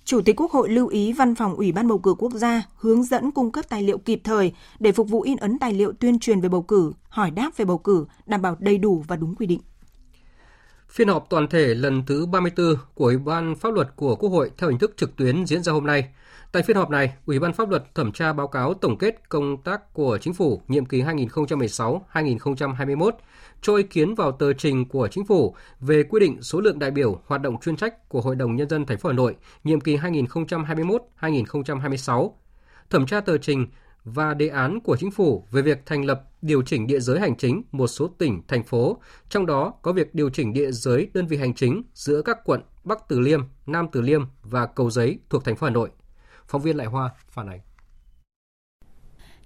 Chủ 0.05 0.21
tịch 0.21 0.41
Quốc 0.41 0.51
hội 0.51 0.69
lưu 0.69 0.87
ý 0.87 1.13
Văn 1.13 1.35
phòng 1.35 1.55
Ủy 1.55 1.71
ban 1.71 1.87
bầu 1.87 1.97
cử 1.97 2.15
quốc 2.19 2.33
gia 2.33 2.63
hướng 2.75 3.03
dẫn 3.03 3.31
cung 3.31 3.51
cấp 3.51 3.65
tài 3.69 3.83
liệu 3.83 3.97
kịp 3.97 4.21
thời 4.23 4.53
để 4.79 4.91
phục 4.91 5.09
vụ 5.09 5.21
in 5.21 5.37
ấn 5.37 5.59
tài 5.59 5.73
liệu 5.73 5.93
tuyên 5.99 6.19
truyền 6.19 6.41
về 6.41 6.49
bầu 6.49 6.61
cử, 6.61 6.93
hỏi 7.09 7.31
đáp 7.31 7.51
về 7.57 7.65
bầu 7.65 7.77
cử, 7.77 8.05
đảm 8.25 8.41
bảo 8.41 8.55
đầy 8.59 8.77
đủ 8.77 9.03
và 9.07 9.15
đúng 9.15 9.35
quy 9.35 9.45
định. 9.45 9.61
Phiên 10.89 11.07
họp 11.07 11.25
toàn 11.29 11.47
thể 11.47 11.75
lần 11.75 12.05
thứ 12.05 12.25
34 12.25 12.75
của 12.93 13.05
Ủy 13.05 13.17
ban 13.17 13.55
Pháp 13.55 13.73
luật 13.73 13.95
của 13.95 14.15
Quốc 14.15 14.29
hội 14.29 14.51
theo 14.57 14.69
hình 14.69 14.79
thức 14.79 14.93
trực 14.97 15.15
tuyến 15.15 15.45
diễn 15.45 15.63
ra 15.63 15.73
hôm 15.73 15.85
nay. 15.85 16.07
Tại 16.51 16.63
phiên 16.63 16.77
họp 16.77 16.89
này, 16.89 17.13
Ủy 17.25 17.39
ban 17.39 17.53
Pháp 17.53 17.69
luật 17.69 17.95
thẩm 17.95 18.11
tra 18.11 18.33
báo 18.33 18.47
cáo 18.47 18.73
tổng 18.73 18.97
kết 18.97 19.29
công 19.29 19.57
tác 19.63 19.93
của 19.93 20.17
Chính 20.21 20.33
phủ 20.33 20.61
nhiệm 20.67 20.85
kỳ 20.85 21.01
2016-2021, 21.01 23.11
cho 23.61 23.75
ý 23.75 23.83
kiến 23.83 24.15
vào 24.15 24.31
tờ 24.31 24.53
trình 24.53 24.89
của 24.89 25.07
Chính 25.07 25.25
phủ 25.25 25.55
về 25.79 26.03
quy 26.03 26.19
định 26.19 26.41
số 26.41 26.61
lượng 26.61 26.79
đại 26.79 26.91
biểu 26.91 27.21
hoạt 27.25 27.41
động 27.41 27.55
chuyên 27.61 27.75
trách 27.75 28.09
của 28.09 28.21
Hội 28.21 28.35
đồng 28.35 28.55
Nhân 28.55 28.69
dân 28.69 28.85
thành 28.85 28.97
phố 28.97 29.09
Hà 29.09 29.15
Nội 29.15 29.35
nhiệm 29.63 29.81
kỳ 29.81 29.97
2021-2026, 29.97 32.31
thẩm 32.89 33.05
tra 33.05 33.21
tờ 33.21 33.37
trình 33.37 33.67
và 34.03 34.33
đề 34.33 34.47
án 34.47 34.79
của 34.79 34.97
chính 34.97 35.11
phủ 35.11 35.45
về 35.51 35.61
việc 35.61 35.85
thành 35.85 36.05
lập 36.05 36.23
điều 36.41 36.61
chỉnh 36.61 36.87
địa 36.87 36.99
giới 36.99 37.19
hành 37.19 37.37
chính 37.37 37.63
một 37.71 37.87
số 37.87 38.07
tỉnh, 38.07 38.41
thành 38.47 38.63
phố, 38.63 39.01
trong 39.29 39.45
đó 39.45 39.73
có 39.81 39.93
việc 39.93 40.15
điều 40.15 40.29
chỉnh 40.29 40.53
địa 40.53 40.71
giới 40.71 41.09
đơn 41.13 41.27
vị 41.27 41.37
hành 41.37 41.53
chính 41.53 41.83
giữa 41.93 42.21
các 42.21 42.37
quận 42.45 42.61
Bắc 42.83 43.07
Từ 43.07 43.19
Liêm, 43.19 43.41
Nam 43.65 43.87
Từ 43.91 44.01
Liêm 44.01 44.21
và 44.43 44.65
Cầu 44.65 44.89
Giấy 44.89 45.19
thuộc 45.29 45.45
thành 45.45 45.55
phố 45.55 45.67
Hà 45.67 45.73
Nội. 45.73 45.89
Phóng 46.47 46.61
viên 46.61 46.77
Lại 46.77 46.87
Hoa 46.87 47.09
phản 47.29 47.47
ánh. 47.47 47.68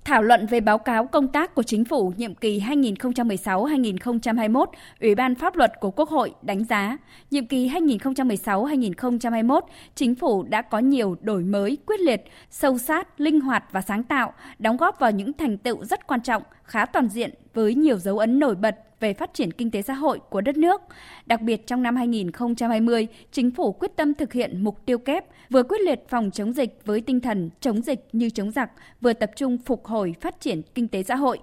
Thảo 0.05 0.23
luận 0.23 0.45
về 0.45 0.59
báo 0.59 0.77
cáo 0.77 1.05
công 1.05 1.27
tác 1.27 1.55
của 1.55 1.63
Chính 1.63 1.85
phủ 1.85 2.13
nhiệm 2.17 2.35
kỳ 2.35 2.59
2016-2021, 2.59 4.65
Ủy 5.01 5.15
ban 5.15 5.35
Pháp 5.35 5.55
luật 5.55 5.71
của 5.79 5.91
Quốc 5.91 6.09
hội 6.09 6.33
đánh 6.41 6.63
giá, 6.63 6.97
nhiệm 7.31 7.45
kỳ 7.45 7.69
2016-2021, 7.69 9.61
Chính 9.95 10.15
phủ 10.15 10.43
đã 10.43 10.61
có 10.61 10.79
nhiều 10.79 11.15
đổi 11.21 11.43
mới 11.43 11.77
quyết 11.85 11.99
liệt, 11.99 12.23
sâu 12.49 12.77
sát, 12.77 13.21
linh 13.21 13.39
hoạt 13.39 13.63
và 13.71 13.81
sáng 13.81 14.03
tạo, 14.03 14.33
đóng 14.59 14.77
góp 14.77 14.99
vào 14.99 15.11
những 15.11 15.33
thành 15.33 15.57
tựu 15.57 15.85
rất 15.85 16.07
quan 16.07 16.21
trọng, 16.21 16.43
khá 16.63 16.85
toàn 16.85 17.09
diện 17.09 17.33
với 17.53 17.75
nhiều 17.75 17.97
dấu 17.97 18.17
ấn 18.17 18.39
nổi 18.39 18.55
bật 18.55 18.92
về 19.03 19.13
phát 19.13 19.33
triển 19.33 19.53
kinh 19.53 19.71
tế 19.71 19.81
xã 19.81 19.93
hội 19.93 20.19
của 20.29 20.41
đất 20.41 20.57
nước. 20.57 20.81
Đặc 21.25 21.41
biệt 21.41 21.67
trong 21.67 21.83
năm 21.83 21.95
2020, 21.95 23.07
chính 23.31 23.51
phủ 23.51 23.71
quyết 23.71 23.95
tâm 23.95 24.13
thực 24.13 24.33
hiện 24.33 24.63
mục 24.63 24.85
tiêu 24.85 24.97
kép, 24.97 25.25
vừa 25.49 25.63
quyết 25.63 25.81
liệt 25.81 25.99
phòng 26.09 26.31
chống 26.31 26.53
dịch 26.53 26.79
với 26.85 27.01
tinh 27.01 27.19
thần 27.19 27.49
chống 27.59 27.81
dịch 27.81 27.99
như 28.13 28.29
chống 28.29 28.51
giặc, 28.51 28.71
vừa 29.01 29.13
tập 29.13 29.31
trung 29.35 29.57
phục 29.57 29.85
hồi 29.85 30.15
phát 30.21 30.39
triển 30.39 30.61
kinh 30.75 30.87
tế 30.87 31.03
xã 31.03 31.15
hội. 31.15 31.39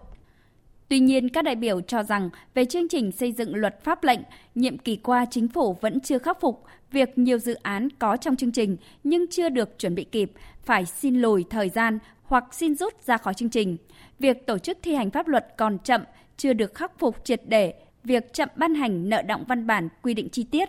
Tuy 0.88 1.00
nhiên, 1.00 1.28
các 1.28 1.44
đại 1.44 1.56
biểu 1.56 1.80
cho 1.80 2.02
rằng 2.02 2.30
về 2.54 2.64
chương 2.64 2.88
trình 2.88 3.12
xây 3.12 3.32
dựng 3.32 3.54
luật 3.54 3.84
pháp 3.84 4.04
lệnh, 4.04 4.20
nhiệm 4.54 4.78
kỳ 4.78 4.96
qua 4.96 5.26
chính 5.30 5.48
phủ 5.48 5.76
vẫn 5.80 6.00
chưa 6.00 6.18
khắc 6.18 6.40
phục 6.40 6.64
việc 6.92 7.18
nhiều 7.18 7.38
dự 7.38 7.54
án 7.54 7.88
có 7.98 8.16
trong 8.16 8.36
chương 8.36 8.52
trình 8.52 8.76
nhưng 9.04 9.26
chưa 9.30 9.48
được 9.48 9.78
chuẩn 9.78 9.94
bị 9.94 10.04
kịp, 10.04 10.32
phải 10.62 10.86
xin 10.86 11.20
lùi 11.20 11.44
thời 11.50 11.68
gian 11.68 11.98
hoặc 12.22 12.44
xin 12.52 12.74
rút 12.74 13.04
ra 13.06 13.16
khỏi 13.16 13.34
chương 13.34 13.50
trình. 13.50 13.76
Việc 14.18 14.46
tổ 14.46 14.58
chức 14.58 14.78
thi 14.82 14.94
hành 14.94 15.10
pháp 15.10 15.28
luật 15.28 15.54
còn 15.58 15.78
chậm, 15.78 16.00
chưa 16.40 16.52
được 16.52 16.74
khắc 16.74 16.98
phục 16.98 17.24
triệt 17.24 17.40
để, 17.46 17.74
việc 18.04 18.32
chậm 18.32 18.48
ban 18.56 18.74
hành 18.74 19.08
nợ 19.08 19.22
động 19.22 19.44
văn 19.48 19.66
bản 19.66 19.88
quy 20.02 20.14
định 20.14 20.28
chi 20.28 20.44
tiết. 20.44 20.68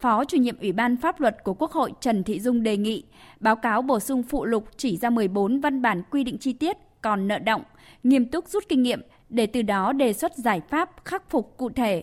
Phó 0.00 0.24
chủ 0.24 0.36
nhiệm 0.36 0.58
Ủy 0.60 0.72
ban 0.72 0.96
Pháp 0.96 1.20
luật 1.20 1.44
của 1.44 1.54
Quốc 1.54 1.72
hội 1.72 1.92
Trần 2.00 2.24
Thị 2.24 2.40
Dung 2.40 2.62
đề 2.62 2.76
nghị 2.76 3.04
báo 3.40 3.56
cáo 3.56 3.82
bổ 3.82 4.00
sung 4.00 4.22
phụ 4.22 4.44
lục 4.44 4.64
chỉ 4.76 4.96
ra 4.96 5.10
14 5.10 5.60
văn 5.60 5.82
bản 5.82 6.02
quy 6.10 6.24
định 6.24 6.38
chi 6.38 6.52
tiết 6.52 6.76
còn 7.02 7.28
nợ 7.28 7.38
động, 7.38 7.62
nghiêm 8.02 8.26
túc 8.26 8.48
rút 8.48 8.64
kinh 8.68 8.82
nghiệm 8.82 9.00
để 9.28 9.46
từ 9.46 9.62
đó 9.62 9.92
đề 9.92 10.12
xuất 10.12 10.36
giải 10.36 10.60
pháp 10.68 10.90
khắc 11.04 11.30
phục 11.30 11.56
cụ 11.56 11.70
thể. 11.70 12.02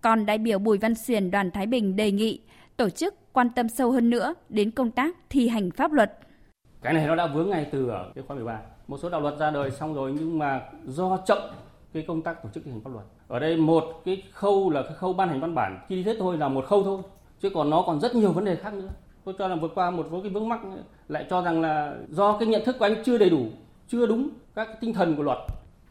Còn 0.00 0.26
đại 0.26 0.38
biểu 0.38 0.58
Bùi 0.58 0.78
Văn 0.78 0.94
xuyền 0.94 1.30
đoàn 1.30 1.50
Thái 1.50 1.66
Bình 1.66 1.96
đề 1.96 2.10
nghị 2.10 2.40
tổ 2.76 2.90
chức 2.90 3.32
quan 3.32 3.50
tâm 3.50 3.68
sâu 3.68 3.90
hơn 3.90 4.10
nữa 4.10 4.34
đến 4.48 4.70
công 4.70 4.90
tác 4.90 5.16
thi 5.30 5.48
hành 5.48 5.70
pháp 5.70 5.92
luật. 5.92 6.18
Cái 6.82 6.94
này 6.94 7.06
nó 7.06 7.14
đã 7.14 7.26
vướng 7.26 7.50
ngay 7.50 7.66
từ 7.72 7.88
ở 7.88 8.12
cái 8.14 8.24
khóa 8.26 8.36
13. 8.36 8.60
Một 8.88 8.98
số 9.02 9.10
đạo 9.10 9.20
luật 9.20 9.38
ra 9.38 9.50
đời 9.50 9.70
xong 9.70 9.94
rồi 9.94 10.14
nhưng 10.18 10.38
mà 10.38 10.60
do 10.84 11.18
chậm 11.26 11.38
cái 11.94 12.04
công 12.08 12.22
tác 12.22 12.42
tổ 12.42 12.48
chức 12.54 12.64
thi 12.64 12.70
hành 12.70 12.80
pháp 12.80 12.90
luật. 12.92 13.04
Ở 13.28 13.38
đây 13.38 13.56
một 13.56 13.84
cái 14.04 14.22
khâu 14.32 14.70
là 14.70 14.82
cái 14.82 14.92
khâu 14.94 15.12
ban 15.12 15.28
hành 15.28 15.40
văn 15.40 15.54
bản 15.54 15.78
chi 15.88 16.02
tiết 16.04 16.16
thôi 16.18 16.38
là 16.38 16.48
một 16.48 16.64
khâu 16.66 16.84
thôi, 16.84 17.02
chứ 17.40 17.50
còn 17.54 17.70
nó 17.70 17.82
còn 17.86 18.00
rất 18.00 18.14
nhiều 18.14 18.32
vấn 18.32 18.44
đề 18.44 18.56
khác 18.56 18.74
nữa. 18.74 18.88
Tôi 19.24 19.34
cho 19.38 19.48
là 19.48 19.56
vượt 19.56 19.72
qua 19.74 19.90
một 19.90 20.06
số 20.10 20.20
cái 20.20 20.30
vướng 20.30 20.48
mắc 20.48 20.60
lại 21.08 21.26
cho 21.30 21.42
rằng 21.42 21.60
là 21.60 21.96
do 22.08 22.38
cái 22.38 22.48
nhận 22.48 22.64
thức 22.64 22.76
của 22.78 22.84
anh 22.84 23.02
chưa 23.04 23.18
đầy 23.18 23.30
đủ, 23.30 23.46
chưa 23.88 24.06
đúng 24.06 24.28
các 24.54 24.64
cái 24.64 24.76
tinh 24.80 24.92
thần 24.92 25.16
của 25.16 25.22
luật 25.22 25.38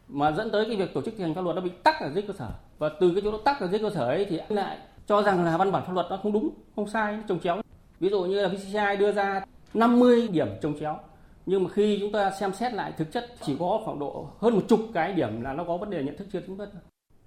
mà 0.08 0.32
dẫn 0.32 0.50
tới 0.50 0.64
cái 0.64 0.76
việc 0.76 0.94
tổ 0.94 1.02
chức 1.02 1.14
thi 1.16 1.24
hành 1.24 1.34
pháp 1.34 1.44
luật 1.44 1.56
nó 1.56 1.62
bị 1.62 1.70
tắc 1.82 2.00
ở 2.00 2.10
dưới 2.10 2.22
cơ 2.22 2.34
sở 2.38 2.48
và 2.78 2.88
từ 3.00 3.10
cái 3.10 3.20
chỗ 3.24 3.32
nó 3.32 3.38
tắc 3.44 3.60
ở 3.60 3.66
dưới 3.66 3.80
cơ 3.80 3.90
sở 3.90 4.06
ấy 4.06 4.24
thì 4.24 4.40
lại 4.48 4.78
cho 5.06 5.22
rằng 5.22 5.44
là 5.44 5.56
văn 5.56 5.72
bản 5.72 5.82
pháp 5.86 5.92
luật 5.92 6.06
nó 6.10 6.16
không 6.22 6.32
đúng 6.32 6.50
không 6.76 6.88
sai 6.88 7.12
nó 7.12 7.22
trồng 7.28 7.40
chéo 7.40 7.60
ví 8.00 8.08
dụ 8.08 8.22
như 8.22 8.42
là 8.42 8.48
VCCI 8.48 8.96
đưa 8.98 9.12
ra 9.12 9.44
50 9.74 10.28
điểm 10.28 10.48
trồng 10.62 10.78
chéo 10.80 10.98
nhưng 11.46 11.64
mà 11.64 11.70
khi 11.70 11.98
chúng 12.00 12.12
ta 12.12 12.30
xem 12.40 12.52
xét 12.52 12.74
lại 12.74 12.92
thực 12.96 13.12
chất 13.12 13.26
chỉ 13.42 13.56
có 13.58 13.80
khoảng 13.84 13.98
độ 13.98 14.28
hơn 14.38 14.54
một 14.54 14.62
chục 14.68 14.80
cái 14.94 15.12
điểm 15.12 15.42
là 15.42 15.52
nó 15.52 15.64
có 15.64 15.76
vấn 15.76 15.90
đề 15.90 16.02
nhận 16.02 16.16
thức 16.16 16.26
chưa 16.32 16.40
đúng 16.46 16.58
tất 16.58 16.66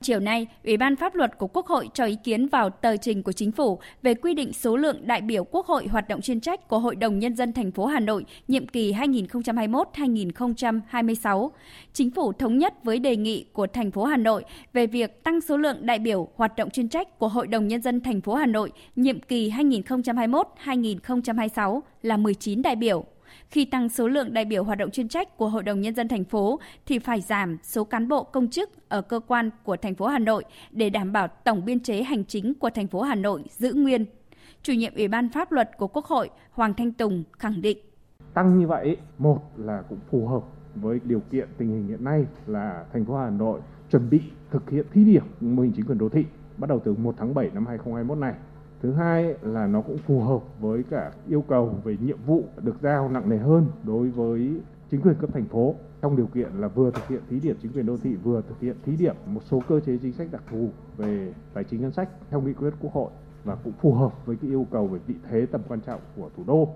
Chiều 0.01 0.19
nay, 0.19 0.47
Ủy 0.63 0.77
ban 0.77 0.95
Pháp 0.95 1.15
luật 1.15 1.37
của 1.37 1.47
Quốc 1.47 1.67
hội 1.67 1.89
cho 1.93 2.05
ý 2.05 2.17
kiến 2.23 2.47
vào 2.47 2.69
tờ 2.69 2.97
trình 2.97 3.23
của 3.23 3.31
Chính 3.31 3.51
phủ 3.51 3.79
về 4.01 4.13
quy 4.13 4.33
định 4.33 4.53
số 4.53 4.75
lượng 4.75 5.07
đại 5.07 5.21
biểu 5.21 5.43
Quốc 5.43 5.65
hội 5.65 5.87
hoạt 5.87 6.07
động 6.07 6.21
chuyên 6.21 6.39
trách 6.39 6.67
của 6.67 6.79
Hội 6.79 6.95
đồng 6.95 7.19
Nhân 7.19 7.35
dân 7.35 7.53
thành 7.53 7.71
phố 7.71 7.85
Hà 7.85 7.99
Nội 7.99 8.25
nhiệm 8.47 8.67
kỳ 8.67 8.93
2021-2026. 8.93 11.49
Chính 11.93 12.11
phủ 12.11 12.33
thống 12.33 12.57
nhất 12.57 12.73
với 12.83 12.99
đề 12.99 13.15
nghị 13.15 13.45
của 13.53 13.67
thành 13.67 13.91
phố 13.91 14.03
Hà 14.03 14.17
Nội 14.17 14.43
về 14.73 14.87
việc 14.87 15.23
tăng 15.23 15.41
số 15.41 15.57
lượng 15.57 15.85
đại 15.85 15.99
biểu 15.99 16.27
hoạt 16.35 16.55
động 16.55 16.69
chuyên 16.69 16.89
trách 16.89 17.19
của 17.19 17.27
Hội 17.27 17.47
đồng 17.47 17.67
Nhân 17.67 17.81
dân 17.81 18.01
thành 18.01 18.21
phố 18.21 18.33
Hà 18.33 18.45
Nội 18.45 18.71
nhiệm 18.95 19.19
kỳ 19.19 19.51
2021-2026 19.51 21.81
là 22.01 22.17
19 22.17 22.61
đại 22.61 22.75
biểu 22.75 23.05
khi 23.49 23.65
tăng 23.65 23.89
số 23.89 24.07
lượng 24.07 24.33
đại 24.33 24.45
biểu 24.45 24.63
hoạt 24.63 24.77
động 24.77 24.91
chuyên 24.91 25.07
trách 25.07 25.37
của 25.37 25.49
Hội 25.49 25.63
đồng 25.63 25.81
Nhân 25.81 25.95
dân 25.95 26.07
thành 26.07 26.23
phố 26.23 26.59
thì 26.85 26.99
phải 26.99 27.21
giảm 27.21 27.57
số 27.63 27.83
cán 27.83 28.07
bộ 28.07 28.23
công 28.23 28.47
chức 28.47 28.89
ở 28.89 29.01
cơ 29.01 29.19
quan 29.27 29.49
của 29.63 29.77
thành 29.77 29.95
phố 29.95 30.07
Hà 30.07 30.19
Nội 30.19 30.43
để 30.71 30.89
đảm 30.89 31.11
bảo 31.11 31.27
tổng 31.27 31.65
biên 31.65 31.79
chế 31.79 32.03
hành 32.03 32.25
chính 32.25 32.53
của 32.53 32.69
thành 32.69 32.87
phố 32.87 33.01
Hà 33.01 33.15
Nội 33.15 33.43
giữ 33.49 33.73
nguyên. 33.73 34.05
Chủ 34.63 34.73
nhiệm 34.73 34.95
Ủy 34.95 35.07
ban 35.07 35.29
Pháp 35.29 35.51
luật 35.51 35.77
của 35.77 35.87
Quốc 35.87 36.05
hội 36.05 36.29
Hoàng 36.51 36.73
Thanh 36.73 36.91
Tùng 36.91 37.23
khẳng 37.39 37.61
định. 37.61 37.77
Tăng 38.33 38.59
như 38.59 38.67
vậy, 38.67 38.97
một 39.17 39.39
là 39.57 39.83
cũng 39.89 39.99
phù 40.11 40.27
hợp 40.27 40.43
với 40.75 40.99
điều 41.03 41.19
kiện 41.31 41.47
tình 41.57 41.69
hình 41.69 41.87
hiện 41.87 42.03
nay 42.03 42.25
là 42.47 42.85
thành 42.93 43.05
phố 43.05 43.17
Hà 43.17 43.29
Nội 43.29 43.61
chuẩn 43.91 44.09
bị 44.09 44.21
thực 44.51 44.69
hiện 44.69 44.85
thí 44.93 45.03
điểm 45.03 45.23
mô 45.41 45.63
hình 45.63 45.71
chính 45.75 45.85
quyền 45.85 45.97
đô 45.97 46.09
thị 46.09 46.25
bắt 46.57 46.69
đầu 46.69 46.81
từ 46.85 46.93
1 46.93 47.15
tháng 47.17 47.33
7 47.33 47.49
năm 47.53 47.65
2021 47.65 48.17
này 48.17 48.33
thứ 48.81 48.91
hai 48.93 49.35
là 49.41 49.67
nó 49.67 49.81
cũng 49.81 49.97
phù 49.97 50.21
hợp 50.21 50.41
với 50.59 50.83
cả 50.89 51.11
yêu 51.27 51.43
cầu 51.47 51.75
về 51.83 51.97
nhiệm 52.01 52.17
vụ 52.25 52.43
được 52.63 52.75
giao 52.81 53.09
nặng 53.09 53.29
nề 53.29 53.37
hơn 53.37 53.67
đối 53.83 54.09
với 54.09 54.61
chính 54.91 55.01
quyền 55.01 55.15
cấp 55.15 55.29
thành 55.33 55.45
phố, 55.45 55.75
trong 56.01 56.17
điều 56.17 56.25
kiện 56.27 56.51
là 56.53 56.67
vừa 56.67 56.91
thực 56.91 57.07
hiện 57.07 57.21
thí 57.29 57.39
điểm 57.39 57.55
chính 57.61 57.73
quyền 57.73 57.85
đô 57.85 57.97
thị, 57.97 58.15
vừa 58.15 58.41
thực 58.41 58.59
hiện 58.59 58.75
thí 58.85 58.95
điểm 58.95 59.15
một 59.25 59.41
số 59.43 59.61
cơ 59.67 59.79
chế 59.79 59.97
chính 60.01 60.13
sách 60.13 60.27
đặc 60.31 60.43
thù 60.51 60.69
về 60.97 61.33
tài 61.53 61.63
chính 61.63 61.81
ngân 61.81 61.91
sách 61.91 62.09
theo 62.29 62.41
nghị 62.41 62.53
quyết 62.53 62.73
quốc 62.81 62.93
hội 62.93 63.11
và 63.43 63.55
cũng 63.55 63.73
phù 63.81 63.93
hợp 63.93 64.25
với 64.25 64.35
cái 64.41 64.51
yêu 64.51 64.67
cầu 64.71 64.87
về 64.87 64.99
vị 65.07 65.15
thế 65.29 65.45
tầm 65.51 65.61
quan 65.67 65.81
trọng 65.81 66.01
của 66.15 66.29
thủ 66.37 66.43
đô 66.47 66.75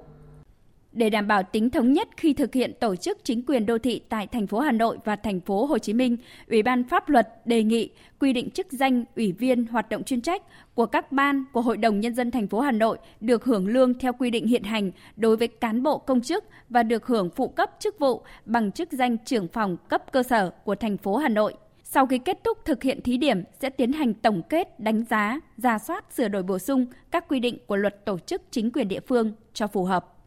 để 0.92 1.10
đảm 1.10 1.28
bảo 1.28 1.44
tính 1.44 1.70
thống 1.70 1.94
nhất 1.94 2.08
khi 2.18 2.34
thực 2.34 2.54
hiện 2.54 2.74
tổ 2.80 2.96
chức 2.96 3.18
chính 3.24 3.46
quyền 3.46 3.66
đô 3.66 3.78
thị 3.78 4.02
tại 4.10 4.28
thành 4.28 4.48
phố 4.48 4.60
Hà 4.60 4.72
Nội 4.72 4.98
và 5.06 5.16
thành 5.16 5.40
phố 5.40 5.66
Hồ 5.66 5.78
Chí 5.78 5.94
Minh, 5.94 6.18
Ủy 6.48 6.64
ban 6.64 6.84
pháp 6.84 7.10
luật 7.10 7.28
đề 7.46 7.64
nghị 7.64 7.90
quy 8.20 8.34
định 8.34 8.50
chức 8.50 8.68
danh 8.72 9.04
ủy 9.16 9.32
viên 9.32 9.66
hoạt 9.66 9.90
động 9.90 10.04
chuyên 10.04 10.22
trách 10.22 10.42
của 10.76 10.86
các 10.86 11.12
ban 11.12 11.46
của 11.54 11.62
Hội 11.62 11.78
đồng 11.78 12.00
nhân 12.00 12.16
dân 12.16 12.32
thành 12.32 12.48
phố 12.48 12.60
Hà 12.60 12.72
Nội 12.72 12.98
được 13.20 13.46
hưởng 13.46 13.68
lương 13.68 13.94
theo 13.94 14.14
quy 14.14 14.30
định 14.30 14.48
hiện 14.48 14.64
hành 14.64 14.92
đối 15.16 15.38
với 15.38 15.48
cán 15.48 15.84
bộ 15.84 15.98
công 15.98 16.22
chức 16.22 16.44
và 16.70 16.84
được 16.84 17.06
hưởng 17.06 17.30
phụ 17.36 17.48
cấp 17.48 17.72
chức 17.80 18.00
vụ 18.00 18.22
bằng 18.46 18.72
chức 18.72 18.92
danh 18.92 19.18
trưởng 19.26 19.48
phòng 19.48 19.78
cấp 19.90 20.12
cơ 20.12 20.24
sở 20.24 20.50
của 20.64 20.76
thành 20.76 20.98
phố 20.98 21.18
Hà 21.18 21.30
Nội. 21.30 21.54
Sau 21.84 22.06
khi 22.06 22.18
kết 22.18 22.44
thúc 22.44 22.58
thực 22.66 22.84
hiện 22.84 23.02
thí 23.02 23.18
điểm 23.18 23.44
sẽ 23.62 23.70
tiến 23.70 23.92
hành 23.92 24.14
tổng 24.14 24.42
kết, 24.50 24.80
đánh 24.80 25.04
giá, 25.10 25.40
ra 25.58 25.80
soát, 25.80 26.06
sửa 26.14 26.28
đổi 26.28 26.44
bổ 26.44 26.60
sung 26.60 26.86
các 27.12 27.26
quy 27.28 27.40
định 27.40 27.58
của 27.68 27.76
luật 27.76 28.06
tổ 28.06 28.20
chức 28.20 28.42
chính 28.52 28.72
quyền 28.72 28.88
địa 28.88 29.00
phương 29.00 29.34
cho 29.54 29.68
phù 29.68 29.84
hợp. 29.84 30.21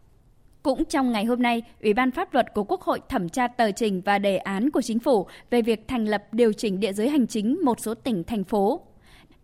Cũng 0.65 0.85
trong 0.85 1.13
ngày 1.13 1.25
hôm 1.25 1.43
nay, 1.43 1.63
Ủy 1.83 1.95
ban 1.95 2.11
pháp 2.11 2.35
luật 2.35 2.55
của 2.55 2.65
Quốc 2.65 2.83
hội 2.83 3.01
thẩm 3.09 3.29
tra 3.29 3.49
tờ 3.49 3.71
trình 3.71 4.03
và 4.05 4.19
đề 4.19 4.37
án 4.37 4.71
của 4.71 4.83
chính 4.83 4.99
phủ 4.99 5.27
về 5.51 5.63
việc 5.63 5.89
thành 5.89 6.05
lập 6.05 6.25
điều 6.33 6.53
chỉnh 6.53 6.81
địa 6.81 6.93
giới 6.93 7.09
hành 7.09 7.27
chính 7.27 7.59
một 7.65 7.81
số 7.81 7.95
tỉnh 7.95 8.25
thành 8.25 8.45
phố. 8.45 8.81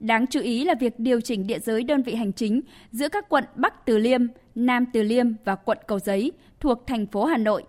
Đáng 0.00 0.26
chú 0.26 0.40
ý 0.40 0.64
là 0.64 0.74
việc 0.80 0.98
điều 0.98 1.20
chỉnh 1.20 1.46
địa 1.46 1.58
giới 1.58 1.82
đơn 1.82 2.02
vị 2.02 2.14
hành 2.14 2.32
chính 2.32 2.60
giữa 2.92 3.08
các 3.08 3.28
quận 3.28 3.44
Bắc 3.54 3.86
Từ 3.86 3.98
Liêm, 3.98 4.20
Nam 4.54 4.84
Từ 4.92 5.02
Liêm 5.02 5.26
và 5.44 5.54
quận 5.54 5.78
Cầu 5.86 5.98
Giấy 5.98 6.32
thuộc 6.60 6.86
thành 6.86 7.06
phố 7.06 7.24
Hà 7.24 7.36
Nội. 7.36 7.62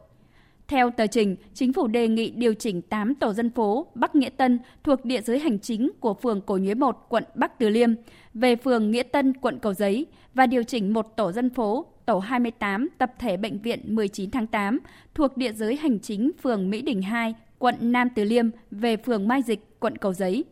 Theo 0.67 0.89
tờ 0.89 1.07
trình, 1.07 1.35
chính 1.53 1.73
phủ 1.73 1.87
đề 1.87 2.07
nghị 2.07 2.29
điều 2.29 2.53
chỉnh 2.53 2.81
8 2.81 3.15
tổ 3.15 3.33
dân 3.33 3.49
phố 3.49 3.87
Bắc 3.95 4.15
Nghĩa 4.15 4.29
Tân 4.29 4.59
thuộc 4.83 5.05
địa 5.05 5.21
giới 5.21 5.39
hành 5.39 5.59
chính 5.59 5.91
của 5.99 6.13
phường 6.13 6.41
Cổ 6.41 6.57
Nhuế 6.57 6.73
1, 6.73 7.05
quận 7.09 7.23
Bắc 7.35 7.59
Từ 7.59 7.69
Liêm 7.69 7.93
về 8.33 8.55
phường 8.55 8.91
Nghĩa 8.91 9.03
Tân, 9.03 9.33
quận 9.33 9.59
Cầu 9.59 9.73
Giấy 9.73 10.05
và 10.33 10.45
điều 10.45 10.63
chỉnh 10.63 10.93
một 10.93 11.13
tổ 11.17 11.31
dân 11.31 11.49
phố 11.49 11.85
tổ 12.05 12.19
28 12.19 12.89
tập 12.97 13.13
thể 13.19 13.37
bệnh 13.37 13.59
viện 13.59 13.95
19 13.95 14.31
tháng 14.31 14.47
8 14.47 14.79
thuộc 15.13 15.37
địa 15.37 15.53
giới 15.53 15.75
hành 15.75 15.99
chính 15.99 16.31
phường 16.41 16.69
Mỹ 16.69 16.81
Đình 16.81 17.01
2, 17.01 17.35
quận 17.59 17.75
Nam 17.79 18.07
Từ 18.15 18.23
Liêm 18.23 18.49
về 18.71 18.97
phường 18.97 19.27
Mai 19.27 19.41
Dịch, 19.41 19.59
quận 19.79 19.97
Cầu 19.97 20.13
Giấy. 20.13 20.43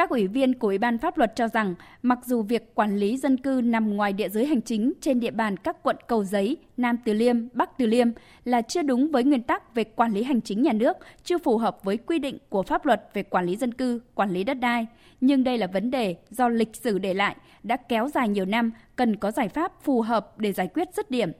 Các 0.00 0.10
ủy 0.10 0.26
viên 0.26 0.54
của 0.54 0.68
Ủy 0.68 0.78
ban 0.78 0.98
pháp 0.98 1.18
luật 1.18 1.36
cho 1.36 1.48
rằng, 1.48 1.74
mặc 2.02 2.18
dù 2.24 2.42
việc 2.42 2.74
quản 2.74 2.96
lý 2.96 3.16
dân 3.16 3.36
cư 3.36 3.60
nằm 3.64 3.96
ngoài 3.96 4.12
địa 4.12 4.28
giới 4.28 4.46
hành 4.46 4.62
chính 4.62 4.92
trên 5.00 5.20
địa 5.20 5.30
bàn 5.30 5.56
các 5.56 5.82
quận 5.82 5.96
Cầu 6.08 6.24
Giấy, 6.24 6.56
Nam 6.76 6.96
Từ 7.04 7.12
Liêm, 7.12 7.36
Bắc 7.52 7.78
Từ 7.78 7.86
Liêm 7.86 8.08
là 8.44 8.62
chưa 8.62 8.82
đúng 8.82 9.10
với 9.10 9.24
nguyên 9.24 9.42
tắc 9.42 9.74
về 9.74 9.84
quản 9.84 10.12
lý 10.12 10.22
hành 10.22 10.40
chính 10.40 10.62
nhà 10.62 10.72
nước, 10.72 10.96
chưa 11.24 11.38
phù 11.38 11.58
hợp 11.58 11.78
với 11.84 11.96
quy 11.96 12.18
định 12.18 12.38
của 12.48 12.62
pháp 12.62 12.86
luật 12.86 13.08
về 13.14 13.22
quản 13.22 13.46
lý 13.46 13.56
dân 13.56 13.74
cư, 13.74 14.00
quản 14.14 14.30
lý 14.30 14.44
đất 14.44 14.54
đai, 14.54 14.86
nhưng 15.20 15.44
đây 15.44 15.58
là 15.58 15.66
vấn 15.66 15.90
đề 15.90 16.16
do 16.30 16.48
lịch 16.48 16.76
sử 16.76 16.98
để 16.98 17.14
lại 17.14 17.36
đã 17.62 17.76
kéo 17.76 18.08
dài 18.08 18.28
nhiều 18.28 18.44
năm, 18.44 18.72
cần 18.96 19.16
có 19.16 19.30
giải 19.30 19.48
pháp 19.48 19.72
phù 19.82 20.00
hợp 20.00 20.38
để 20.38 20.52
giải 20.52 20.68
quyết 20.74 20.88
dứt 20.94 21.10
điểm. 21.10 21.32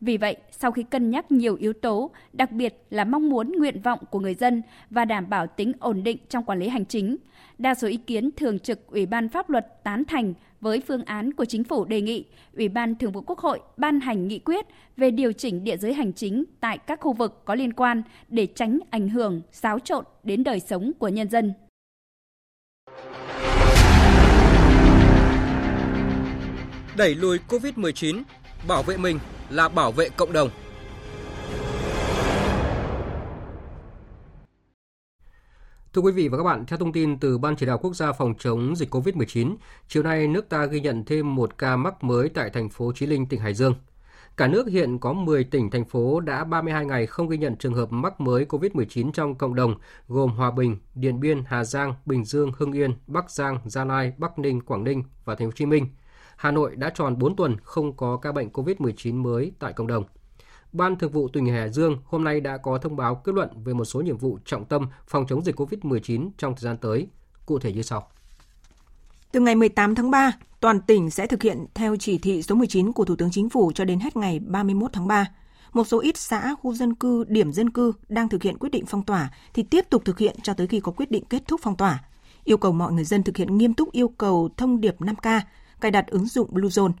Vì 0.00 0.16
vậy, 0.16 0.36
sau 0.50 0.72
khi 0.72 0.82
cân 0.82 1.10
nhắc 1.10 1.32
nhiều 1.32 1.56
yếu 1.56 1.72
tố, 1.72 2.10
đặc 2.32 2.52
biệt 2.52 2.84
là 2.90 3.04
mong 3.04 3.30
muốn 3.30 3.52
nguyện 3.58 3.80
vọng 3.82 3.98
của 4.10 4.20
người 4.20 4.34
dân 4.34 4.62
và 4.90 5.04
đảm 5.04 5.28
bảo 5.28 5.46
tính 5.46 5.72
ổn 5.80 6.02
định 6.02 6.18
trong 6.28 6.44
quản 6.44 6.58
lý 6.58 6.68
hành 6.68 6.86
chính, 6.86 7.16
đa 7.58 7.74
số 7.74 7.88
ý 7.88 7.96
kiến 7.96 8.30
thường 8.36 8.58
trực 8.58 8.86
Ủy 8.86 9.06
ban 9.06 9.28
pháp 9.28 9.50
luật 9.50 9.84
tán 9.84 10.04
thành 10.04 10.34
với 10.60 10.80
phương 10.80 11.04
án 11.04 11.32
của 11.32 11.44
chính 11.44 11.64
phủ 11.64 11.84
đề 11.84 12.00
nghị 12.00 12.24
Ủy 12.56 12.68
ban 12.68 12.94
Thường 12.94 13.12
vụ 13.12 13.20
Quốc 13.20 13.38
hội 13.38 13.60
ban 13.76 14.00
hành 14.00 14.28
nghị 14.28 14.38
quyết 14.38 14.66
về 14.96 15.10
điều 15.10 15.32
chỉnh 15.32 15.64
địa 15.64 15.76
giới 15.76 15.94
hành 15.94 16.12
chính 16.12 16.44
tại 16.60 16.78
các 16.78 17.00
khu 17.00 17.12
vực 17.12 17.42
có 17.44 17.54
liên 17.54 17.72
quan 17.72 18.02
để 18.28 18.46
tránh 18.46 18.78
ảnh 18.90 19.08
hưởng 19.08 19.42
xáo 19.52 19.78
trộn 19.78 20.04
đến 20.22 20.44
đời 20.44 20.60
sống 20.60 20.92
của 20.98 21.08
nhân 21.08 21.30
dân. 21.30 21.52
Đẩy 26.96 27.14
lùi 27.14 27.38
COVID-19, 27.48 28.22
bảo 28.68 28.82
vệ 28.82 28.96
mình 28.96 29.18
là 29.50 29.68
bảo 29.68 29.92
vệ 29.92 30.08
cộng 30.08 30.32
đồng. 30.32 30.50
Thưa 35.92 36.02
quý 36.02 36.12
vị 36.12 36.28
và 36.28 36.38
các 36.38 36.44
bạn, 36.44 36.66
theo 36.66 36.78
thông 36.78 36.92
tin 36.92 37.18
từ 37.18 37.38
Ban 37.38 37.56
chỉ 37.56 37.66
đạo 37.66 37.78
quốc 37.78 37.94
gia 37.94 38.12
phòng 38.12 38.34
chống 38.38 38.76
dịch 38.76 38.94
COVID-19, 38.94 39.56
chiều 39.88 40.02
nay 40.02 40.28
nước 40.28 40.48
ta 40.48 40.64
ghi 40.66 40.80
nhận 40.80 41.04
thêm 41.04 41.34
một 41.34 41.58
ca 41.58 41.76
mắc 41.76 42.04
mới 42.04 42.28
tại 42.28 42.50
thành 42.50 42.68
phố 42.68 42.92
Chí 42.94 43.06
Linh, 43.06 43.26
tỉnh 43.26 43.40
Hải 43.40 43.54
Dương. 43.54 43.74
Cả 44.36 44.48
nước 44.48 44.68
hiện 44.68 44.98
có 44.98 45.12
10 45.12 45.44
tỉnh, 45.44 45.70
thành 45.70 45.84
phố 45.84 46.20
đã 46.20 46.44
32 46.44 46.86
ngày 46.86 47.06
không 47.06 47.28
ghi 47.28 47.38
nhận 47.38 47.56
trường 47.56 47.74
hợp 47.74 47.92
mắc 47.92 48.20
mới 48.20 48.44
COVID-19 48.44 49.12
trong 49.12 49.34
cộng 49.34 49.54
đồng, 49.54 49.74
gồm 50.08 50.30
Hòa 50.30 50.50
Bình, 50.50 50.76
Điện 50.94 51.20
Biên, 51.20 51.42
Hà 51.46 51.64
Giang, 51.64 51.94
Bình 52.06 52.24
Dương, 52.24 52.52
Hưng 52.56 52.72
Yên, 52.72 52.94
Bắc 53.06 53.30
Giang, 53.30 53.58
Gia 53.64 53.84
Lai, 53.84 54.12
Bắc 54.18 54.38
Ninh, 54.38 54.60
Quảng 54.60 54.84
Ninh 54.84 55.02
và 55.24 55.34
Thành 55.34 55.46
phố 55.46 55.50
Hồ 55.50 55.52
Chí 55.56 55.66
Minh– 55.66 55.86
Hà 56.42 56.50
Nội 56.50 56.76
đã 56.76 56.90
tròn 56.94 57.18
4 57.18 57.36
tuần 57.36 57.56
không 57.62 57.96
có 57.96 58.16
ca 58.16 58.32
bệnh 58.32 58.48
COVID-19 58.48 59.22
mới 59.22 59.52
tại 59.58 59.72
cộng 59.72 59.86
đồng. 59.86 60.04
Ban 60.72 60.96
Thường 60.96 61.12
vụ 61.12 61.28
tỉnh 61.28 61.46
Hải 61.46 61.70
Dương 61.70 61.96
hôm 62.04 62.24
nay 62.24 62.40
đã 62.40 62.56
có 62.56 62.78
thông 62.78 62.96
báo 62.96 63.14
kết 63.14 63.34
luận 63.34 63.48
về 63.64 63.74
một 63.74 63.84
số 63.84 64.00
nhiệm 64.00 64.16
vụ 64.16 64.38
trọng 64.44 64.64
tâm 64.64 64.86
phòng 65.06 65.26
chống 65.28 65.44
dịch 65.44 65.60
COVID-19 65.60 66.30
trong 66.38 66.54
thời 66.54 66.62
gian 66.62 66.76
tới. 66.76 67.06
Cụ 67.46 67.58
thể 67.58 67.72
như 67.72 67.82
sau. 67.82 68.08
Từ 69.32 69.40
ngày 69.40 69.54
18 69.54 69.94
tháng 69.94 70.10
3, 70.10 70.32
toàn 70.60 70.80
tỉnh 70.80 71.10
sẽ 71.10 71.26
thực 71.26 71.42
hiện 71.42 71.66
theo 71.74 71.96
chỉ 71.96 72.18
thị 72.18 72.42
số 72.42 72.54
19 72.54 72.92
của 72.92 73.04
Thủ 73.04 73.16
tướng 73.16 73.30
Chính 73.30 73.48
phủ 73.48 73.72
cho 73.74 73.84
đến 73.84 74.00
hết 74.00 74.16
ngày 74.16 74.38
31 74.38 74.92
tháng 74.92 75.06
3. 75.06 75.26
Một 75.72 75.84
số 75.84 76.00
ít 76.00 76.16
xã, 76.16 76.54
khu 76.54 76.74
dân 76.74 76.94
cư, 76.94 77.24
điểm 77.28 77.52
dân 77.52 77.70
cư 77.70 77.92
đang 78.08 78.28
thực 78.28 78.42
hiện 78.42 78.58
quyết 78.58 78.68
định 78.68 78.86
phong 78.86 79.02
tỏa 79.02 79.30
thì 79.54 79.62
tiếp 79.62 79.84
tục 79.90 80.02
thực 80.04 80.18
hiện 80.18 80.36
cho 80.42 80.54
tới 80.54 80.66
khi 80.66 80.80
có 80.80 80.92
quyết 80.92 81.10
định 81.10 81.24
kết 81.24 81.42
thúc 81.48 81.60
phong 81.64 81.76
tỏa. 81.76 82.04
Yêu 82.44 82.56
cầu 82.56 82.72
mọi 82.72 82.92
người 82.92 83.04
dân 83.04 83.22
thực 83.22 83.36
hiện 83.36 83.58
nghiêm 83.58 83.74
túc 83.74 83.92
yêu 83.92 84.08
cầu 84.08 84.48
thông 84.56 84.80
điệp 84.80 85.00
5K, 85.00 85.40
cài 85.80 85.90
đặt 85.90 86.06
ứng 86.06 86.26
dụng 86.26 86.54
Bluezone. 86.54 86.92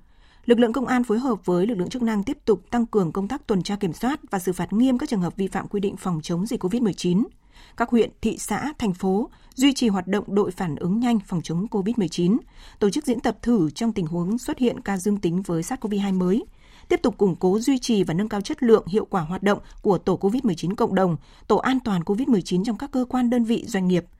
Lực 0.46 0.58
lượng 0.58 0.72
công 0.72 0.86
an 0.86 1.04
phối 1.04 1.18
hợp 1.18 1.46
với 1.46 1.66
lực 1.66 1.78
lượng 1.78 1.88
chức 1.88 2.02
năng 2.02 2.22
tiếp 2.22 2.38
tục 2.44 2.70
tăng 2.70 2.86
cường 2.86 3.12
công 3.12 3.28
tác 3.28 3.46
tuần 3.46 3.62
tra 3.62 3.76
kiểm 3.76 3.92
soát 3.92 4.20
và 4.30 4.38
xử 4.38 4.52
phạt 4.52 4.72
nghiêm 4.72 4.98
các 4.98 5.08
trường 5.08 5.20
hợp 5.20 5.36
vi 5.36 5.48
phạm 5.48 5.68
quy 5.68 5.80
định 5.80 5.96
phòng 5.96 6.20
chống 6.22 6.46
dịch 6.46 6.64
COVID-19. 6.64 7.24
Các 7.76 7.88
huyện, 7.88 8.10
thị 8.20 8.38
xã, 8.38 8.72
thành 8.78 8.94
phố 8.94 9.30
duy 9.54 9.72
trì 9.72 9.88
hoạt 9.88 10.06
động 10.06 10.24
đội 10.34 10.50
phản 10.50 10.76
ứng 10.76 11.00
nhanh 11.00 11.20
phòng 11.20 11.42
chống 11.42 11.66
COVID-19, 11.70 12.38
tổ 12.78 12.90
chức 12.90 13.06
diễn 13.06 13.20
tập 13.20 13.36
thử 13.42 13.70
trong 13.70 13.92
tình 13.92 14.06
huống 14.06 14.38
xuất 14.38 14.58
hiện 14.58 14.80
ca 14.80 14.96
dương 14.96 15.16
tính 15.16 15.42
với 15.42 15.62
SARS-CoV-2 15.62 16.14
mới, 16.14 16.44
tiếp 16.88 17.00
tục 17.02 17.18
củng 17.18 17.36
cố 17.36 17.58
duy 17.58 17.78
trì 17.78 18.04
và 18.04 18.14
nâng 18.14 18.28
cao 18.28 18.40
chất 18.40 18.62
lượng 18.62 18.86
hiệu 18.86 19.04
quả 19.04 19.20
hoạt 19.20 19.42
động 19.42 19.58
của 19.82 19.98
tổ 19.98 20.18
COVID-19 20.20 20.74
cộng 20.74 20.94
đồng, 20.94 21.16
tổ 21.46 21.56
an 21.56 21.80
toàn 21.80 22.02
COVID-19 22.02 22.64
trong 22.64 22.78
các 22.78 22.90
cơ 22.90 23.04
quan 23.08 23.30
đơn 23.30 23.44
vị 23.44 23.64
doanh 23.66 23.88
nghiệp– 23.88 24.04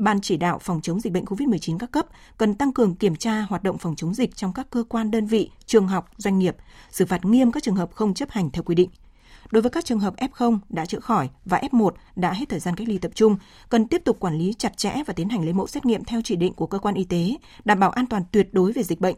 Ban 0.00 0.20
chỉ 0.20 0.36
đạo 0.36 0.58
phòng 0.58 0.80
chống 0.80 1.00
dịch 1.00 1.12
bệnh 1.12 1.24
COVID-19 1.24 1.78
các 1.78 1.92
cấp 1.92 2.06
cần 2.38 2.54
tăng 2.54 2.72
cường 2.72 2.94
kiểm 2.94 3.16
tra 3.16 3.40
hoạt 3.40 3.62
động 3.62 3.78
phòng 3.78 3.96
chống 3.96 4.14
dịch 4.14 4.36
trong 4.36 4.52
các 4.52 4.70
cơ 4.70 4.84
quan 4.88 5.10
đơn 5.10 5.26
vị, 5.26 5.50
trường 5.66 5.88
học, 5.88 6.10
doanh 6.16 6.38
nghiệp, 6.38 6.56
xử 6.90 7.06
phạt 7.06 7.24
nghiêm 7.24 7.52
các 7.52 7.62
trường 7.62 7.74
hợp 7.74 7.90
không 7.94 8.14
chấp 8.14 8.30
hành 8.30 8.50
theo 8.50 8.62
quy 8.62 8.74
định. 8.74 8.90
Đối 9.50 9.62
với 9.62 9.70
các 9.70 9.84
trường 9.84 9.98
hợp 10.00 10.14
F0 10.16 10.58
đã 10.68 10.86
chữa 10.86 11.00
khỏi 11.00 11.28
và 11.44 11.58
F1 11.58 11.90
đã 12.16 12.32
hết 12.32 12.48
thời 12.48 12.60
gian 12.60 12.76
cách 12.76 12.88
ly 12.88 12.98
tập 12.98 13.10
trung, 13.14 13.36
cần 13.68 13.88
tiếp 13.88 14.02
tục 14.04 14.20
quản 14.20 14.38
lý 14.38 14.54
chặt 14.58 14.76
chẽ 14.76 14.94
và 15.06 15.14
tiến 15.14 15.28
hành 15.28 15.44
lấy 15.44 15.52
mẫu 15.52 15.66
xét 15.66 15.86
nghiệm 15.86 16.04
theo 16.04 16.20
chỉ 16.24 16.36
định 16.36 16.52
của 16.52 16.66
cơ 16.66 16.78
quan 16.78 16.94
y 16.94 17.04
tế, 17.04 17.36
đảm 17.64 17.80
bảo 17.80 17.90
an 17.90 18.06
toàn 18.06 18.22
tuyệt 18.32 18.48
đối 18.52 18.72
về 18.72 18.82
dịch 18.82 19.00
bệnh. 19.00 19.16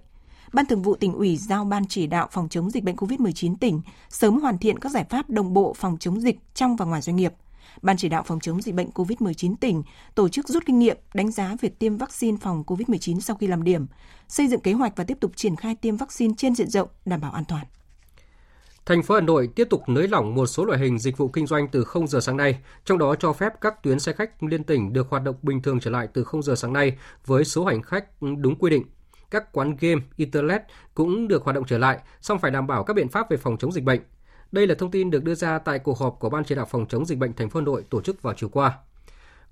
Ban 0.53 0.67
Thường 0.67 0.83
vụ 0.83 0.95
tỉnh 0.97 1.15
ủy 1.15 1.37
giao 1.37 1.65
Ban 1.65 1.87
chỉ 1.89 2.07
đạo 2.07 2.29
phòng 2.31 2.49
chống 2.49 2.71
dịch 2.71 2.85
bệnh 2.85 2.97
COVID-19 2.97 3.57
tỉnh 3.57 3.81
sớm 4.09 4.41
hoàn 4.41 4.59
thiện 4.59 4.79
các 4.79 4.93
giải 4.93 5.05
pháp 5.11 5.31
đồng 5.31 5.53
bộ 5.53 5.75
phòng 5.75 5.97
chống 6.01 6.21
dịch 6.21 6.39
trong 6.55 6.77
và 6.77 6.85
ngoài 6.85 7.03
doanh 7.03 7.17
nghiệp. 7.17 7.33
Ban 7.83 7.97
chỉ 7.97 8.09
đạo 8.09 8.23
phòng 8.27 8.41
chống 8.41 8.63
dịch 8.63 8.75
bệnh 8.75 8.91
COVID-19 8.91 9.55
tỉnh 9.61 9.83
tổ 10.15 10.29
chức 10.29 10.49
rút 10.49 10.63
kinh 10.67 10.79
nghiệm, 10.79 10.97
đánh 11.15 11.31
giá 11.31 11.57
việc 11.61 11.79
tiêm 11.79 11.97
vaccine 11.97 12.39
phòng 12.41 12.65
COVID-19 12.67 13.21
sau 13.21 13.37
khi 13.37 13.47
làm 13.47 13.65
điểm, 13.65 13.87
xây 14.29 14.49
dựng 14.49 14.61
kế 14.61 14.73
hoạch 14.73 14.97
và 14.97 15.05
tiếp 15.05 15.17
tục 15.21 15.33
triển 15.37 15.57
khai 15.57 15.75
tiêm 15.75 15.97
vaccine 15.97 16.35
trên 16.37 16.55
diện 16.55 16.69
rộng, 16.69 16.89
đảm 17.05 17.21
bảo 17.21 17.33
an 17.33 17.45
toàn. 17.49 17.67
Thành 18.87 19.03
phố 19.03 19.15
Hà 19.15 19.21
Nội 19.21 19.49
tiếp 19.55 19.67
tục 19.71 19.89
nới 19.89 20.09
lỏng 20.09 20.35
một 20.35 20.47
số 20.47 20.65
loại 20.65 20.79
hình 20.79 20.99
dịch 20.99 21.17
vụ 21.17 21.29
kinh 21.29 21.47
doanh 21.47 21.69
từ 21.69 21.85
0 21.85 22.07
giờ 22.07 22.21
sáng 22.21 22.37
nay, 22.37 22.59
trong 22.85 22.99
đó 22.99 23.15
cho 23.15 23.33
phép 23.33 23.53
các 23.61 23.83
tuyến 23.83 24.01
xe 24.01 24.13
khách 24.13 24.43
liên 24.43 24.65
tỉnh 24.65 24.93
được 24.93 25.07
hoạt 25.11 25.23
động 25.23 25.37
bình 25.43 25.63
thường 25.63 25.81
trở 25.81 25.91
lại 25.91 26.09
từ 26.15 26.25
0 26.25 26.43
giờ 26.43 26.55
sáng 26.55 26.73
nay 26.73 26.99
với 27.27 27.45
số 27.45 27.65
hành 27.65 27.83
khách 27.83 28.05
đúng 28.21 28.57
quy 28.59 28.71
định. 28.71 28.85
Các 29.31 29.53
quán 29.53 29.77
game, 29.81 30.03
internet 30.17 30.63
cũng 30.95 31.29
được 31.29 31.45
hoạt 31.45 31.55
động 31.55 31.65
trở 31.67 31.79
lại, 31.79 31.99
song 32.21 32.39
phải 32.39 32.51
đảm 32.51 32.67
bảo 32.67 32.85
các 32.85 32.97
biện 32.97 33.09
pháp 33.09 33.31
về 33.31 33.37
phòng 33.37 33.57
chống 33.59 33.73
dịch 33.73 33.85
bệnh. 33.85 34.01
Đây 34.53 34.67
là 34.67 34.75
thông 34.75 34.91
tin 34.91 35.11
được 35.11 35.25
đưa 35.25 35.35
ra 35.35 35.59
tại 35.59 35.79
cuộc 35.79 35.99
họp 35.99 36.17
của 36.21 36.31
Ban 36.31 36.45
chỉ 36.45 36.55
đạo 36.55 36.67
phòng 36.71 36.87
chống 36.89 37.07
dịch 37.07 37.19
bệnh 37.19 37.33
thành 37.33 37.51
phố 37.51 37.61
Hà 37.61 37.65
Nội 37.65 37.85
tổ 37.91 38.01
chức 38.01 38.23
vào 38.23 38.35
chiều 38.37 38.49
qua. 38.49 38.79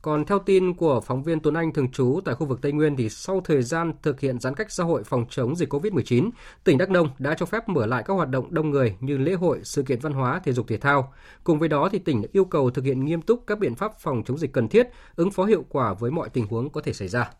Còn 0.03 0.25
theo 0.25 0.39
tin 0.39 0.75
của 0.75 1.01
phóng 1.01 1.23
viên 1.23 1.41
Tuấn 1.41 1.55
Anh 1.55 1.73
thường 1.73 1.91
trú 1.91 2.21
tại 2.25 2.35
khu 2.35 2.47
vực 2.47 2.63
Tây 2.63 2.73
Nguyên 2.73 2.97
thì 2.97 3.09
sau 3.09 3.41
thời 3.45 3.63
gian 3.63 3.93
thực 4.03 4.21
hiện 4.21 4.41
giãn 4.41 4.55
cách 4.55 4.73
xã 4.73 4.85
hội 4.85 5.05
phòng 5.05 5.25
chống 5.31 5.57
dịch 5.57 5.73
COVID-19, 5.73 6.31
tỉnh 6.65 6.79
Đắk 6.79 6.91
Nông 6.91 7.09
đã 7.19 7.35
cho 7.35 7.47
phép 7.47 7.69
mở 7.69 7.87
lại 7.87 8.03
các 8.07 8.15
hoạt 8.15 8.29
động 8.29 8.55
đông 8.55 8.71
người 8.71 8.97
như 9.01 9.19
lễ 9.19 9.33
hội, 9.33 9.61
sự 9.63 9.83
kiện 9.83 10.01
văn 10.01 10.13
hóa, 10.13 10.41
thể 10.45 10.53
dục 10.53 10.69
thể 10.69 10.77
thao. 10.77 11.13
Cùng 11.45 11.59
với 11.59 11.69
đó 11.69 11.89
thì 11.93 11.99
tỉnh 11.99 12.23
yêu 12.33 12.45
cầu 12.45 12.71
thực 12.71 12.85
hiện 12.85 13.05
nghiêm 13.05 13.23
túc 13.23 13.47
các 13.47 13.59
biện 13.59 13.75
pháp 13.75 14.01
phòng 14.01 14.23
chống 14.27 14.39
dịch 14.39 14.53
cần 14.53 14.69
thiết, 14.69 14.89
ứng 15.17 15.31
phó 15.31 15.45
hiệu 15.45 15.65
quả 15.69 15.95
với 15.95 16.11
mọi 16.11 16.29
tình 16.29 16.47
huống 16.47 16.71
có 16.71 16.81
thể 16.81 16.93
xảy 16.93 17.09
ra. 17.09 17.31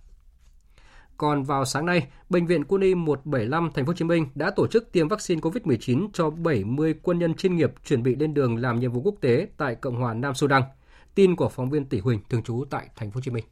Còn 1.21 1.43
vào 1.43 1.65
sáng 1.65 1.87
nay, 1.87 2.07
bệnh 2.29 2.47
viện 2.47 2.65
Quân 2.65 2.83
y 2.83 2.95
175 2.95 3.71
Thành 3.75 3.87
phố 3.87 3.91
Hồ 3.91 3.95
Chí 3.95 4.05
Minh 4.05 4.27
đã 4.35 4.51
tổ 4.51 4.67
chức 4.67 4.93
tiêm 4.93 5.09
vaccine 5.09 5.41
COVID-19 5.41 6.09
cho 6.13 6.31
70 6.31 6.95
quân 7.03 7.19
nhân 7.19 7.35
chuyên 7.35 7.57
nghiệp 7.57 7.73
chuẩn 7.85 8.03
bị 8.03 8.15
lên 8.15 8.35
đường 8.35 8.57
làm 8.57 8.81
nhiệm 8.81 8.93
vụ 8.93 9.01
quốc 9.01 9.15
tế 9.21 9.49
tại 9.57 9.75
Cộng 9.75 9.97
hòa 9.97 10.15
Nam 10.15 10.35
Sudan. 10.35 10.63
Tin 11.15 11.37
của 11.37 11.49
phóng 11.49 11.71
viên 11.71 11.85
Tỷ 11.85 12.01
Huỳnh 12.01 12.21
thường 12.29 12.43
trú 12.43 12.65
tại 12.71 12.89
Thành 12.97 13.11
phố 13.11 13.15
Hồ 13.15 13.21
Chí 13.25 13.31
Minh. 13.31 13.45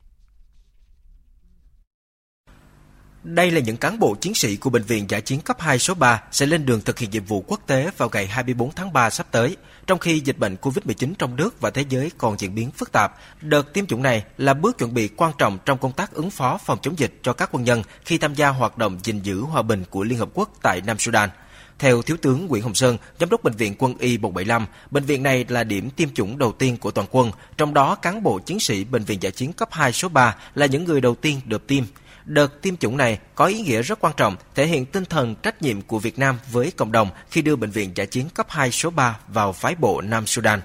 Đây 3.25 3.51
là 3.51 3.61
những 3.61 3.77
cán 3.77 3.99
bộ 3.99 4.15
chiến 4.15 4.35
sĩ 4.35 4.57
của 4.57 4.71
Bệnh 4.71 4.83
viện 4.83 5.05
Giả 5.09 5.21
chiến 5.21 5.41
cấp 5.41 5.61
2 5.61 5.79
số 5.79 5.95
3 5.95 6.23
sẽ 6.33 6.47
lên 6.47 6.67
đường 6.67 6.81
thực 6.81 6.99
hiện 6.99 7.11
nhiệm 7.11 7.25
vụ 7.25 7.45
quốc 7.47 7.61
tế 7.67 7.91
vào 7.97 8.11
ngày 8.13 8.27
24 8.27 8.71
tháng 8.71 8.93
3 8.93 9.11
sắp 9.11 9.27
tới. 9.31 9.57
Trong 9.87 9.99
khi 9.99 10.21
dịch 10.21 10.39
bệnh 10.39 10.57
COVID-19 10.63 11.13
trong 11.19 11.37
nước 11.37 11.61
và 11.61 11.71
thế 11.71 11.85
giới 11.89 12.11
còn 12.19 12.39
diễn 12.39 12.55
biến 12.55 12.71
phức 12.71 12.93
tạp, 12.93 13.15
đợt 13.41 13.73
tiêm 13.73 13.87
chủng 13.87 14.03
này 14.03 14.25
là 14.39 14.55
bước 14.55 14.79
chuẩn 14.79 14.95
bị 14.95 15.09
quan 15.17 15.33
trọng 15.39 15.59
trong 15.65 15.79
công 15.79 15.93
tác 15.93 16.13
ứng 16.13 16.31
phó 16.31 16.59
phòng 16.59 16.79
chống 16.83 16.99
dịch 16.99 17.19
cho 17.23 17.33
các 17.33 17.49
quân 17.53 17.65
nhân 17.65 17.83
khi 18.05 18.19
tham 18.19 18.35
gia 18.35 18.49
hoạt 18.49 18.79
động 18.79 18.99
gìn 19.03 19.23
giữ 19.23 19.41
hòa 19.41 19.63
bình 19.63 19.85
của 19.91 20.05
Liên 20.05 20.19
Hợp 20.19 20.29
Quốc 20.35 20.51
tại 20.63 20.81
Nam 20.87 20.99
Sudan. 20.99 21.31
Theo 21.79 22.03
Thiếu 22.03 22.17
tướng 22.23 22.47
Nguyễn 22.47 22.63
Hồng 22.63 22.75
Sơn, 22.75 22.97
Giám 23.21 23.31
đốc 23.31 23.43
Bệnh 23.43 23.55
viện 23.55 23.75
Quân 23.79 23.99
y 23.99 24.19
175, 24.19 24.67
bệnh 24.91 25.05
viện 25.05 25.23
này 25.23 25.45
là 25.49 25.65
điểm 25.65 25.91
tiêm 25.91 26.09
chủng 26.15 26.39
đầu 26.39 26.53
tiên 26.53 26.77
của 26.77 26.91
toàn 26.91 27.07
quân, 27.11 27.31
trong 27.57 27.75
đó 27.75 27.95
cán 27.95 28.23
bộ 28.23 28.39
chiến 28.39 28.61
sĩ 28.61 28.85
Bệnh 28.85 29.05
viện 29.05 29.23
giải 29.23 29.33
chiến 29.33 29.53
cấp 29.53 29.69
2 29.73 29.93
số 29.93 30.09
3 30.09 30.37
là 30.55 30.67
những 30.67 30.85
người 30.85 31.01
đầu 31.01 31.15
tiên 31.15 31.41
được 31.45 31.67
tiêm. 31.67 31.85
Đợt 32.29 32.63
tiêm 32.63 32.77
chủng 32.77 32.97
này 32.97 33.19
có 33.35 33.47
ý 33.47 33.61
nghĩa 33.61 33.83
rất 33.83 34.01
quan 34.01 34.13
trọng, 34.17 34.37
thể 34.55 34.67
hiện 34.67 34.87
tinh 34.87 35.05
thần 35.05 35.35
trách 35.43 35.63
nhiệm 35.63 35.83
của 35.83 35.99
Việt 35.99 36.19
Nam 36.19 36.39
với 36.53 36.73
cộng 36.77 36.93
đồng 36.93 37.09
khi 37.31 37.43
đưa 37.43 37.57
Bệnh 37.57 37.71
viện 37.71 37.93
Giả 37.95 38.05
chiến 38.05 38.29
cấp 38.35 38.47
2 38.49 38.71
số 38.71 38.91
3 38.91 39.19
vào 39.29 39.53
phái 39.53 39.75
bộ 39.75 40.01
Nam 40.01 40.27
Sudan. 40.27 40.61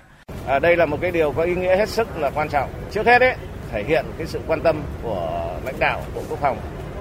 À, 0.48 0.60
đây 0.60 0.78
là 0.78 0.86
một 0.86 0.98
cái 1.02 1.12
điều 1.12 1.32
có 1.32 1.44
ý 1.44 1.56
nghĩa 1.56 1.78
hết 1.78 1.90
sức 1.90 2.18
là 2.18 2.30
quan 2.30 2.50
trọng. 2.50 2.70
Trước 2.92 3.06
hết 3.06 3.20
đấy, 3.20 3.36
thể 3.72 3.84
hiện 3.84 4.06
cái 4.18 4.28
sự 4.28 4.40
quan 4.48 4.62
tâm 4.62 4.82
của 5.04 5.56
lãnh 5.66 5.80
đạo 5.80 6.06
Bộ 6.16 6.24
Quốc 6.30 6.40
phòng 6.42 6.58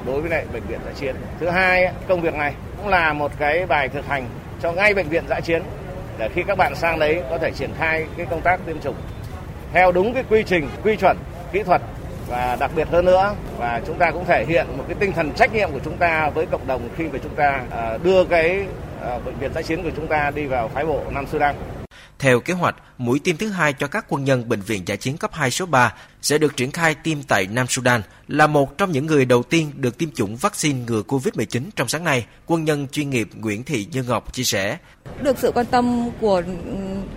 đối 0.06 0.20
với 0.20 0.30
lại 0.30 0.46
bệnh 0.52 0.66
viện 0.68 0.80
giã 0.86 0.92
chiến. 1.00 1.16
Thứ 1.40 1.48
hai, 1.48 1.92
công 2.08 2.20
việc 2.20 2.34
này 2.34 2.54
cũng 2.76 2.88
là 2.88 3.12
một 3.12 3.32
cái 3.38 3.66
bài 3.66 3.88
thực 3.88 4.06
hành 4.06 4.28
cho 4.62 4.72
ngay 4.72 4.94
bệnh 4.94 5.08
viện 5.08 5.24
giã 5.28 5.40
chiến 5.40 5.62
để 6.18 6.28
khi 6.34 6.42
các 6.46 6.58
bạn 6.58 6.74
sang 6.74 6.98
đấy 6.98 7.22
có 7.30 7.38
thể 7.38 7.50
triển 7.50 7.70
khai 7.78 8.06
cái 8.16 8.26
công 8.30 8.40
tác 8.40 8.60
tiêm 8.66 8.80
chủng 8.80 8.96
theo 9.72 9.92
đúng 9.92 10.14
cái 10.14 10.24
quy 10.30 10.42
trình, 10.46 10.68
quy 10.84 10.96
chuẩn, 10.96 11.16
kỹ 11.52 11.62
thuật 11.62 11.82
và 12.32 12.56
đặc 12.60 12.70
biệt 12.76 12.88
hơn 12.88 13.04
nữa 13.04 13.34
và 13.58 13.80
chúng 13.86 13.98
ta 13.98 14.10
cũng 14.10 14.24
thể 14.24 14.44
hiện 14.48 14.66
một 14.76 14.84
cái 14.88 14.96
tinh 15.00 15.12
thần 15.12 15.32
trách 15.32 15.54
nhiệm 15.54 15.70
của 15.72 15.80
chúng 15.84 15.96
ta 15.96 16.30
với 16.30 16.46
cộng 16.46 16.66
đồng 16.66 16.88
khi 16.96 17.04
mà 17.12 17.18
chúng 17.22 17.34
ta 17.34 17.60
à, 17.70 17.98
đưa 18.02 18.24
cái 18.24 18.66
à, 19.02 19.18
bệnh 19.24 19.34
viện 19.38 19.50
giã 19.54 19.62
chiến 19.62 19.82
của 19.82 19.90
chúng 19.96 20.06
ta 20.06 20.30
đi 20.34 20.46
vào 20.46 20.68
phái 20.68 20.84
bộ 20.84 21.00
Nam 21.10 21.26
Sudan. 21.26 21.54
Theo 22.18 22.40
kế 22.40 22.54
hoạch, 22.54 22.74
mũi 23.04 23.18
tiêm 23.18 23.36
thứ 23.36 23.48
hai 23.48 23.72
cho 23.72 23.86
các 23.86 24.04
quân 24.08 24.24
nhân 24.24 24.48
Bệnh 24.48 24.60
viện 24.60 24.82
giải 24.86 24.96
chiến 24.96 25.16
cấp 25.16 25.30
2 25.34 25.50
số 25.50 25.66
3 25.66 25.94
sẽ 26.22 26.38
được 26.38 26.56
triển 26.56 26.70
khai 26.70 26.94
tiêm 26.94 27.22
tại 27.22 27.46
Nam 27.46 27.66
Sudan. 27.66 28.02
Là 28.28 28.46
một 28.46 28.78
trong 28.78 28.92
những 28.92 29.06
người 29.06 29.24
đầu 29.24 29.42
tiên 29.42 29.72
được 29.76 29.98
tiêm 29.98 30.10
chủng 30.10 30.36
vaccine 30.36 30.78
ngừa 30.86 31.02
COVID-19 31.08 31.62
trong 31.76 31.88
sáng 31.88 32.04
nay, 32.04 32.26
quân 32.46 32.64
nhân 32.64 32.86
chuyên 32.92 33.10
nghiệp 33.10 33.28
Nguyễn 33.34 33.64
Thị 33.64 33.86
Như 33.92 34.02
Ngọc 34.02 34.32
chia 34.32 34.44
sẻ. 34.44 34.78
Được 35.22 35.38
sự 35.38 35.52
quan 35.54 35.66
tâm 35.66 36.10
của 36.20 36.42
ừ, 36.46 36.52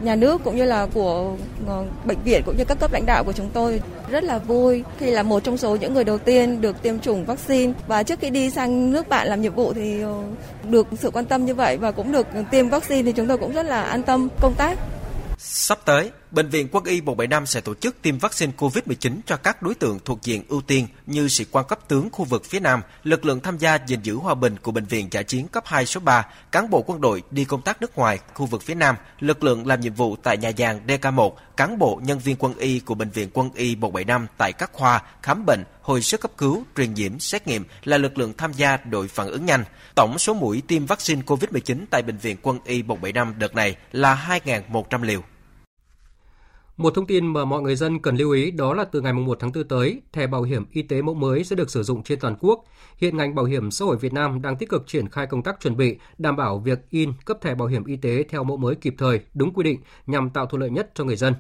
nhà 0.02 0.16
nước 0.16 0.42
cũng 0.44 0.56
như 0.56 0.66
là 0.66 0.88
của 0.94 1.36
ờ, 1.68 1.86
bệnh 2.06 2.22
viện 2.24 2.42
cũng 2.46 2.58
như 2.58 2.66
các 2.66 2.80
cấp 2.80 2.94
lãnh 2.94 3.06
đạo 3.06 3.24
của 3.24 3.34
chúng 3.34 3.50
tôi 3.54 3.82
rất 4.10 4.24
là 4.24 4.38
vui 4.38 4.84
khi 5.00 5.12
là 5.12 5.24
một 5.24 5.44
trong 5.44 5.58
số 5.58 5.76
những 5.76 5.94
người 5.94 6.04
đầu 6.04 6.18
tiên 6.18 6.62
được 6.62 6.82
tiêm 6.82 7.00
chủng 7.00 7.26
vaccine 7.26 7.74
và 7.88 8.04
trước 8.04 8.20
khi 8.20 8.30
đi 8.30 8.50
sang 8.50 8.92
nước 8.92 9.10
bạn 9.10 9.28
làm 9.28 9.42
nhiệm 9.42 9.56
vụ 9.56 9.74
thì 9.74 10.02
ờ, 10.02 10.24
được 10.70 10.88
sự 11.00 11.12
quan 11.12 11.26
tâm 11.26 11.46
như 11.46 11.56
vậy 11.56 11.78
và 11.78 11.92
cũng 11.92 12.12
được 12.12 12.28
tiêm 12.52 12.70
vaccine 12.70 13.04
thì 13.04 13.12
chúng 13.12 13.28
tôi 13.28 13.38
cũng 13.38 13.54
rất 13.54 13.66
là 13.66 13.84
an 13.84 14.04
tâm 14.04 14.28
công 14.42 14.54
tác. 14.54 14.80
Sắp 15.48 15.80
tới, 15.86 16.12
Bệnh 16.32 16.50
viện 16.50 16.68
Quân 16.72 16.84
y 16.84 17.02
175 17.02 17.46
sẽ 17.46 17.62
tổ 17.62 17.74
chức 17.74 18.02
tiêm 18.02 18.18
vaccine 18.18 18.54
COVID-19 18.58 19.20
cho 19.26 19.38
các 19.38 19.62
đối 19.62 19.76
tượng 19.76 20.00
thuộc 20.06 20.24
diện 20.24 20.43
ưu 20.48 20.62
tiên 20.62 20.88
như 21.06 21.28
sĩ 21.28 21.46
quan 21.52 21.66
cấp 21.66 21.80
tướng 21.88 22.10
khu 22.12 22.26
vực 22.26 22.46
phía 22.46 22.60
Nam, 22.60 22.82
lực 23.04 23.26
lượng 23.26 23.39
tham 23.39 23.58
gia 23.58 23.78
gìn 23.88 24.02
giữ 24.02 24.16
hòa 24.16 24.36
bình 24.36 24.56
của 24.62 24.72
Bệnh 24.72 24.86
viện 24.86 25.08
Giả 25.12 25.22
chiến 25.22 25.48
cấp 25.48 25.64
2 25.68 25.86
số 25.86 26.00
3, 26.00 26.28
cán 26.52 26.70
bộ 26.70 26.84
quân 26.88 27.02
đội 27.02 27.24
đi 27.32 27.46
công 27.46 27.62
tác 27.62 27.82
nước 27.82 27.98
ngoài 27.98 28.20
khu 28.34 28.46
vực 28.46 28.62
phía 28.62 28.76
Nam, 28.76 28.96
lực 29.20 29.43
lượng 29.43 29.68
làm 29.68 29.82
nhiệm 29.82 29.93
vụ 29.93 30.16
tại 30.16 30.38
nhà 30.38 30.50
giàn 30.50 30.88
DK1, 30.88 31.32
cán 31.58 31.80
bộ 31.80 32.02
nhân 32.04 32.20
viên 32.20 32.36
quân 32.39 32.54
y 32.58 32.80
của 32.80 32.96
Bệnh 32.96 33.10
viện 33.10 33.30
Quân 33.34 33.50
y 33.56 33.76
175 33.76 34.28
tại 34.38 34.54
các 34.54 34.74
khoa 34.74 35.02
khám 35.22 35.46
bệnh, 35.46 35.64
hồi 35.82 36.02
sức 36.02 36.22
cấp 36.22 36.32
cứu, 36.38 36.64
truyền 36.78 36.93
nhiễm, 36.93 37.20
xét 37.20 37.48
nghiệm 37.48 37.64
là 37.84 37.98
lực 37.98 38.18
lượng 38.18 38.34
tham 38.38 38.54
gia 38.54 38.78
đội 38.78 39.08
phản 39.08 39.28
ứng 39.28 39.46
nhanh. 39.46 39.64
Tổng 39.96 40.20
số 40.20 40.34
mũi 40.34 40.62
tiêm 40.68 40.86
vaccine 40.86 41.22
COVID-19 41.22 41.86
tại 41.89 42.02
Bệnh 42.02 42.18
viện 42.18 42.38
Quân 42.41 42.60
y 42.66 42.84
175 42.84 43.34
đợt 43.38 43.56
này 43.56 43.76
là 43.91 44.39
2.100 44.46 45.04
liều. 45.04 45.22
Một 46.78 46.93
thông 46.95 47.07
tin 47.07 47.34
mà 47.34 47.45
mọi 47.45 47.61
người 47.61 47.76
dân 47.76 47.99
cần 47.99 48.15
lưu 48.15 48.32
ý 48.32 48.51
đó 48.51 48.73
là 48.73 48.84
từ 48.84 49.01
ngày 49.01 49.13
1 49.13 49.38
tháng 49.39 49.51
4 49.51 49.63
tới, 49.63 50.01
thẻ 50.13 50.28
bảo 50.28 50.43
hiểm 50.43 50.65
y 50.71 50.82
tế 50.82 51.01
mẫu 51.01 51.15
mới 51.15 51.43
sẽ 51.43 51.55
được 51.55 51.69
sử 51.69 51.84
dụng 51.84 52.03
trên 52.03 52.19
toàn 52.19 52.36
quốc. 52.39 52.65
Hiện 52.97 53.17
ngành 53.17 53.36
bảo 53.36 53.45
hiểm 53.45 53.71
xã 53.71 53.86
hội 53.86 53.97
Việt 53.97 54.13
Nam 54.13 54.41
đang 54.41 54.55
tích 54.55 54.69
cực 54.69 54.88
triển 54.88 55.09
khai 55.09 55.28
công 55.28 55.43
tác 55.43 55.59
chuẩn 55.59 55.78
bị, 55.78 55.97
đảm 56.17 56.36
bảo 56.36 56.59
việc 56.59 56.80
in 56.89 57.13
cấp 57.26 57.38
thẻ 57.41 57.55
bảo 57.55 57.67
hiểm 57.67 57.86
y 57.86 57.95
tế 57.95 58.23
theo 58.30 58.43
mẫu 58.43 58.57
mới 58.57 58.76
kịp 58.76 58.95
thời, 58.97 59.19
đúng 59.34 59.53
quy 59.53 59.63
định 59.63 59.80
nhằm 60.07 60.30
tạo 60.30 60.45
thuận 60.45 60.61
lợi 60.61 60.69
nhất 60.69 60.91
cho 60.93 61.03
người 61.03 61.15
dân. 61.15 61.34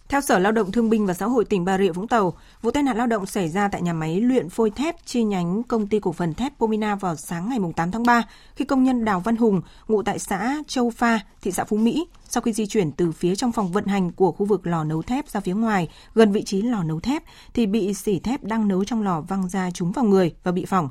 Theo 0.10 0.22
Sở 0.22 0.39
Lao 0.39 0.52
động 0.52 0.72
Thương 0.72 0.89
binh 0.89 1.06
và 1.06 1.14
Xã 1.14 1.26
hội 1.26 1.45
tỉnh 1.45 1.66
Bà 1.66 1.78
Rịa 1.78 1.91
Vũng 1.91 2.08
Tàu, 2.08 2.34
vụ 2.62 2.72
tai 2.72 2.84
nạn 2.84 2.98
lao 2.98 3.08
động 3.08 3.26
xảy 3.26 3.50
ra 3.50 3.68
tại 3.68 3.82
nhà 3.82 3.93
máy 3.93 4.22
luyện 4.22 4.50
phôi 4.50 4.70
thép 4.70 4.95
chi 5.06 5.24
nhánh 5.24 5.64
công 5.64 5.88
ty 5.88 6.00
cổ 6.00 6.12
phần 6.12 6.34
thép 6.34 6.54
Pomina 6.60 6.95
vào 6.95 7.16
sáng 7.16 7.50
ngày 7.50 7.60
8 7.76 7.91
tháng 7.91 8.04
3 8.04 8.24
khi 8.56 8.66
công 8.66 8.84
nhân 8.84 9.06
Đào 9.06 9.20
Văn 9.20 9.36
Hùng, 9.36 9.62
ngụ 9.88 10.04
tại 10.04 10.20
xã 10.20 10.58
Châu 10.68 10.89
Pha, 10.89 11.20
thị 11.41 11.52
xã 11.52 11.64
Phú 11.64 11.78
Mỹ, 11.78 12.08
sau 12.30 12.41
khi 12.41 12.54
di 12.54 12.66
chuyển 12.66 12.91
từ 12.91 13.12
phía 13.12 13.36
trong 13.36 13.52
phòng 13.52 13.72
vận 13.72 13.86
hành 13.86 14.12
của 14.12 14.32
khu 14.32 14.45
vực 14.45 14.68
lò 14.68 14.84
nấu 14.84 15.02
thép 15.02 15.30
ra 15.30 15.39
phía 15.39 15.54
ngoài, 15.54 15.89
gần 16.16 16.32
vị 16.32 16.43
trí 16.43 16.62
lò 16.62 16.84
nấu 16.84 17.00
thép 17.00 17.24
thì 17.54 17.66
bị 17.66 17.93
xỉ 17.93 18.20
thép 18.20 18.43
đang 18.43 18.68
nấu 18.68 18.84
trong 18.84 19.04
lò 19.04 19.22
văng 19.22 19.50
ra 19.50 19.72
trúng 19.72 19.91
vào 19.91 20.06
người 20.06 20.34
và 20.43 20.52
bị 20.52 20.66
phỏng. 20.66 20.89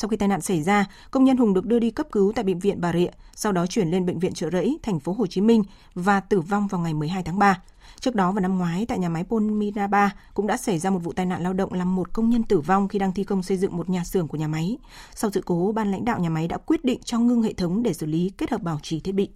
Sau 0.00 0.08
khi 0.08 0.16
tai 0.16 0.28
nạn 0.28 0.40
xảy 0.40 0.62
ra, 0.62 0.86
công 1.10 1.24
nhân 1.24 1.36
Hùng 1.36 1.54
được 1.54 1.66
đưa 1.66 1.78
đi 1.78 1.90
cấp 1.90 2.06
cứu 2.12 2.32
tại 2.34 2.44
bệnh 2.44 2.58
viện 2.58 2.80
Bà 2.80 2.92
Rịa, 2.92 3.10
sau 3.34 3.52
đó 3.52 3.66
chuyển 3.66 3.90
lên 3.90 4.06
bệnh 4.06 4.18
viện 4.18 4.32
Trợ 4.32 4.50
Rẫy, 4.50 4.78
thành 4.82 5.00
phố 5.00 5.12
Hồ 5.12 5.26
Chí 5.26 5.40
Minh 5.40 5.62
và 5.94 6.20
tử 6.20 6.40
vong 6.40 6.66
vào 6.66 6.80
ngày 6.80 6.94
12 6.94 7.22
tháng 7.22 7.38
3. 7.38 7.62
Trước 8.00 8.14
đó 8.14 8.32
vào 8.32 8.40
năm 8.40 8.58
ngoái 8.58 8.86
tại 8.88 8.98
nhà 8.98 9.08
máy 9.08 9.24
Polmira 9.24 9.86
3 9.86 10.14
cũng 10.34 10.46
đã 10.46 10.56
xảy 10.56 10.78
ra 10.78 10.90
một 10.90 10.98
vụ 10.98 11.12
tai 11.12 11.26
nạn 11.26 11.42
lao 11.42 11.52
động 11.52 11.72
làm 11.72 11.96
một 11.96 12.12
công 12.12 12.30
nhân 12.30 12.42
tử 12.42 12.60
vong 12.60 12.88
khi 12.88 12.98
đang 12.98 13.12
thi 13.12 13.24
công 13.24 13.42
xây 13.42 13.56
dựng 13.56 13.76
một 13.76 13.88
nhà 13.88 14.04
xưởng 14.04 14.28
của 14.28 14.38
nhà 14.38 14.48
máy. 14.48 14.78
Sau 15.14 15.30
sự 15.30 15.42
cố, 15.44 15.72
ban 15.72 15.90
lãnh 15.90 16.04
đạo 16.04 16.18
nhà 16.18 16.30
máy 16.30 16.48
đã 16.48 16.56
quyết 16.56 16.84
định 16.84 17.00
cho 17.04 17.18
ngưng 17.18 17.42
hệ 17.42 17.52
thống 17.52 17.82
để 17.82 17.92
xử 17.92 18.06
lý 18.06 18.32
kết 18.38 18.50
hợp 18.50 18.62
bảo 18.62 18.78
trì 18.82 19.00
thiết 19.00 19.12
bị. 19.12 19.28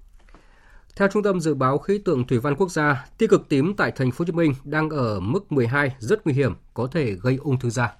Theo 0.96 1.08
Trung 1.12 1.22
tâm 1.22 1.40
Dự 1.40 1.54
báo 1.54 1.78
Khí 1.78 1.98
tượng 2.04 2.26
Thủy 2.26 2.38
văn 2.38 2.56
Quốc 2.56 2.70
gia, 2.70 3.06
tia 3.18 3.26
cực 3.26 3.48
tím 3.48 3.74
tại 3.76 3.92
thành 3.96 4.10
phố 4.10 4.16
Hồ 4.18 4.24
Chí 4.26 4.32
Minh 4.32 4.54
đang 4.64 4.90
ở 4.90 5.20
mức 5.20 5.52
12 5.52 5.94
rất 5.98 6.26
nguy 6.26 6.34
hiểm, 6.34 6.54
có 6.74 6.88
thể 6.92 7.12
gây 7.22 7.36
ung 7.36 7.58
thư 7.58 7.70
da. 7.70 7.92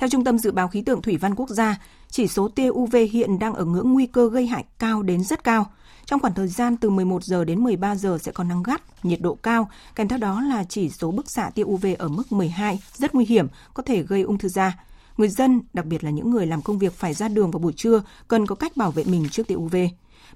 Theo 0.00 0.08
Trung 0.08 0.24
tâm 0.24 0.38
Dự 0.38 0.52
báo 0.52 0.68
Khí 0.68 0.82
tượng 0.82 1.02
Thủy 1.02 1.16
văn 1.16 1.34
Quốc 1.34 1.48
gia, 1.48 1.76
chỉ 2.10 2.28
số 2.28 2.48
tia 2.48 2.68
UV 2.68 2.96
hiện 3.12 3.38
đang 3.38 3.54
ở 3.54 3.64
ngưỡng 3.64 3.92
nguy 3.92 4.06
cơ 4.06 4.30
gây 4.30 4.46
hại 4.46 4.64
cao 4.78 5.02
đến 5.02 5.24
rất 5.24 5.44
cao. 5.44 5.66
Trong 6.04 6.20
khoảng 6.20 6.34
thời 6.34 6.48
gian 6.48 6.76
từ 6.76 6.90
11 6.90 7.24
giờ 7.24 7.44
đến 7.44 7.62
13 7.62 7.96
giờ 7.96 8.18
sẽ 8.20 8.32
có 8.32 8.44
nắng 8.44 8.62
gắt, 8.62 9.04
nhiệt 9.04 9.20
độ 9.20 9.34
cao, 9.34 9.70
kèm 9.94 10.08
theo 10.08 10.18
đó 10.18 10.40
là 10.40 10.64
chỉ 10.64 10.90
số 10.90 11.10
bức 11.10 11.30
xạ 11.30 11.50
tia 11.54 11.62
UV 11.62 11.86
ở 11.98 12.08
mức 12.08 12.32
12, 12.32 12.80
rất 12.94 13.14
nguy 13.14 13.24
hiểm, 13.24 13.46
có 13.74 13.82
thể 13.82 14.02
gây 14.02 14.22
ung 14.22 14.38
thư 14.38 14.48
da. 14.48 14.78
Người 15.16 15.28
dân, 15.28 15.60
đặc 15.72 15.86
biệt 15.86 16.04
là 16.04 16.10
những 16.10 16.30
người 16.30 16.46
làm 16.46 16.62
công 16.62 16.78
việc 16.78 16.92
phải 16.92 17.14
ra 17.14 17.28
đường 17.28 17.50
vào 17.50 17.60
buổi 17.60 17.72
trưa, 17.72 18.02
cần 18.28 18.46
có 18.46 18.54
cách 18.54 18.76
bảo 18.76 18.90
vệ 18.90 19.04
mình 19.04 19.28
trước 19.30 19.46
tia 19.46 19.54
UV. 19.54 19.76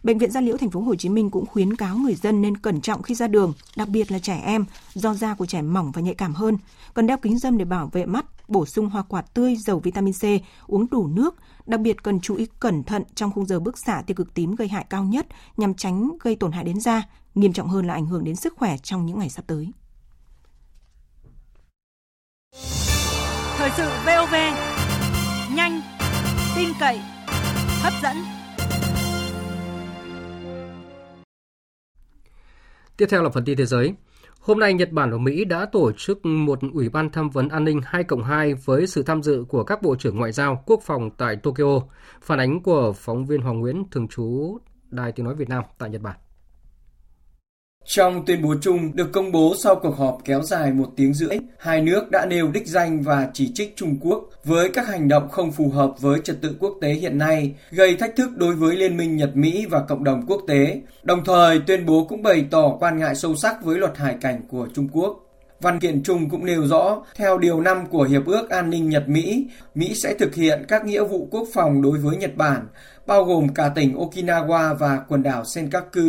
Bệnh 0.02 0.18
viện 0.18 0.30
Gia 0.30 0.40
Liễu 0.40 0.56
thành 0.56 0.70
phố 0.70 0.80
Hồ 0.80 0.94
Chí 0.94 1.08
Minh 1.08 1.30
cũng 1.30 1.46
khuyến 1.46 1.76
cáo 1.76 1.96
người 1.96 2.14
dân 2.14 2.42
nên 2.42 2.56
cẩn 2.56 2.80
trọng 2.80 3.02
khi 3.02 3.14
ra 3.14 3.26
đường, 3.26 3.52
đặc 3.76 3.88
biệt 3.88 4.12
là 4.12 4.18
trẻ 4.18 4.40
em 4.44 4.64
do 4.94 5.14
da 5.14 5.34
của 5.34 5.46
trẻ 5.46 5.62
mỏng 5.62 5.92
và 5.92 6.02
nhạy 6.02 6.14
cảm 6.14 6.34
hơn, 6.34 6.58
cần 6.94 7.06
đeo 7.06 7.16
kính 7.16 7.38
râm 7.38 7.58
để 7.58 7.64
bảo 7.64 7.90
vệ 7.92 8.06
mắt, 8.06 8.24
bổ 8.48 8.66
sung 8.66 8.90
hoa 8.90 9.02
quả 9.02 9.22
tươi 9.22 9.56
giàu 9.56 9.78
vitamin 9.78 10.14
C, 10.14 10.24
uống 10.66 10.90
đủ 10.90 11.06
nước, 11.06 11.34
đặc 11.66 11.80
biệt 11.80 12.02
cần 12.02 12.20
chú 12.20 12.34
ý 12.34 12.46
cẩn 12.60 12.84
thận 12.84 13.02
trong 13.14 13.32
khung 13.32 13.46
giờ 13.46 13.60
bức 13.60 13.78
xạ 13.78 14.02
tia 14.06 14.14
cực 14.14 14.34
tím 14.34 14.54
gây 14.54 14.68
hại 14.68 14.86
cao 14.90 15.04
nhất 15.04 15.26
nhằm 15.56 15.74
tránh 15.74 16.10
gây 16.20 16.36
tổn 16.36 16.52
hại 16.52 16.64
đến 16.64 16.80
da, 16.80 17.02
nghiêm 17.34 17.52
trọng 17.52 17.68
hơn 17.68 17.86
là 17.86 17.94
ảnh 17.94 18.06
hưởng 18.06 18.24
đến 18.24 18.36
sức 18.36 18.54
khỏe 18.56 18.76
trong 18.82 19.06
những 19.06 19.18
ngày 19.18 19.30
sắp 19.30 19.44
tới. 19.46 19.68
Thời 23.56 23.70
sự 23.76 23.88
VOV 24.06 24.34
nhanh, 25.56 25.80
tin 26.56 26.68
cậy, 26.80 27.00
hấp 27.82 27.92
dẫn. 28.02 28.43
Tiếp 32.96 33.06
theo 33.10 33.22
là 33.22 33.30
phần 33.30 33.44
tin 33.44 33.58
thế 33.58 33.66
giới. 33.66 33.94
Hôm 34.40 34.58
nay, 34.58 34.74
Nhật 34.74 34.92
Bản 34.92 35.10
và 35.10 35.18
Mỹ 35.18 35.44
đã 35.44 35.66
tổ 35.66 35.92
chức 35.92 36.26
một 36.26 36.58
ủy 36.72 36.88
ban 36.88 37.10
tham 37.10 37.30
vấn 37.30 37.48
an 37.48 37.64
ninh 37.64 37.80
2 37.84 38.04
cộng 38.04 38.24
2 38.24 38.54
với 38.54 38.86
sự 38.86 39.02
tham 39.02 39.22
dự 39.22 39.44
của 39.48 39.64
các 39.64 39.82
bộ 39.82 39.96
trưởng 39.96 40.16
ngoại 40.16 40.32
giao, 40.32 40.62
quốc 40.66 40.80
phòng 40.82 41.10
tại 41.10 41.36
Tokyo. 41.36 41.80
Phản 42.22 42.38
ánh 42.38 42.60
của 42.60 42.92
phóng 42.92 43.26
viên 43.26 43.40
Hoàng 43.40 43.60
Nguyễn, 43.60 43.84
thường 43.90 44.08
trú 44.08 44.58
Đài 44.90 45.12
Tiếng 45.12 45.26
Nói 45.26 45.34
Việt 45.34 45.48
Nam 45.48 45.64
tại 45.78 45.90
Nhật 45.90 46.02
Bản. 46.02 46.16
Trong 47.86 48.24
tuyên 48.26 48.42
bố 48.42 48.54
chung 48.60 48.96
được 48.96 49.12
công 49.12 49.32
bố 49.32 49.54
sau 49.62 49.74
cuộc 49.76 49.96
họp 49.96 50.18
kéo 50.24 50.42
dài 50.42 50.72
một 50.72 50.88
tiếng 50.96 51.14
rưỡi, 51.14 51.38
hai 51.58 51.80
nước 51.80 52.10
đã 52.10 52.26
nêu 52.26 52.50
đích 52.52 52.66
danh 52.66 53.02
và 53.02 53.28
chỉ 53.32 53.52
trích 53.54 53.76
Trung 53.76 53.96
Quốc 54.00 54.24
với 54.44 54.70
các 54.70 54.88
hành 54.88 55.08
động 55.08 55.28
không 55.28 55.52
phù 55.52 55.68
hợp 55.68 55.90
với 56.00 56.20
trật 56.24 56.40
tự 56.40 56.56
quốc 56.60 56.74
tế 56.80 56.92
hiện 56.92 57.18
nay, 57.18 57.54
gây 57.70 57.96
thách 57.96 58.16
thức 58.16 58.36
đối 58.36 58.54
với 58.54 58.76
Liên 58.76 58.96
minh 58.96 59.16
Nhật 59.16 59.36
Mỹ 59.36 59.66
và 59.70 59.80
cộng 59.80 60.04
đồng 60.04 60.26
quốc 60.26 60.42
tế. 60.48 60.80
Đồng 61.02 61.24
thời, 61.24 61.60
tuyên 61.66 61.86
bố 61.86 62.06
cũng 62.08 62.22
bày 62.22 62.44
tỏ 62.50 62.76
quan 62.80 62.98
ngại 62.98 63.14
sâu 63.14 63.34
sắc 63.36 63.64
với 63.64 63.78
luật 63.78 63.96
hải 63.96 64.16
cảnh 64.20 64.40
của 64.48 64.68
Trung 64.74 64.88
Quốc. 64.92 65.20
Văn 65.60 65.80
kiện 65.80 66.02
chung 66.02 66.30
cũng 66.30 66.46
nêu 66.46 66.66
rõ, 66.66 67.02
theo 67.14 67.38
điều 67.38 67.60
5 67.60 67.86
của 67.86 68.02
Hiệp 68.02 68.26
ước 68.26 68.50
An 68.50 68.70
ninh 68.70 68.88
Nhật-Mỹ, 68.88 69.46
Mỹ 69.74 69.94
sẽ 69.94 70.14
thực 70.14 70.34
hiện 70.34 70.64
các 70.68 70.84
nghĩa 70.84 71.04
vụ 71.04 71.28
quốc 71.30 71.48
phòng 71.54 71.82
đối 71.82 71.98
với 71.98 72.16
Nhật 72.16 72.36
Bản, 72.36 72.66
bao 73.06 73.24
gồm 73.24 73.48
cả 73.54 73.68
tỉnh 73.74 73.96
Okinawa 73.98 74.74
và 74.74 75.00
quần 75.08 75.22
đảo 75.22 75.44
Senkaku 75.44 76.00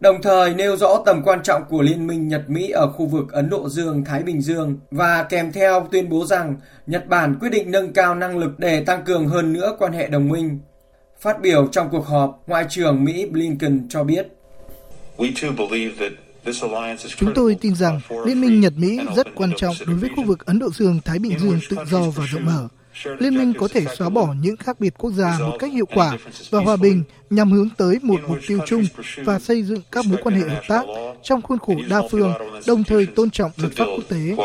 đồng 0.00 0.22
thời 0.22 0.54
nêu 0.54 0.76
rõ 0.76 1.02
tầm 1.06 1.22
quan 1.24 1.42
trọng 1.42 1.62
của 1.68 1.82
Liên 1.82 2.06
minh 2.06 2.28
Nhật-Mỹ 2.28 2.70
ở 2.70 2.92
khu 2.92 3.06
vực 3.06 3.32
Ấn 3.32 3.50
Độ 3.50 3.68
Dương-Thái 3.68 4.22
Bình 4.22 4.42
Dương 4.42 4.78
và 4.90 5.22
kèm 5.22 5.52
theo 5.52 5.88
tuyên 5.92 6.08
bố 6.08 6.26
rằng 6.26 6.56
Nhật 6.86 7.06
Bản 7.08 7.38
quyết 7.40 7.48
định 7.48 7.70
nâng 7.70 7.92
cao 7.92 8.14
năng 8.14 8.38
lực 8.38 8.58
để 8.58 8.84
tăng 8.84 9.04
cường 9.04 9.28
hơn 9.28 9.52
nữa 9.52 9.76
quan 9.78 9.92
hệ 9.92 10.06
đồng 10.06 10.28
minh. 10.28 10.58
Phát 11.20 11.40
biểu 11.40 11.66
trong 11.66 11.88
cuộc 11.90 12.06
họp, 12.06 12.42
Ngoại 12.46 12.66
trưởng 12.68 13.04
Mỹ 13.04 13.26
Blinken 13.26 13.86
cho 13.88 14.04
biết. 14.04 14.26
Chúng 17.16 17.34
tôi 17.34 17.56
tin 17.60 17.74
rằng 17.74 18.00
Liên 18.26 18.40
minh 18.40 18.60
Nhật-Mỹ 18.60 19.00
rất 19.16 19.26
quan 19.34 19.52
trọng 19.56 19.74
đối 19.86 19.96
với 19.96 20.10
khu 20.16 20.24
vực 20.24 20.46
Ấn 20.46 20.58
Độ 20.58 20.70
Dương-Thái 20.70 21.18
Bình 21.18 21.38
Dương 21.38 21.60
tự 21.70 21.76
do 21.90 22.00
và 22.00 22.24
rộng 22.32 22.44
mở. 22.44 22.68
Liên 23.18 23.38
minh 23.38 23.52
có 23.58 23.68
thể 23.68 23.84
xóa 23.96 24.08
bỏ 24.08 24.34
những 24.40 24.56
khác 24.56 24.80
biệt 24.80 24.94
quốc 24.98 25.10
gia 25.10 25.38
một 25.38 25.56
cách 25.58 25.72
hiệu 25.72 25.86
quả 25.94 26.16
và 26.50 26.60
hòa 26.60 26.76
bình 26.76 27.02
nhằm 27.30 27.52
hướng 27.52 27.68
tới 27.76 27.98
một 28.02 28.20
mục 28.28 28.38
tiêu 28.48 28.58
chung 28.66 28.84
và 29.24 29.38
xây 29.38 29.62
dựng 29.62 29.82
các 29.92 30.04
mối 30.06 30.18
quan 30.22 30.34
hệ 30.34 30.48
hợp 30.48 30.62
tác 30.68 30.84
trong 31.22 31.42
khuôn 31.42 31.58
khổ 31.58 31.74
đa 31.90 32.00
phương, 32.10 32.32
đồng 32.66 32.84
thời 32.84 33.06
tôn 33.06 33.30
trọng 33.30 33.50
luật 33.56 33.72
pháp 33.76 33.84
quốc 33.84 34.04
tế. 34.08 34.36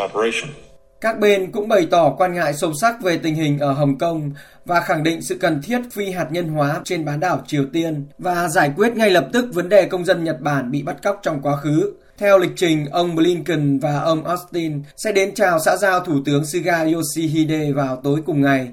Các 1.02 1.20
bên 1.20 1.52
cũng 1.52 1.68
bày 1.68 1.88
tỏ 1.92 2.16
quan 2.18 2.34
ngại 2.34 2.54
sâu 2.54 2.74
sắc 2.82 3.02
về 3.02 3.18
tình 3.18 3.36
hình 3.36 3.60
ở 3.60 3.72
Hồng 3.72 3.98
Kông 3.98 4.32
và 4.66 4.82
khẳng 4.82 5.04
định 5.04 5.22
sự 5.22 5.38
cần 5.38 5.62
thiết 5.62 5.80
phi 5.92 6.12
hạt 6.12 6.28
nhân 6.32 6.48
hóa 6.48 6.82
trên 6.84 7.06
bán 7.06 7.20
đảo 7.20 7.44
Triều 7.48 7.66
Tiên 7.74 8.06
và 8.18 8.48
giải 8.48 8.72
quyết 8.76 8.96
ngay 8.96 9.10
lập 9.10 9.30
tức 9.34 9.46
vấn 9.54 9.70
đề 9.70 9.86
công 9.86 10.06
dân 10.06 10.24
Nhật 10.24 10.42
Bản 10.42 10.72
bị 10.72 10.84
bắt 10.84 10.96
cóc 11.04 11.20
trong 11.24 11.42
quá 11.42 11.58
khứ. 11.58 11.94
Theo 12.18 12.40
lịch 12.40 12.52
trình, 12.56 12.86
ông 12.86 13.16
Blinken 13.16 13.80
và 13.80 14.00
ông 14.00 14.24
Austin 14.24 14.84
sẽ 14.98 15.12
đến 15.12 15.36
chào 15.36 15.60
xã 15.60 15.78
giao 15.78 16.00
Thủ 16.00 16.22
tướng 16.26 16.46
Suga 16.46 16.84
Yoshihide 16.84 17.72
vào 17.72 18.02
tối 18.04 18.22
cùng 18.26 18.42
ngày. 18.42 18.72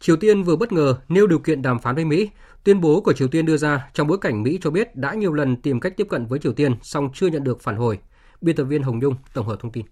Triều 0.00 0.16
Tiên 0.16 0.42
vừa 0.42 0.56
bất 0.56 0.72
ngờ 0.72 0.94
nêu 1.08 1.26
điều 1.26 1.38
kiện 1.38 1.62
đàm 1.62 1.78
phán 1.78 1.94
với 1.94 2.04
Mỹ. 2.04 2.30
Tuyên 2.64 2.80
bố 2.80 3.00
của 3.00 3.12
Triều 3.12 3.28
Tiên 3.28 3.46
đưa 3.46 3.56
ra 3.56 3.90
trong 3.94 4.06
bối 4.06 4.18
cảnh 4.20 4.42
Mỹ 4.42 4.58
cho 4.62 4.70
biết 4.70 4.96
đã 4.96 5.14
nhiều 5.14 5.32
lần 5.32 5.56
tìm 5.56 5.80
cách 5.80 5.92
tiếp 5.96 6.06
cận 6.10 6.26
với 6.26 6.38
Triều 6.38 6.52
Tiên 6.52 6.74
song 6.82 7.10
chưa 7.14 7.26
nhận 7.26 7.44
được 7.44 7.60
phản 7.60 7.76
hồi. 7.76 7.98
Biên 8.40 8.56
tập 8.56 8.64
viên 8.64 8.82
Hồng 8.82 8.98
Nhung 8.98 9.14
tổng 9.34 9.46
hợp 9.46 9.56
thông 9.60 9.72
tin. 9.72 9.86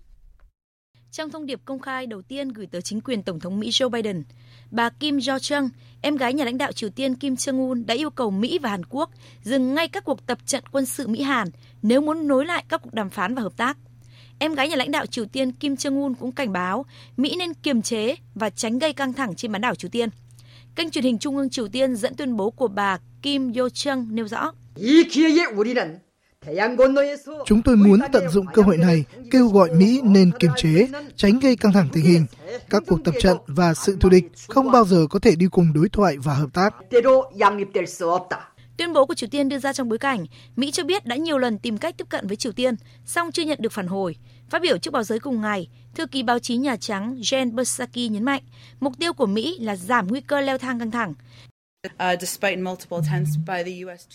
Trong 1.12 1.30
thông 1.30 1.46
điệp 1.46 1.60
công 1.64 1.78
khai 1.78 2.06
đầu 2.06 2.22
tiên 2.22 2.48
gửi 2.48 2.66
tới 2.66 2.82
chính 2.82 3.00
quyền 3.00 3.22
Tổng 3.22 3.40
thống 3.40 3.60
Mỹ 3.60 3.70
Joe 3.70 3.88
Biden, 3.88 4.22
bà 4.70 4.90
Kim 4.90 5.16
Jo 5.16 5.38
Chung, 5.38 5.68
em 6.00 6.16
gái 6.16 6.34
nhà 6.34 6.44
lãnh 6.44 6.58
đạo 6.58 6.72
Triều 6.72 6.90
Tiên 6.90 7.14
Kim 7.14 7.34
Jong 7.34 7.68
Un 7.68 7.86
đã 7.86 7.94
yêu 7.94 8.10
cầu 8.10 8.30
Mỹ 8.30 8.58
và 8.58 8.70
Hàn 8.70 8.84
Quốc 8.84 9.10
dừng 9.42 9.74
ngay 9.74 9.88
các 9.88 10.04
cuộc 10.04 10.26
tập 10.26 10.38
trận 10.46 10.64
quân 10.72 10.86
sự 10.86 11.08
Mỹ-Hàn 11.08 11.48
nếu 11.82 12.00
muốn 12.00 12.28
nối 12.28 12.46
lại 12.46 12.64
các 12.68 12.82
cuộc 12.82 12.94
đàm 12.94 13.10
phán 13.10 13.34
và 13.34 13.42
hợp 13.42 13.56
tác. 13.56 13.78
Em 14.38 14.54
gái 14.54 14.68
nhà 14.68 14.76
lãnh 14.76 14.90
đạo 14.90 15.06
Triều 15.06 15.24
Tiên 15.24 15.52
Kim 15.52 15.74
Jong 15.74 16.02
Un 16.02 16.14
cũng 16.14 16.32
cảnh 16.32 16.52
báo 16.52 16.84
Mỹ 17.16 17.36
nên 17.38 17.54
kiềm 17.54 17.82
chế 17.82 18.14
và 18.34 18.50
tránh 18.50 18.78
gây 18.78 18.92
căng 18.92 19.12
thẳng 19.12 19.34
trên 19.34 19.52
bán 19.52 19.60
đảo 19.60 19.74
Triều 19.74 19.90
Tiên. 19.90 20.08
Kênh 20.74 20.90
truyền 20.90 21.04
hình 21.04 21.18
Trung 21.18 21.36
ương 21.36 21.50
Triều 21.50 21.68
Tiên 21.68 21.96
dẫn 21.96 22.14
tuyên 22.14 22.36
bố 22.36 22.50
của 22.50 22.68
bà 22.68 22.98
Kim 23.22 23.52
Yo 23.52 23.68
Chung 23.68 24.06
nêu 24.10 24.28
rõ. 24.28 24.52
Chúng 27.46 27.62
tôi 27.62 27.76
muốn 27.76 28.00
tận 28.12 28.28
dụng 28.28 28.46
cơ 28.54 28.62
hội 28.62 28.76
này 28.76 29.04
kêu 29.30 29.48
gọi 29.48 29.70
Mỹ 29.70 30.00
nên 30.04 30.30
kiềm 30.38 30.50
chế, 30.56 30.88
tránh 31.16 31.38
gây 31.38 31.56
căng 31.56 31.72
thẳng 31.72 31.88
tình 31.92 32.04
hình. 32.04 32.26
Các 32.70 32.82
cuộc 32.86 33.04
tập 33.04 33.14
trận 33.20 33.36
và 33.46 33.74
sự 33.74 33.96
thù 34.00 34.08
địch 34.08 34.24
không 34.48 34.70
bao 34.70 34.84
giờ 34.84 35.06
có 35.10 35.18
thể 35.18 35.36
đi 35.36 35.46
cùng 35.50 35.72
đối 35.72 35.88
thoại 35.88 36.16
và 36.18 36.34
hợp 36.34 36.48
tác. 36.52 36.74
Tuyên 38.76 38.92
bố 38.92 39.06
của 39.06 39.14
Triều 39.14 39.28
Tiên 39.28 39.48
đưa 39.48 39.58
ra 39.58 39.72
trong 39.72 39.88
bối 39.88 39.98
cảnh 39.98 40.26
Mỹ 40.56 40.70
cho 40.70 40.84
biết 40.84 41.06
đã 41.06 41.16
nhiều 41.16 41.38
lần 41.38 41.58
tìm 41.58 41.78
cách 41.78 41.94
tiếp 41.98 42.06
cận 42.08 42.26
với 42.26 42.36
Triều 42.36 42.52
Tiên, 42.52 42.74
song 43.04 43.32
chưa 43.32 43.42
nhận 43.42 43.58
được 43.60 43.72
phản 43.72 43.86
hồi. 43.86 44.16
Phát 44.50 44.62
biểu 44.62 44.78
trước 44.78 44.90
báo 44.90 45.02
giới 45.02 45.18
cùng 45.18 45.40
ngày, 45.40 45.68
thư 45.94 46.06
ký 46.06 46.22
báo 46.22 46.38
chí 46.38 46.56
Nhà 46.56 46.76
Trắng 46.76 47.16
Jen 47.20 47.64
Psaki 47.64 48.10
nhấn 48.10 48.24
mạnh 48.24 48.42
mục 48.80 48.92
tiêu 48.98 49.12
của 49.12 49.26
Mỹ 49.26 49.58
là 49.60 49.76
giảm 49.76 50.06
nguy 50.06 50.20
cơ 50.20 50.40
leo 50.40 50.58
thang 50.58 50.78
căng 50.78 50.90
thẳng. 50.90 51.14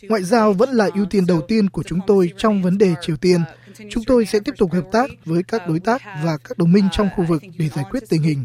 Ngoại 0.10 0.24
giao 0.24 0.54
vẫn 0.54 0.70
là 0.70 0.90
ưu 0.96 1.06
tiên 1.06 1.26
đầu 1.28 1.42
tiên 1.48 1.70
của 1.70 1.84
chúng 1.84 2.00
tôi 2.08 2.32
trong 2.38 2.62
vấn 2.62 2.78
đề 2.78 2.94
Triều 3.02 3.18
Tiên. 3.18 3.42
Chúng 3.90 4.04
tôi 4.04 4.26
sẽ 4.26 4.40
tiếp 4.46 4.52
tục 4.58 4.72
hợp 4.74 4.86
tác 4.92 5.10
với 5.26 5.44
các 5.44 5.68
đối 5.68 5.80
tác 5.80 6.02
và 6.24 6.38
các 6.44 6.58
đồng 6.58 6.72
minh 6.72 6.88
trong 6.92 7.10
khu 7.16 7.26
vực 7.28 7.42
để 7.58 7.70
giải 7.70 7.86
quyết 7.92 8.04
tình 8.10 8.22
hình. 8.24 8.44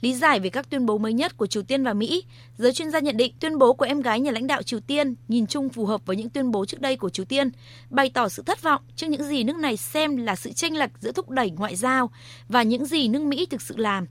Lý 0.00 0.14
giải 0.14 0.40
về 0.40 0.50
các 0.50 0.70
tuyên 0.70 0.86
bố 0.86 0.98
mới 0.98 1.12
nhất 1.12 1.36
của 1.36 1.46
Triều 1.46 1.62
Tiên 1.62 1.84
và 1.84 1.92
Mỹ, 1.92 2.24
giới 2.58 2.72
chuyên 2.72 2.90
gia 2.90 2.98
nhận 2.98 3.16
định 3.16 3.34
tuyên 3.40 3.58
bố 3.58 3.72
của 3.72 3.84
em 3.84 4.00
gái 4.00 4.20
nhà 4.20 4.30
lãnh 4.30 4.46
đạo 4.46 4.62
Triều 4.62 4.80
Tiên 4.80 5.14
nhìn 5.28 5.46
chung 5.46 5.68
phù 5.68 5.86
hợp 5.86 6.06
với 6.06 6.16
những 6.16 6.30
tuyên 6.30 6.50
bố 6.50 6.64
trước 6.64 6.80
đây 6.80 6.96
của 6.96 7.10
Triều 7.10 7.24
Tiên, 7.24 7.50
bày 7.90 8.10
tỏ 8.14 8.28
sự 8.28 8.42
thất 8.46 8.62
vọng 8.62 8.82
trước 8.96 9.06
những 9.06 9.24
gì 9.24 9.44
nước 9.44 9.56
này 9.56 9.76
xem 9.76 10.16
là 10.16 10.36
sự 10.36 10.52
chênh 10.52 10.78
lệch 10.78 10.90
giữa 11.00 11.12
thúc 11.12 11.30
đẩy 11.30 11.50
ngoại 11.50 11.76
giao 11.76 12.10
và 12.48 12.62
những 12.62 12.86
gì 12.86 13.08
nước 13.08 13.22
Mỹ 13.22 13.46
thực 13.50 13.62
sự 13.62 13.76
làm. 13.76 14.06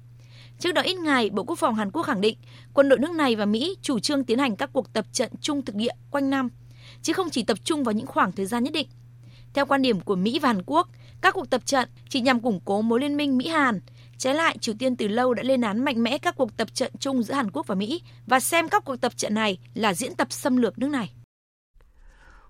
Trước 0.63 0.71
đó 0.71 0.81
ít 0.81 0.97
ngày, 0.97 1.29
Bộ 1.29 1.43
Quốc 1.43 1.59
phòng 1.59 1.75
Hàn 1.75 1.91
Quốc 1.91 2.03
khẳng 2.03 2.21
định 2.21 2.37
quân 2.73 2.89
đội 2.89 2.99
nước 2.99 3.11
này 3.11 3.35
và 3.35 3.45
Mỹ 3.45 3.75
chủ 3.81 3.99
trương 3.99 4.23
tiến 4.23 4.39
hành 4.39 4.55
các 4.55 4.69
cuộc 4.73 4.93
tập 4.93 5.05
trận 5.13 5.31
chung 5.41 5.65
thực 5.65 5.75
địa 5.75 5.91
quanh 6.11 6.29
năm, 6.29 6.49
chứ 7.01 7.13
không 7.13 7.29
chỉ 7.29 7.43
tập 7.43 7.57
trung 7.63 7.83
vào 7.83 7.93
những 7.93 8.07
khoảng 8.07 8.31
thời 8.31 8.45
gian 8.45 8.63
nhất 8.63 8.73
định. 8.73 8.87
Theo 9.53 9.65
quan 9.65 9.81
điểm 9.81 9.99
của 9.99 10.15
Mỹ 10.15 10.39
và 10.39 10.47
Hàn 10.47 10.61
Quốc, 10.65 10.89
các 11.21 11.33
cuộc 11.33 11.49
tập 11.49 11.65
trận 11.65 11.89
chỉ 12.09 12.21
nhằm 12.21 12.39
củng 12.39 12.59
cố 12.65 12.81
mối 12.81 12.99
liên 12.99 13.17
minh 13.17 13.37
Mỹ-Hàn. 13.37 13.79
Trái 14.17 14.35
lại, 14.35 14.57
Triều 14.57 14.75
Tiên 14.79 14.95
từ 14.95 15.07
lâu 15.07 15.33
đã 15.33 15.43
lên 15.43 15.61
án 15.61 15.85
mạnh 15.85 16.03
mẽ 16.03 16.17
các 16.17 16.35
cuộc 16.37 16.57
tập 16.57 16.73
trận 16.73 16.91
chung 16.99 17.23
giữa 17.23 17.33
Hàn 17.33 17.51
Quốc 17.51 17.67
và 17.67 17.75
Mỹ 17.75 18.01
và 18.27 18.39
xem 18.39 18.69
các 18.69 18.85
cuộc 18.85 18.95
tập 18.95 19.17
trận 19.17 19.33
này 19.33 19.57
là 19.73 19.93
diễn 19.93 20.15
tập 20.15 20.27
xâm 20.31 20.57
lược 20.57 20.79
nước 20.79 20.89
này. 20.89 21.13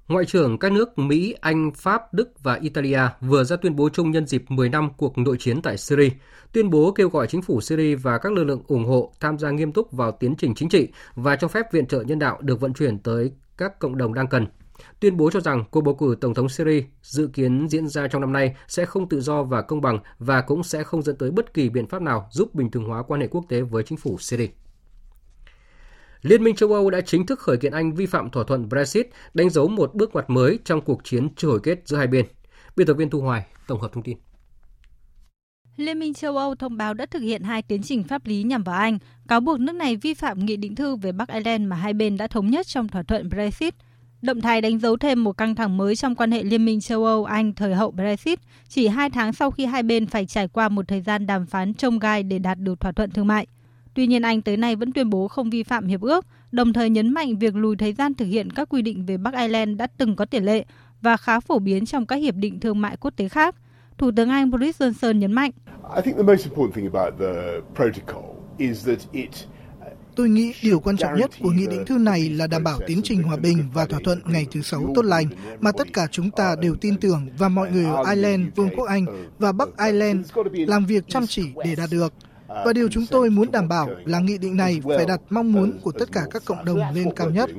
Ngoại 0.08 0.26
trưởng 0.26 0.58
các 0.58 0.72
nước 0.72 0.98
Mỹ, 1.00 1.36
Anh, 1.42 1.72
Pháp, 1.76 2.14
Đức 2.14 2.44
và 2.44 2.54
Italia 2.56 3.00
vừa 3.22 3.44
ra 3.44 3.56
tuyên 3.56 3.76
bố 3.76 3.90
chung 3.90 4.12
nhân 4.12 4.28
dịp 4.28 4.44
10 4.50 4.70
năm 4.70 4.90
cuộc 4.98 5.18
nội 5.18 5.38
chiến 5.40 5.62
tại 5.62 5.78
Syria. 5.78 6.10
Tuyên 6.52 6.70
bố 6.70 6.92
kêu 6.92 7.10
gọi 7.10 7.28
chính 7.28 7.42
phủ 7.42 7.62
Syria 7.62 7.96
và 7.96 8.18
các 8.18 8.34
lực 8.34 8.44
lượng 8.44 8.64
ủng 8.68 8.86
hộ 8.86 9.14
tham 9.20 9.38
gia 9.38 9.52
nghiêm 9.52 9.72
túc 9.72 9.92
vào 9.92 10.12
tiến 10.12 10.36
trình 10.38 10.56
chính 10.56 10.70
trị 10.70 10.88
và 11.16 11.36
cho 11.36 11.48
phép 11.48 11.72
viện 11.72 11.86
trợ 11.86 12.02
nhân 12.02 12.20
đạo 12.20 12.38
được 12.42 12.60
vận 12.60 12.74
chuyển 12.74 13.00
tới 13.00 13.32
các 13.58 13.80
cộng 13.80 13.98
đồng 13.98 14.14
đang 14.14 14.28
cần. 14.28 14.48
Tuyên 15.00 15.18
bố 15.18 15.30
cho 15.32 15.40
rằng 15.40 15.64
cuộc 15.72 15.82
bầu 15.82 15.96
cử 15.96 16.16
Tổng 16.22 16.34
thống 16.34 16.50
Syria 16.50 16.84
dự 17.02 17.28
kiến 17.28 17.68
diễn 17.70 17.88
ra 17.88 18.08
trong 18.08 18.22
năm 18.22 18.34
nay 18.34 18.56
sẽ 18.68 18.86
không 18.86 19.10
tự 19.10 19.22
do 19.22 19.44
và 19.44 19.62
công 19.62 19.82
bằng 19.82 20.00
và 20.20 20.42
cũng 20.42 20.64
sẽ 20.64 20.84
không 20.84 21.02
dẫn 21.02 21.16
tới 21.16 21.32
bất 21.32 21.54
kỳ 21.54 21.70
biện 21.70 21.88
pháp 21.88 22.02
nào 22.02 22.28
giúp 22.32 22.56
bình 22.56 22.72
thường 22.72 22.86
hóa 22.86 23.04
quan 23.04 23.22
hệ 23.22 23.28
quốc 23.28 23.46
tế 23.50 23.62
với 23.62 23.84
chính 23.84 23.98
phủ 23.98 24.18
Syria. 24.20 24.48
Liên 26.24 26.44
minh 26.44 26.56
châu 26.56 26.74
Âu 26.74 26.90
đã 26.90 27.02
chính 27.02 27.26
thức 27.26 27.40
khởi 27.40 27.58
kiện 27.58 27.72
Anh 27.72 27.94
vi 27.94 28.06
phạm 28.06 28.30
thỏa 28.30 28.44
thuận 28.44 28.70
Brexit, 28.70 29.08
đánh 29.34 29.50
dấu 29.50 29.68
một 29.68 29.96
bước 29.96 30.14
ngoặt 30.14 30.30
mới 30.30 30.60
trong 30.66 30.82
cuộc 30.82 31.04
chiến 31.04 31.30
chưa 31.36 31.48
hồi 31.48 31.60
kết 31.64 31.80
giữa 31.86 31.98
hai 31.98 32.08
bên. 32.08 32.26
Biên 32.76 32.88
tập 32.88 32.94
viên 32.94 33.10
Thu 33.10 33.22
Hoài 33.22 33.46
tổng 33.68 33.82
hợp 33.82 33.94
thông 33.94 34.04
tin. 34.04 34.18
Liên 35.78 36.00
minh 36.00 36.14
châu 36.14 36.38
Âu 36.38 36.56
thông 36.56 36.78
báo 36.78 36.94
đã 36.94 37.06
thực 37.06 37.20
hiện 37.20 37.44
hai 37.44 37.62
tiến 37.62 37.84
trình 37.84 38.04
pháp 38.04 38.26
lý 38.26 38.44
nhằm 38.44 38.64
vào 38.64 38.76
Anh, 38.76 38.98
cáo 39.28 39.40
buộc 39.40 39.60
nước 39.60 39.76
này 39.76 39.96
vi 39.96 40.14
phạm 40.14 40.46
nghị 40.46 40.58
định 40.58 40.76
thư 40.76 40.96
về 40.96 41.12
Bắc 41.12 41.30
Ireland 41.30 41.68
mà 41.68 41.76
hai 41.76 41.94
bên 41.94 42.18
đã 42.18 42.28
thống 42.28 42.50
nhất 42.50 42.68
trong 42.68 42.88
thỏa 42.88 43.04
thuận 43.04 43.30
Brexit. 43.30 43.76
Động 44.22 44.42
thái 44.42 44.62
đánh 44.62 44.80
dấu 44.80 44.98
thêm 44.98 45.24
một 45.24 45.38
căng 45.38 45.56
thẳng 45.56 45.78
mới 45.78 45.96
trong 45.96 46.16
quan 46.16 46.32
hệ 46.32 46.44
Liên 46.44 46.66
minh 46.66 46.82
châu 46.82 47.06
Âu-Anh 47.06 47.54
thời 47.54 47.76
hậu 47.76 47.92
Brexit, 47.92 48.40
chỉ 48.68 48.88
hai 48.88 49.10
tháng 49.10 49.34
sau 49.34 49.52
khi 49.52 49.66
hai 49.66 49.84
bên 49.84 50.08
phải 50.08 50.26
trải 50.26 50.48
qua 50.48 50.70
một 50.70 50.88
thời 50.88 51.02
gian 51.02 51.26
đàm 51.26 51.46
phán 51.46 51.74
trông 51.74 52.00
gai 52.00 52.24
để 52.24 52.40
đạt 52.40 52.60
được 52.60 52.80
thỏa 52.80 52.92
thuận 52.92 53.12
thương 53.12 53.28
mại. 53.28 53.48
Tuy 53.94 54.08
nhiên 54.08 54.22
Anh 54.22 54.42
tới 54.42 54.58
nay 54.58 54.76
vẫn 54.76 54.92
tuyên 54.92 55.10
bố 55.10 55.28
không 55.28 55.50
vi 55.50 55.64
phạm 55.64 55.88
hiệp 55.88 56.02
ước, 56.02 56.26
đồng 56.52 56.74
thời 56.74 56.90
nhấn 56.90 57.14
mạnh 57.14 57.38
việc 57.38 57.56
lùi 57.56 57.76
thời 57.76 57.94
gian 57.94 58.14
thực 58.14 58.26
hiện 58.26 58.52
các 58.52 58.70
quy 58.70 58.82
định 58.82 59.06
về 59.06 59.18
Bắc 59.18 59.34
Ireland 59.34 59.78
đã 59.78 59.88
từng 59.98 60.16
có 60.16 60.26
tiền 60.26 60.46
lệ 60.46 60.66
và 61.02 61.18
khá 61.18 61.40
phổ 61.40 61.60
biến 61.60 61.86
trong 61.86 62.06
các 62.06 62.16
hiệp 62.16 62.36
định 62.36 62.60
thương 62.60 62.82
mại 62.82 62.98
quốc 62.98 63.14
tế 63.16 63.30
khác. 63.30 63.56
Thủ 63.98 64.12
tướng 64.16 64.30
Anh 64.30 64.52
Boris 64.52 64.82
Johnson 64.82 65.18
nhấn 65.18 65.32
mạnh. 65.32 65.52
Tôi 70.16 70.30
nghĩ 70.30 70.54
điều 70.64 70.80
quan 70.80 70.98
trọng 70.98 71.16
nhất 71.16 71.32
của 71.42 71.52
nghị 71.52 71.68
định 71.68 71.86
thư 71.86 71.98
này 71.98 72.30
là 72.30 72.48
đảm 72.48 72.64
bảo 72.64 72.80
tiến 72.88 73.02
trình 73.04 73.24
hòa 73.24 73.38
bình 73.38 73.58
và 73.74 73.86
thỏa 73.86 74.00
thuận 74.04 74.20
ngày 74.26 74.48
thứ 74.52 74.62
Sáu 74.62 74.92
tốt 74.96 75.06
lành 75.06 75.26
mà 75.60 75.72
tất 75.72 75.94
cả 75.94 76.08
chúng 76.12 76.32
ta 76.32 76.56
đều 76.62 76.76
tin 76.76 76.98
tưởng 76.98 77.28
và 77.38 77.50
mọi 77.50 77.72
người 77.72 77.86
ở 77.86 78.04
Ireland, 78.10 78.44
Vương 78.56 78.70
quốc 78.78 78.86
Anh 78.86 79.06
và 79.40 79.52
Bắc 79.52 79.70
Ireland 79.78 80.32
làm 80.54 80.86
việc 80.86 81.04
chăm 81.08 81.28
chỉ 81.28 81.44
để 81.64 81.76
đạt 81.76 81.90
được. 81.92 82.14
Và 82.66 82.74
điều 82.74 82.90
chúng 82.90 83.06
tôi 83.06 83.30
muốn 83.30 83.52
đảm 83.52 83.68
bảo 83.68 83.90
là 84.06 84.20
nghị 84.20 84.38
định 84.38 84.58
này 84.58 84.82
phải 84.98 85.06
đặt 85.06 85.22
mong 85.30 85.52
muốn 85.52 85.80
của 85.82 85.92
tất 85.92 86.12
cả 86.12 86.22
các 86.32 86.46
cộng 86.46 86.66
đồng 86.66 86.80
lên 86.94 87.08
cao 87.16 87.30
nhất. 87.30 87.50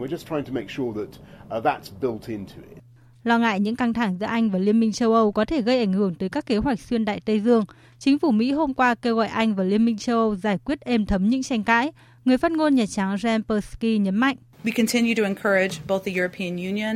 Lo 3.25 3.39
ngại 3.39 3.61
những 3.61 3.77
căng 3.77 3.93
thẳng 3.93 4.17
giữa 4.21 4.27
Anh 4.27 4.51
và 4.51 4.59
Liên 4.59 4.81
minh 4.81 4.93
châu 4.93 5.15
Âu 5.15 5.33
có 5.33 5.45
thể 5.45 5.63
gây 5.63 5.79
ảnh 5.79 5.93
hưởng 5.93 6.15
tới 6.15 6.29
các 6.29 6.47
kế 6.47 6.57
hoạch 6.57 6.81
xuyên 6.81 7.05
đại 7.05 7.21
Tây 7.21 7.41
Dương, 7.41 7.65
chính 7.99 8.19
phủ 8.19 8.31
Mỹ 8.31 8.53
hôm 8.53 8.75
qua 8.75 8.95
kêu 8.95 9.17
gọi 9.17 9.27
Anh 9.27 9.55
và 9.55 9.65
Liên 9.65 9.85
minh 9.85 9.99
châu 9.99 10.19
Âu 10.19 10.37
giải 10.37 10.59
quyết 10.59 10.81
êm 10.81 11.07
thấm 11.07 11.29
những 11.29 11.43
tranh 11.43 11.65
cãi. 11.65 11.93
Người 12.25 12.39
phát 12.39 12.53
ngôn 12.53 12.75
Nhà 12.75 12.87
Trắng 12.87 13.17
Jen 13.17 13.43
Psaki 13.43 14.01
nhấn 14.01 14.17
mạnh. 14.17 14.37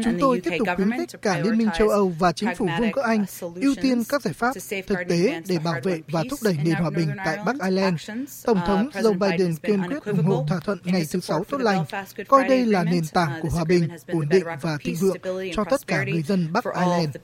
Chúng 0.05 0.19
tôi 0.21 0.41
tiếp 0.41 0.51
tục 0.59 0.69
khuyến 0.77 0.91
khích 0.91 1.23
cả 1.23 1.39
Liên 1.39 1.59
minh 1.59 1.69
châu 1.79 1.89
Âu 1.89 2.13
và 2.19 2.33
chính 2.33 2.49
phủ 2.57 2.69
Vương 2.79 2.93
quốc 2.93 3.03
Anh 3.03 3.25
ưu 3.55 3.75
tiên 3.83 4.03
các 4.09 4.23
giải 4.23 4.35
pháp 4.35 4.53
thực 4.87 4.99
tế 5.09 5.43
để 5.49 5.59
bảo 5.59 5.81
vệ 5.83 6.01
và 6.09 6.25
thúc 6.31 6.39
đẩy 6.43 6.57
nền 6.65 6.75
hòa 6.75 6.91
bình 6.91 7.09
tại 7.25 7.39
Bắc 7.47 7.57
Ireland. 7.63 8.11
Tổng 8.45 8.59
thống 8.67 8.91
Joe 8.93 9.19
Biden 9.19 9.57
kiên 9.57 9.83
quyết 9.89 10.05
ủng 10.05 10.25
hộ 10.25 10.47
thỏa 10.49 10.61
thuận 10.61 10.79
ngày 10.85 11.03
thứ 11.13 11.21
Sáu 11.21 11.45
tốt 11.45 11.61
lành, 11.61 11.85
coi 12.29 12.49
đây 12.49 12.67
là 12.67 12.85
nền 12.85 13.03
tảng 13.13 13.41
của 13.43 13.49
hòa 13.49 13.65
bình, 13.65 13.89
ổn 14.07 14.29
định 14.29 14.45
và 14.61 14.77
thịnh 14.81 14.97
vượng 14.97 15.17
cho 15.55 15.65
tất 15.65 15.87
cả 15.87 16.05
người 16.05 16.23
dân 16.23 16.53
Bắc 16.53 16.65
Ireland. 16.65 17.17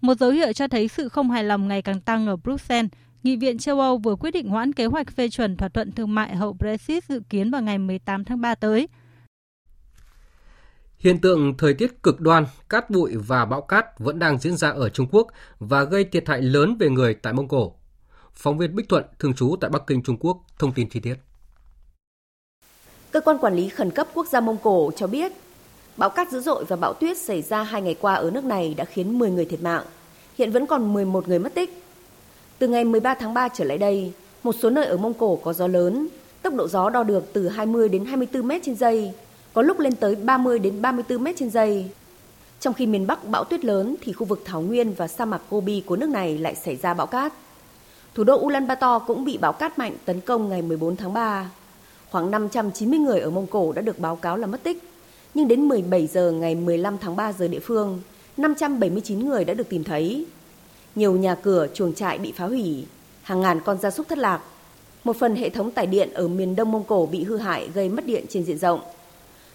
Một 0.00 0.18
dấu 0.18 0.30
hiệu 0.30 0.52
cho 0.52 0.68
thấy 0.68 0.88
sự 0.88 1.08
không 1.08 1.30
hài 1.30 1.44
lòng 1.44 1.68
ngày 1.68 1.82
càng 1.82 2.00
tăng 2.00 2.26
ở 2.26 2.36
Bruxelles 2.36 2.90
Nghị 3.26 3.36
viện 3.36 3.58
châu 3.58 3.80
Âu 3.80 3.98
vừa 3.98 4.14
quyết 4.16 4.30
định 4.30 4.48
hoãn 4.48 4.72
kế 4.72 4.86
hoạch 4.86 5.10
phê 5.10 5.28
chuẩn 5.28 5.56
thỏa 5.56 5.68
thuận 5.68 5.92
thương 5.92 6.14
mại 6.14 6.36
hậu 6.36 6.52
Brexit 6.52 7.04
dự 7.04 7.20
kiến 7.30 7.50
vào 7.50 7.62
ngày 7.62 7.78
18 7.78 8.24
tháng 8.24 8.40
3 8.40 8.54
tới. 8.54 8.88
Hiện 10.98 11.18
tượng 11.20 11.56
thời 11.58 11.74
tiết 11.74 12.02
cực 12.02 12.20
đoan, 12.20 12.46
cát 12.68 12.90
bụi 12.90 13.12
và 13.16 13.44
bão 13.44 13.60
cát 13.60 13.98
vẫn 13.98 14.18
đang 14.18 14.38
diễn 14.38 14.56
ra 14.56 14.70
ở 14.70 14.88
Trung 14.88 15.06
Quốc 15.12 15.26
và 15.58 15.84
gây 15.84 16.04
thiệt 16.04 16.28
hại 16.28 16.42
lớn 16.42 16.76
về 16.78 16.88
người 16.88 17.14
tại 17.14 17.32
Mông 17.32 17.48
Cổ. 17.48 17.74
Phóng 18.34 18.58
viên 18.58 18.74
Bích 18.74 18.88
Thuận, 18.88 19.04
thường 19.18 19.34
trú 19.34 19.56
tại 19.60 19.70
Bắc 19.70 19.82
Kinh, 19.86 20.02
Trung 20.02 20.16
Quốc, 20.20 20.36
thông 20.58 20.72
tin 20.72 20.88
chi 20.88 21.00
tiết. 21.00 21.14
Cơ 23.10 23.20
quan 23.20 23.38
quản 23.38 23.54
lý 23.54 23.68
khẩn 23.68 23.90
cấp 23.90 24.08
quốc 24.14 24.26
gia 24.28 24.40
Mông 24.40 24.58
Cổ 24.62 24.90
cho 24.96 25.06
biết, 25.06 25.32
bão 25.96 26.10
cát 26.10 26.30
dữ 26.30 26.40
dội 26.40 26.64
và 26.64 26.76
bão 26.76 26.94
tuyết 26.94 27.18
xảy 27.18 27.42
ra 27.42 27.62
hai 27.62 27.82
ngày 27.82 27.96
qua 28.00 28.14
ở 28.14 28.30
nước 28.30 28.44
này 28.44 28.74
đã 28.74 28.84
khiến 28.84 29.18
10 29.18 29.30
người 29.30 29.44
thiệt 29.44 29.62
mạng. 29.62 29.84
Hiện 30.38 30.50
vẫn 30.50 30.66
còn 30.66 30.92
11 30.92 31.28
người 31.28 31.38
mất 31.38 31.54
tích 31.54 31.82
từ 32.58 32.68
ngày 32.68 32.84
13 32.84 33.14
tháng 33.14 33.34
3 33.34 33.48
trở 33.48 33.64
lại 33.64 33.78
đây, 33.78 34.12
một 34.42 34.54
số 34.60 34.70
nơi 34.70 34.86
ở 34.86 34.96
Mông 34.96 35.14
Cổ 35.14 35.36
có 35.36 35.52
gió 35.52 35.66
lớn, 35.66 36.08
tốc 36.42 36.54
độ 36.54 36.68
gió 36.68 36.90
đo 36.90 37.02
được 37.02 37.32
từ 37.32 37.48
20 37.48 37.88
đến 37.88 38.04
24 38.04 38.48
mét 38.48 38.62
trên 38.64 38.74
giây, 38.74 39.12
có 39.54 39.62
lúc 39.62 39.80
lên 39.80 39.96
tới 39.96 40.14
30 40.14 40.58
đến 40.58 40.82
34 40.82 41.24
mét 41.24 41.36
trên 41.36 41.50
giây. 41.50 41.90
Trong 42.60 42.74
khi 42.74 42.86
miền 42.86 43.06
Bắc 43.06 43.28
bão 43.28 43.44
tuyết 43.44 43.64
lớn 43.64 43.96
thì 44.00 44.12
khu 44.12 44.26
vực 44.26 44.42
Thảo 44.44 44.60
Nguyên 44.60 44.92
và 44.92 45.08
sa 45.08 45.24
mạc 45.24 45.42
Gobi 45.50 45.82
của 45.86 45.96
nước 45.96 46.08
này 46.08 46.38
lại 46.38 46.54
xảy 46.54 46.76
ra 46.76 46.94
bão 46.94 47.06
cát. 47.06 47.32
Thủ 48.14 48.24
đô 48.24 48.34
Ulaanbaatar 48.34 49.02
cũng 49.06 49.24
bị 49.24 49.38
bão 49.38 49.52
cát 49.52 49.78
mạnh 49.78 49.94
tấn 50.04 50.20
công 50.20 50.48
ngày 50.48 50.62
14 50.62 50.96
tháng 50.96 51.12
3. 51.12 51.50
Khoảng 52.10 52.30
590 52.30 52.98
người 52.98 53.20
ở 53.20 53.30
Mông 53.30 53.46
Cổ 53.46 53.72
đã 53.72 53.82
được 53.82 53.98
báo 53.98 54.16
cáo 54.16 54.36
là 54.36 54.46
mất 54.46 54.62
tích. 54.62 54.82
Nhưng 55.34 55.48
đến 55.48 55.68
17 55.68 56.06
giờ 56.06 56.30
ngày 56.30 56.54
15 56.54 56.98
tháng 56.98 57.16
3 57.16 57.32
giờ 57.32 57.48
địa 57.48 57.58
phương, 57.58 58.00
579 58.36 59.28
người 59.28 59.44
đã 59.44 59.54
được 59.54 59.68
tìm 59.68 59.84
thấy. 59.84 60.26
Nhiều 60.96 61.12
nhà 61.12 61.34
cửa, 61.34 61.66
chuồng 61.74 61.94
trại 61.94 62.18
bị 62.18 62.32
phá 62.32 62.46
hủy, 62.46 62.86
hàng 63.22 63.40
ngàn 63.40 63.60
con 63.64 63.78
gia 63.78 63.90
súc 63.90 64.08
thất 64.08 64.18
lạc. 64.18 64.40
Một 65.04 65.16
phần 65.16 65.36
hệ 65.36 65.50
thống 65.50 65.70
tải 65.70 65.86
điện 65.86 66.12
ở 66.14 66.28
miền 66.28 66.56
đông 66.56 66.72
Mông 66.72 66.84
Cổ 66.84 67.06
bị 67.06 67.24
hư 67.24 67.36
hại 67.36 67.68
gây 67.74 67.88
mất 67.88 68.06
điện 68.06 68.24
trên 68.28 68.44
diện 68.44 68.58
rộng. 68.58 68.80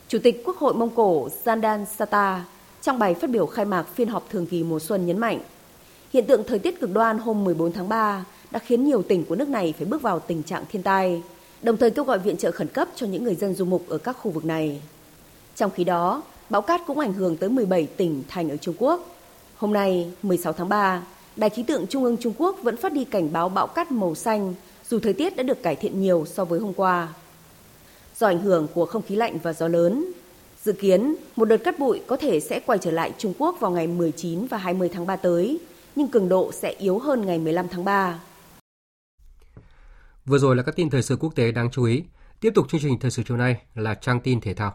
Chủ 0.07 0.19
tịch 0.23 0.43
Quốc 0.45 0.57
hội 0.57 0.73
Mông 0.73 0.89
Cổ 0.95 1.29
Zandan 1.43 1.85
Sata 1.85 2.45
trong 2.81 2.99
bài 2.99 3.13
phát 3.13 3.29
biểu 3.29 3.45
khai 3.45 3.65
mạc 3.65 3.83
phiên 3.83 4.07
họp 4.07 4.29
thường 4.29 4.45
kỳ 4.45 4.63
mùa 4.63 4.79
xuân 4.79 5.05
nhấn 5.05 5.17
mạnh, 5.17 5.39
hiện 6.13 6.25
tượng 6.25 6.43
thời 6.47 6.59
tiết 6.59 6.79
cực 6.79 6.91
đoan 6.93 7.17
hôm 7.17 7.43
14 7.43 7.73
tháng 7.73 7.89
3 7.89 8.25
đã 8.51 8.59
khiến 8.59 8.83
nhiều 8.83 9.01
tỉnh 9.01 9.25
của 9.25 9.35
nước 9.35 9.49
này 9.49 9.73
phải 9.77 9.85
bước 9.85 10.01
vào 10.01 10.19
tình 10.19 10.43
trạng 10.43 10.63
thiên 10.69 10.83
tai, 10.83 11.21
đồng 11.61 11.77
thời 11.77 11.91
kêu 11.91 12.05
gọi 12.05 12.19
viện 12.19 12.37
trợ 12.37 12.51
khẩn 12.51 12.67
cấp 12.67 12.87
cho 12.95 13.07
những 13.07 13.23
người 13.23 13.35
dân 13.35 13.53
du 13.53 13.65
mục 13.65 13.85
ở 13.89 13.97
các 13.97 14.17
khu 14.21 14.31
vực 14.31 14.45
này. 14.45 14.81
Trong 15.55 15.71
khi 15.71 15.83
đó, 15.83 16.23
bão 16.49 16.61
cát 16.61 16.81
cũng 16.87 16.99
ảnh 16.99 17.13
hưởng 17.13 17.37
tới 17.37 17.49
17 17.49 17.85
tỉnh 17.85 18.23
thành 18.27 18.49
ở 18.49 18.57
Trung 18.57 18.75
Quốc. 18.77 19.15
Hôm 19.57 19.73
nay, 19.73 20.11
16 20.23 20.53
tháng 20.53 20.69
3, 20.69 21.01
Đài 21.35 21.49
khí 21.49 21.63
tượng 21.63 21.87
Trung 21.87 22.03
ương 22.03 22.17
Trung 22.17 22.33
Quốc 22.37 22.57
vẫn 22.63 22.77
phát 22.77 22.93
đi 22.93 23.05
cảnh 23.05 23.33
báo 23.33 23.49
bão 23.49 23.67
cát 23.67 23.91
màu 23.91 24.15
xanh 24.15 24.53
dù 24.89 24.99
thời 24.99 25.13
tiết 25.13 25.35
đã 25.35 25.43
được 25.43 25.63
cải 25.63 25.75
thiện 25.75 26.01
nhiều 26.01 26.25
so 26.25 26.45
với 26.45 26.59
hôm 26.59 26.73
qua. 26.73 27.13
Do 28.17 28.27
ảnh 28.27 28.39
hưởng 28.39 28.67
của 28.73 28.85
không 28.85 29.01
khí 29.01 29.15
lạnh 29.15 29.37
và 29.43 29.53
gió 29.53 29.67
lớn, 29.67 30.05
dự 30.63 30.71
kiến 30.73 31.15
một 31.35 31.45
đợt 31.45 31.57
cát 31.57 31.79
bụi 31.79 32.01
có 32.07 32.17
thể 32.17 32.39
sẽ 32.39 32.59
quay 32.59 32.79
trở 32.79 32.91
lại 32.91 33.13
Trung 33.17 33.33
Quốc 33.37 33.55
vào 33.59 33.71
ngày 33.71 33.87
19 33.87 34.47
và 34.47 34.57
20 34.57 34.89
tháng 34.93 35.05
3 35.05 35.15
tới, 35.15 35.59
nhưng 35.95 36.07
cường 36.07 36.29
độ 36.29 36.51
sẽ 36.51 36.75
yếu 36.79 36.99
hơn 36.99 37.25
ngày 37.25 37.39
15 37.39 37.67
tháng 37.67 37.85
3. 37.85 38.19
Vừa 40.25 40.37
rồi 40.37 40.55
là 40.55 40.63
các 40.63 40.75
tin 40.75 40.89
thời 40.89 41.01
sự 41.01 41.17
quốc 41.19 41.35
tế 41.35 41.51
đáng 41.51 41.69
chú 41.71 41.83
ý. 41.83 42.03
Tiếp 42.39 42.51
tục 42.55 42.69
chương 42.69 42.81
trình 42.81 42.99
thời 42.99 43.11
sự 43.11 43.23
chiều 43.27 43.37
nay 43.37 43.55
là 43.75 43.93
trang 43.93 44.19
tin 44.19 44.41
thể 44.41 44.53
thao. 44.53 44.73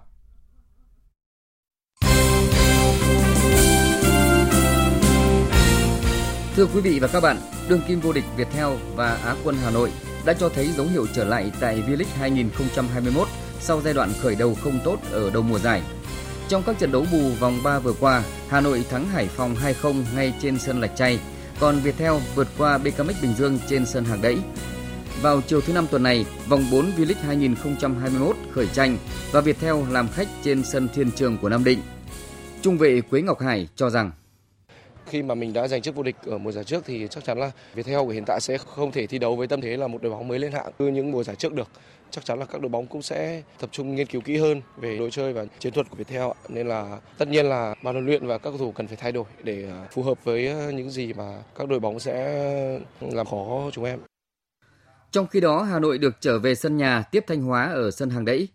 Thưa 6.56 6.66
quý 6.66 6.80
vị 6.80 6.98
và 6.98 7.08
các 7.08 7.20
bạn, 7.20 7.36
đương 7.68 7.80
kim 7.88 8.00
vô 8.00 8.12
địch 8.12 8.24
Viettel 8.36 8.66
và 8.94 9.14
Á 9.14 9.34
quân 9.44 9.56
Hà 9.64 9.70
Nội 9.70 9.92
đã 10.24 10.32
cho 10.32 10.48
thấy 10.48 10.72
dấu 10.76 10.86
hiệu 10.86 11.06
trở 11.14 11.24
lại 11.24 11.52
tại 11.60 11.82
V-League 11.88 12.18
2021 12.18 13.28
sau 13.60 13.80
giai 13.80 13.94
đoạn 13.94 14.10
khởi 14.22 14.34
đầu 14.34 14.56
không 14.62 14.80
tốt 14.84 14.98
ở 15.10 15.30
đầu 15.30 15.42
mùa 15.42 15.58
giải. 15.58 15.82
Trong 16.48 16.62
các 16.66 16.78
trận 16.78 16.92
đấu 16.92 17.06
bù 17.12 17.30
vòng 17.40 17.60
3 17.64 17.78
vừa 17.78 17.92
qua, 17.92 18.22
Hà 18.48 18.60
Nội 18.60 18.84
thắng 18.90 19.08
Hải 19.08 19.26
Phòng 19.26 19.56
2-0 19.82 20.02
ngay 20.14 20.34
trên 20.42 20.58
sân 20.58 20.80
Lạch 20.80 20.96
Tray, 20.96 21.18
còn 21.60 21.80
Viettel 21.80 22.12
vượt 22.34 22.48
qua 22.58 22.78
BKMX 22.78 23.22
Bình 23.22 23.34
Dương 23.38 23.58
trên 23.68 23.86
sân 23.86 24.04
Hàng 24.04 24.22
Đẫy. 24.22 24.38
Vào 25.22 25.40
chiều 25.40 25.60
thứ 25.60 25.72
năm 25.72 25.86
tuần 25.90 26.02
này, 26.02 26.26
vòng 26.48 26.64
4 26.70 26.92
V-League 26.96 27.26
2021 27.26 28.36
khởi 28.52 28.66
tranh 28.66 28.98
và 29.32 29.40
Viettel 29.40 29.76
làm 29.90 30.08
khách 30.08 30.28
trên 30.44 30.64
sân 30.64 30.88
Thiên 30.94 31.10
Trường 31.10 31.38
của 31.38 31.48
Nam 31.48 31.64
Định. 31.64 31.82
Trung 32.62 32.78
vệ 32.78 33.00
Quế 33.00 33.22
Ngọc 33.22 33.40
Hải 33.40 33.68
cho 33.76 33.90
rằng 33.90 34.10
khi 35.06 35.22
mà 35.22 35.34
mình 35.34 35.52
đã 35.52 35.68
giành 35.68 35.82
chức 35.82 35.94
vô 35.94 36.02
địch 36.02 36.16
ở 36.26 36.38
mùa 36.38 36.52
giải 36.52 36.64
trước 36.64 36.82
thì 36.86 37.06
chắc 37.10 37.24
chắn 37.24 37.38
là 37.38 37.50
Viettel 37.74 37.98
của 37.98 38.08
hiện 38.08 38.24
tại 38.26 38.40
sẽ 38.40 38.58
không 38.58 38.92
thể 38.92 39.06
thi 39.06 39.18
đấu 39.18 39.36
với 39.36 39.46
tâm 39.46 39.60
thế 39.60 39.76
là 39.76 39.86
một 39.86 40.02
đội 40.02 40.12
bóng 40.12 40.28
mới 40.28 40.38
lên 40.38 40.52
hạng 40.52 40.72
như 40.78 40.86
những 40.86 41.12
mùa 41.12 41.24
giải 41.24 41.36
trước 41.36 41.52
được. 41.52 41.68
Chắc 42.10 42.24
chắn 42.24 42.38
là 42.38 42.44
các 42.44 42.60
đội 42.60 42.68
bóng 42.68 42.86
cũng 42.86 43.02
sẽ 43.02 43.42
tập 43.60 43.70
trung 43.72 43.94
nghiên 43.94 44.06
cứu 44.06 44.20
kỹ 44.20 44.36
hơn 44.36 44.60
về 44.76 44.98
đội 44.98 45.10
chơi 45.10 45.32
và 45.32 45.44
chiến 45.58 45.72
thuật 45.72 45.90
của 45.90 45.96
Viettel 45.96 46.30
nên 46.48 46.68
là 46.68 46.98
tất 47.18 47.28
nhiên 47.28 47.46
là 47.46 47.74
ban 47.82 47.94
huấn 47.94 48.06
luyện 48.06 48.26
và 48.26 48.38
các 48.38 48.50
cầu 48.50 48.58
thủ 48.58 48.72
cần 48.72 48.86
phải 48.86 48.96
thay 48.96 49.12
đổi 49.12 49.24
để 49.42 49.64
à, 49.70 49.88
phù 49.90 50.02
hợp 50.02 50.24
với 50.24 50.48
à, 50.48 50.70
những 50.70 50.90
gì 50.90 51.12
mà 51.12 51.42
các 51.58 51.68
đội 51.68 51.80
bóng 51.80 52.00
sẽ 52.00 52.80
làm 53.00 53.26
khó 53.26 53.70
chúng 53.72 53.84
em. 53.84 53.98
Trong 55.10 55.26
khi 55.26 55.40
đó, 55.40 55.62
Hà 55.62 55.78
Nội 55.78 55.98
được 55.98 56.20
trở 56.20 56.38
về 56.38 56.54
sân 56.54 56.76
nhà 56.76 57.02
tiếp 57.02 57.24
Thanh 57.26 57.42
Hóa 57.42 57.72
ở 57.72 57.90
sân 57.90 58.10
hàng 58.10 58.24
đẫy. 58.24 58.48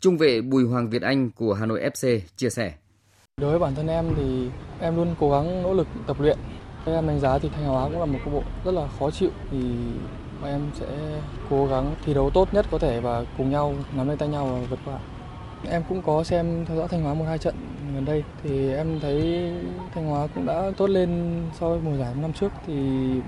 Trung 0.00 0.18
vệ 0.18 0.40
Bùi 0.40 0.64
Hoàng 0.64 0.90
Việt 0.90 1.02
Anh 1.02 1.30
của 1.30 1.54
Hà 1.54 1.66
Nội 1.66 1.80
FC 1.80 2.20
chia 2.36 2.50
sẻ. 2.50 2.72
Đối 3.40 3.50
với 3.50 3.58
bản 3.58 3.74
thân 3.74 3.86
em 3.86 4.04
thì 4.16 4.48
em 4.80 4.96
luôn 4.96 5.14
cố 5.20 5.30
gắng 5.30 5.62
nỗ 5.62 5.72
lực 5.72 5.86
tập 6.06 6.16
luyện. 6.20 6.38
Em 6.86 7.06
đánh 7.06 7.20
giá 7.20 7.38
thì 7.38 7.48
Thanh 7.48 7.64
Hóa 7.64 7.88
cũng 7.88 8.00
là 8.00 8.06
một 8.06 8.18
câu 8.24 8.34
bộ 8.34 8.42
rất 8.64 8.74
là 8.74 8.88
khó 8.98 9.10
chịu 9.10 9.30
thì 9.50 9.58
bọn 10.40 10.50
em 10.50 10.60
sẽ 10.74 10.86
cố 11.50 11.66
gắng 11.66 11.94
thi 12.04 12.14
đấu 12.14 12.30
tốt 12.30 12.48
nhất 12.54 12.66
có 12.70 12.78
thể 12.78 13.00
và 13.00 13.24
cùng 13.38 13.50
nhau 13.50 13.74
nắm 13.96 14.08
lấy 14.08 14.16
tay 14.16 14.28
nhau 14.28 14.46
và 14.46 14.66
vượt 14.70 14.78
qua. 14.84 14.98
Em 15.70 15.82
cũng 15.88 16.02
có 16.02 16.24
xem 16.24 16.64
theo 16.66 16.76
dõi 16.76 16.88
Thanh 16.88 17.02
Hóa 17.02 17.14
một 17.14 17.24
hai 17.28 17.38
trận 17.38 17.54
gần 17.94 18.04
đây 18.04 18.24
thì 18.42 18.72
em 18.72 19.00
thấy 19.00 19.50
Thanh 19.94 20.06
Hóa 20.06 20.26
cũng 20.34 20.46
đã 20.46 20.70
tốt 20.76 20.90
lên 20.90 21.42
so 21.60 21.68
với 21.68 21.78
mùa 21.84 21.96
giải 21.96 22.14
năm 22.20 22.32
trước 22.32 22.52
thì 22.66 22.74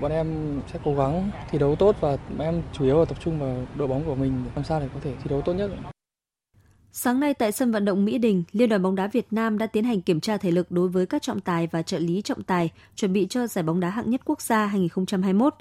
bọn 0.01 0.11
em 0.11 0.59
sẽ 0.73 0.79
cố 0.85 0.95
gắng 0.95 1.31
thi 1.49 1.59
đấu 1.59 1.75
tốt 1.75 1.95
và 1.99 2.17
em 2.39 2.61
chủ 2.73 2.85
yếu 2.85 2.99
là 2.99 3.05
tập 3.05 3.17
trung 3.19 3.39
vào 3.39 3.55
đội 3.75 3.87
bóng 3.87 4.03
của 4.05 4.15
mình, 4.15 4.43
làm 4.55 4.63
sao 4.63 4.79
để 4.79 4.87
có 4.93 4.99
thể 5.03 5.11
thi 5.23 5.29
đấu 5.29 5.41
tốt 5.41 5.53
nhất. 5.53 5.71
Sáng 6.99 7.19
nay 7.19 7.33
tại 7.33 7.51
sân 7.51 7.71
vận 7.71 7.85
động 7.85 8.05
Mỹ 8.05 8.17
Đình, 8.17 8.43
Liên 8.51 8.69
đoàn 8.69 8.81
bóng 8.81 8.95
đá 8.95 9.07
Việt 9.07 9.27
Nam 9.31 9.57
đã 9.57 9.67
tiến 9.67 9.83
hành 9.83 10.01
kiểm 10.01 10.19
tra 10.19 10.37
thể 10.37 10.51
lực 10.51 10.71
đối 10.71 10.87
với 10.87 11.05
các 11.05 11.21
trọng 11.21 11.39
tài 11.39 11.67
và 11.67 11.81
trợ 11.81 11.99
lý 11.99 12.21
trọng 12.21 12.43
tài 12.43 12.69
chuẩn 12.95 13.13
bị 13.13 13.27
cho 13.29 13.47
giải 13.47 13.63
bóng 13.63 13.79
đá 13.79 13.89
hạng 13.89 14.09
nhất 14.09 14.21
quốc 14.25 14.41
gia 14.41 14.65
2021. 14.65 15.55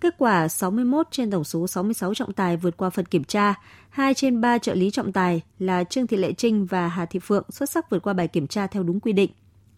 Kết 0.00 0.14
quả 0.18 0.48
61 0.48 1.06
trên 1.10 1.30
tổng 1.30 1.44
số 1.44 1.66
66 1.66 2.14
trọng 2.14 2.32
tài 2.32 2.56
vượt 2.56 2.76
qua 2.76 2.90
phần 2.90 3.04
kiểm 3.04 3.24
tra, 3.24 3.54
2 3.90 4.14
trên 4.14 4.40
3 4.40 4.58
trợ 4.58 4.74
lý 4.74 4.90
trọng 4.90 5.12
tài 5.12 5.42
là 5.58 5.84
Trương 5.84 6.06
Thị 6.06 6.16
Lệ 6.16 6.32
Trinh 6.32 6.66
và 6.66 6.88
Hà 6.88 7.06
Thị 7.06 7.18
Phượng 7.18 7.44
xuất 7.50 7.70
sắc 7.70 7.90
vượt 7.90 8.02
qua 8.02 8.12
bài 8.12 8.28
kiểm 8.28 8.46
tra 8.46 8.66
theo 8.66 8.82
đúng 8.82 9.00
quy 9.00 9.12
định. 9.12 9.30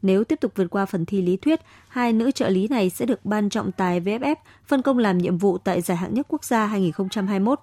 Nếu 0.03 0.25
tiếp 0.25 0.41
tục 0.41 0.53
vượt 0.55 0.67
qua 0.71 0.87
phần 0.87 1.07
thi 1.07 1.23
lý 1.23 1.37
thuyết, 1.37 1.61
hai 1.89 2.13
nữ 2.13 2.31
trợ 2.31 2.49
lý 2.49 2.69
này 2.69 2.91
sẽ 2.91 3.07
được 3.07 3.25
ban 3.25 3.51
trọng 3.51 3.73
tài 3.73 4.01
VFF 4.01 4.37
phân 4.67 4.83
công 4.83 4.99
làm 4.99 5.19
nhiệm 5.19 5.39
vụ 5.39 5.59
tại 5.59 5.81
giải 5.81 5.97
hạng 5.97 6.15
nhất 6.15 6.27
quốc 6.29 6.45
gia 6.45 6.67
2021. 6.67 7.61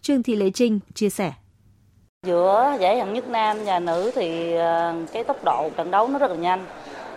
Trương 0.00 0.22
Thị 0.22 0.36
Lệ 0.36 0.50
Trinh 0.50 0.80
chia 0.94 1.10
sẻ. 1.10 1.32
Giữa 2.24 2.76
giải 2.80 2.98
hạng 2.98 3.14
nhất 3.14 3.28
nam 3.28 3.56
và 3.64 3.78
nữ 3.78 4.10
thì 4.14 4.54
ờ, 4.54 4.94
cái 5.12 5.24
tốc 5.24 5.44
độ 5.44 5.70
trận 5.76 5.90
đấu 5.90 6.08
nó 6.08 6.18
rất 6.18 6.30
là 6.30 6.36
nhanh 6.36 6.66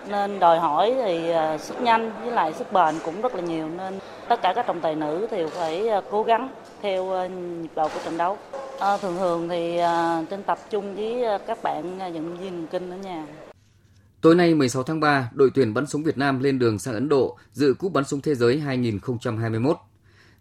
nên 0.10 0.40
đòi 0.40 0.60
hỏi 0.60 0.94
thì 1.06 1.30
ờ, 1.30 1.58
sức 1.58 1.82
nhanh 1.82 2.12
với 2.24 2.32
lại 2.32 2.54
sức 2.54 2.74
bền 2.74 2.96
cũng 3.06 3.22
rất 3.22 3.36
là 3.36 3.42
nhiều 3.42 3.70
nên 3.78 4.00
tất 4.30 4.40
cả 4.42 4.54
các 4.56 4.68
trọng 4.68 4.82
tài 4.82 4.96
nữ 4.96 5.28
thì 5.32 5.44
phải 5.52 5.88
ờ, 5.88 6.02
cố 6.12 6.24
gắng 6.24 6.50
theo 6.82 7.30
nhịp 7.30 7.70
độ 7.76 7.88
của 7.88 8.00
trận 8.06 8.18
đấu. 8.18 8.38
À, 8.80 8.98
thường 8.98 9.18
thường 9.18 9.50
thì 9.50 9.80
trên 10.30 10.44
tập 10.44 10.60
trung 10.70 10.96
với 10.96 11.40
các 11.48 11.64
bạn 11.64 11.98
vận 11.98 12.38
viên 12.38 12.68
kinh 12.68 12.92
ở 12.92 12.98
nhà. 12.98 13.26
Tối 14.22 14.36
nay 14.36 14.56
16 14.56 14.84
tháng 14.84 15.00
3, 15.00 15.30
đội 15.34 15.50
tuyển 15.56 15.74
bắn 15.74 15.88
súng 15.88 16.04
Việt 16.04 16.18
Nam 16.18 16.40
lên 16.40 16.60
đường 16.60 16.80
sang 16.80 16.94
Ấn 16.94 17.10
Độ 17.10 17.38
dự 17.54 17.74
cúp 17.80 17.94
bắn 17.94 18.04
súng 18.04 18.22
thế 18.22 18.36
giới 18.36 18.60
2021. 18.60 19.78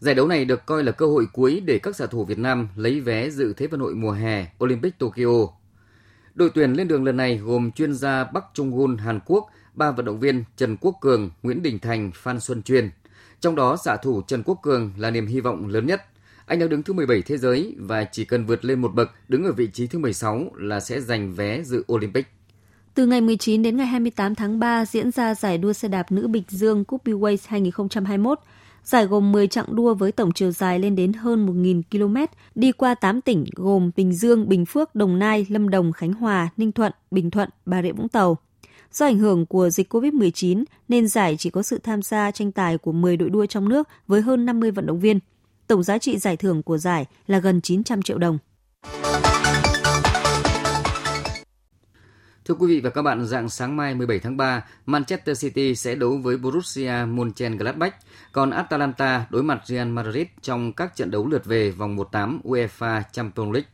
Giải 0.01 0.15
đấu 0.15 0.29
này 0.29 0.45
được 0.45 0.67
coi 0.67 0.85
là 0.85 0.93
cơ 0.93 1.07
hội 1.07 1.27
cuối 1.33 1.63
để 1.65 1.79
các 1.79 1.97
xạ 1.97 2.07
thủ 2.07 2.25
Việt 2.25 2.39
Nam 2.39 2.69
lấy 2.77 3.01
vé 3.01 3.31
dự 3.31 3.53
Thế 3.53 3.67
vận 3.67 3.81
hội 3.81 3.95
mùa 3.95 4.11
hè 4.11 4.47
Olympic 4.65 4.99
Tokyo. 4.99 5.49
Đội 6.35 6.51
tuyển 6.55 6.73
lên 6.73 6.89
đường 6.89 7.05
lần 7.05 7.17
này 7.17 7.37
gồm 7.37 7.73
chuyên 7.73 7.95
gia 7.95 8.25
Bắc 8.25 8.45
Trung 8.55 8.77
Gun 8.77 8.97
Hàn 8.97 9.21
Quốc, 9.27 9.47
ba 9.75 9.91
vận 9.91 10.07
động 10.07 10.21
viên 10.21 10.45
Trần 10.57 10.77
Quốc 10.81 10.95
Cường, 11.01 11.31
Nguyễn 11.43 11.63
Đình 11.63 11.79
Thành, 11.79 12.11
Phan 12.15 12.41
Xuân 12.41 12.63
Chuyên. 12.63 12.91
Trong 13.41 13.55
đó 13.55 13.77
xạ 13.85 13.97
thủ 13.97 14.23
Trần 14.23 14.43
Quốc 14.43 14.59
Cường 14.63 14.93
là 14.97 15.11
niềm 15.11 15.27
hy 15.27 15.41
vọng 15.41 15.69
lớn 15.69 15.87
nhất. 15.87 16.03
Anh 16.47 16.59
đang 16.59 16.69
đứng 16.69 16.83
thứ 16.83 16.93
17 16.93 17.23
thế 17.23 17.39
giới 17.39 17.75
và 17.79 18.05
chỉ 18.05 18.25
cần 18.25 18.47
vượt 18.47 18.65
lên 18.65 18.81
một 18.81 18.95
bậc 18.95 19.11
đứng 19.29 19.45
ở 19.45 19.53
vị 19.53 19.69
trí 19.73 19.87
thứ 19.87 19.99
16 19.99 20.51
là 20.57 20.81
sẽ 20.81 21.01
giành 21.01 21.35
vé 21.35 21.63
dự 21.63 21.85
Olympic. 21.93 22.27
Từ 22.95 23.07
ngày 23.07 23.21
19 23.21 23.63
đến 23.63 23.77
ngày 23.77 23.87
28 23.87 24.35
tháng 24.35 24.59
3 24.59 24.85
diễn 24.85 25.11
ra 25.11 25.35
giải 25.35 25.59
đua 25.59 25.73
xe 25.73 25.89
đạp 25.89 26.13
nữ 26.13 26.29
Bịch 26.29 26.51
Dương 26.51 26.85
Cup 26.85 27.05
Bways 27.05 27.37
2021. 27.47 28.39
Giải 28.87 29.07
gồm 29.07 29.33
10 29.33 29.47
chặng 29.49 29.77
đua 29.77 29.95
với 29.95 30.13
tổng 30.13 30.33
chiều 30.33 30.51
dài 30.51 30.79
lên 30.79 30.97
đến 30.97 31.13
hơn 31.13 31.47
1.000 31.47 31.83
km, 31.91 32.17
đi 32.55 32.73
qua 32.73 32.95
8 32.95 33.21
tỉnh 33.21 33.45
gồm 33.55 33.91
Bình 33.97 34.13
Dương, 34.13 34.49
Bình 34.49 34.67
Phước, 34.67 34.95
Đồng 34.95 35.19
Nai, 35.19 35.47
Lâm 35.49 35.71
Đồng, 35.71 35.93
Khánh 35.93 36.13
Hòa, 36.13 36.49
Ninh 36.57 36.73
Thuận, 36.73 36.93
Bình 37.11 37.31
Thuận, 37.31 37.49
Bà 37.67 37.83
Rịa 37.83 37.93
Vũng 37.93 38.09
Tàu. 38.09 38.37
Do 38.93 39.07
ảnh 39.07 39.19
hưởng 39.19 39.47
của 39.47 39.71
dịch 39.71 39.95
COVID-19 39.95 40.65
nên 40.89 41.09
giải 41.09 41.37
chỉ 41.39 41.51
có 41.51 41.63
sự 41.63 41.79
tham 41.79 42.03
gia 42.03 42.31
tranh 42.31 42.53
tài 42.53 42.79
của 42.79 42.93
10 42.93 43.17
đội 43.17 43.31
đua 43.31 43.47
trong 43.47 43.69
nước 43.69 43.89
với 44.07 44.21
hơn 44.21 44.47
50 44.47 44.71
vận 44.71 44.87
động 44.87 45.01
viên. 45.01 45.19
Tổng 45.67 45.83
giá 45.83 45.99
trị 45.99 46.19
giải 46.19 46.37
thưởng 46.37 46.63
của 46.63 46.79
giải 46.79 47.07
là 47.27 47.39
gần 47.39 47.61
900 47.61 48.03
triệu 48.03 48.19
đồng. 48.19 48.39
Thưa 52.45 52.55
quý 52.55 52.67
vị 52.67 52.81
và 52.81 52.91
các 52.91 53.03
bạn, 53.03 53.27
dạng 53.27 53.49
sáng 53.49 53.77
mai 53.77 53.95
17 53.95 54.19
tháng 54.19 54.37
3, 54.37 54.65
Manchester 54.87 55.41
City 55.43 55.75
sẽ 55.75 55.95
đấu 55.95 56.19
với 56.23 56.37
Borussia 56.37 56.93
Mönchengladbach, 57.09 57.95
còn 58.37 58.51
Atalanta 58.51 59.27
đối 59.31 59.43
mặt 59.43 59.63
Real 59.65 59.89
Madrid 59.89 60.27
trong 60.43 60.73
các 60.73 60.97
trận 60.97 61.11
đấu 61.11 61.27
lượt 61.27 61.45
về 61.45 61.71
vòng 61.71 61.97
1/8 61.97 62.41
UEFA 62.45 63.03
Champions 63.13 63.53
League. 63.53 63.69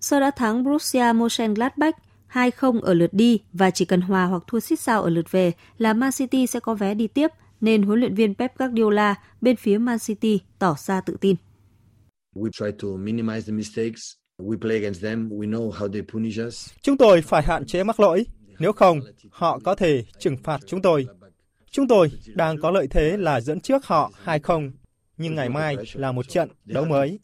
Sau 0.00 0.20
đã 0.20 0.30
thắng 0.30 0.64
Borussia 0.64 1.12
Mönchengladbach 1.14 1.96
2-0 2.28 2.80
ở 2.80 2.94
lượt 2.94 3.12
đi 3.12 3.40
và 3.52 3.70
chỉ 3.70 3.84
cần 3.84 4.00
hòa 4.00 4.24
hoặc 4.24 4.42
thua 4.46 4.60
xít 4.60 4.80
sao 4.80 5.02
ở 5.02 5.10
lượt 5.10 5.30
về 5.30 5.52
là 5.78 5.92
Man 5.92 6.10
City 6.12 6.46
sẽ 6.46 6.60
có 6.60 6.74
vé 6.74 6.94
đi 6.94 7.06
tiếp, 7.06 7.30
nên 7.60 7.82
huấn 7.82 8.00
luyện 8.00 8.14
viên 8.14 8.34
Pep 8.34 8.58
Guardiola 8.58 9.14
bên 9.40 9.56
phía 9.56 9.78
Man 9.78 9.98
City 9.98 10.40
tỏ 10.58 10.74
ra 10.78 11.00
tự 11.00 11.16
tin. 11.20 11.36
We 12.36 12.50
try 12.52 12.78
to 12.82 12.88
minimize 12.88 13.40
the 13.40 13.52
mistakes 13.52 14.00
Chúng 16.82 16.96
tôi 16.96 17.22
phải 17.22 17.42
hạn 17.42 17.66
chế 17.66 17.84
mắc 17.84 18.00
lỗi, 18.00 18.26
nếu 18.58 18.72
không, 18.72 19.00
họ 19.30 19.58
có 19.64 19.74
thể 19.74 20.04
trừng 20.18 20.36
phạt 20.44 20.60
chúng 20.66 20.82
tôi. 20.82 21.06
Chúng 21.72 21.88
tôi 21.88 22.10
đang 22.34 22.60
có 22.60 22.70
lợi 22.70 22.86
thế 22.90 23.16
là 23.16 23.40
dẫn 23.40 23.60
trước 23.60 23.86
họ 23.86 24.10
2-0, 24.24 24.70
nhưng 25.16 25.34
ngày 25.34 25.48
mai 25.48 25.76
là 25.94 26.12
một 26.12 26.28
trận 26.28 26.48
đấu 26.64 26.84
mới. 26.84 27.18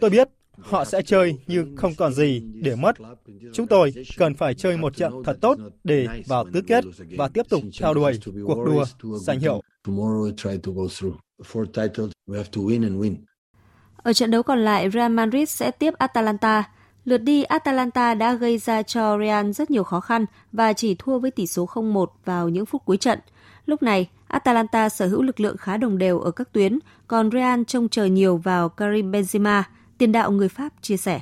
Tôi 0.00 0.10
biết 0.10 0.28
họ 0.58 0.84
sẽ 0.84 1.02
chơi 1.02 1.38
như 1.46 1.66
không 1.76 1.94
còn 1.94 2.12
gì 2.12 2.42
để 2.54 2.76
mất. 2.76 2.96
Chúng 3.52 3.66
tôi 3.66 3.92
cần 4.18 4.34
phải 4.34 4.54
chơi 4.54 4.76
một 4.76 4.96
trận 4.96 5.12
thật 5.24 5.38
tốt 5.40 5.58
để 5.84 6.08
vào 6.26 6.44
tứ 6.52 6.62
kết 6.66 6.84
và 7.16 7.28
tiếp 7.28 7.46
tục 7.48 7.62
theo 7.80 7.94
đuổi 7.94 8.18
cuộc 8.46 8.64
đua 8.64 8.84
giành 9.18 9.40
hiệu. 9.40 9.62
Ở 13.96 14.12
trận 14.12 14.30
đấu 14.30 14.42
còn 14.42 14.58
lại, 14.58 14.90
Real 14.90 15.12
Madrid 15.12 15.48
sẽ 15.50 15.70
tiếp 15.70 15.94
Atalanta. 15.98 16.70
Lượt 17.04 17.18
đi, 17.18 17.42
Atalanta 17.42 18.14
đã 18.14 18.34
gây 18.34 18.58
ra 18.58 18.82
cho 18.82 19.18
Real 19.18 19.50
rất 19.50 19.70
nhiều 19.70 19.84
khó 19.84 20.00
khăn 20.00 20.24
và 20.52 20.72
chỉ 20.72 20.96
thua 20.98 21.18
với 21.18 21.30
tỷ 21.30 21.46
số 21.46 21.66
0-1 21.66 22.06
vào 22.24 22.48
những 22.48 22.66
phút 22.66 22.82
cuối 22.84 22.96
trận. 22.96 23.18
Lúc 23.66 23.82
này, 23.82 24.08
Atalanta 24.28 24.88
sở 24.88 25.06
hữu 25.06 25.22
lực 25.22 25.40
lượng 25.40 25.56
khá 25.56 25.76
đồng 25.76 25.98
đều 25.98 26.20
ở 26.20 26.30
các 26.30 26.52
tuyến, 26.52 26.78
còn 27.06 27.30
Real 27.30 27.62
trông 27.66 27.88
chờ 27.88 28.04
nhiều 28.04 28.36
vào 28.36 28.68
Karim 28.68 29.12
Benzema, 29.12 29.62
tiền 29.98 30.12
đạo 30.12 30.30
người 30.30 30.48
Pháp 30.48 30.72
chia 30.82 30.96
sẻ. 30.96 31.20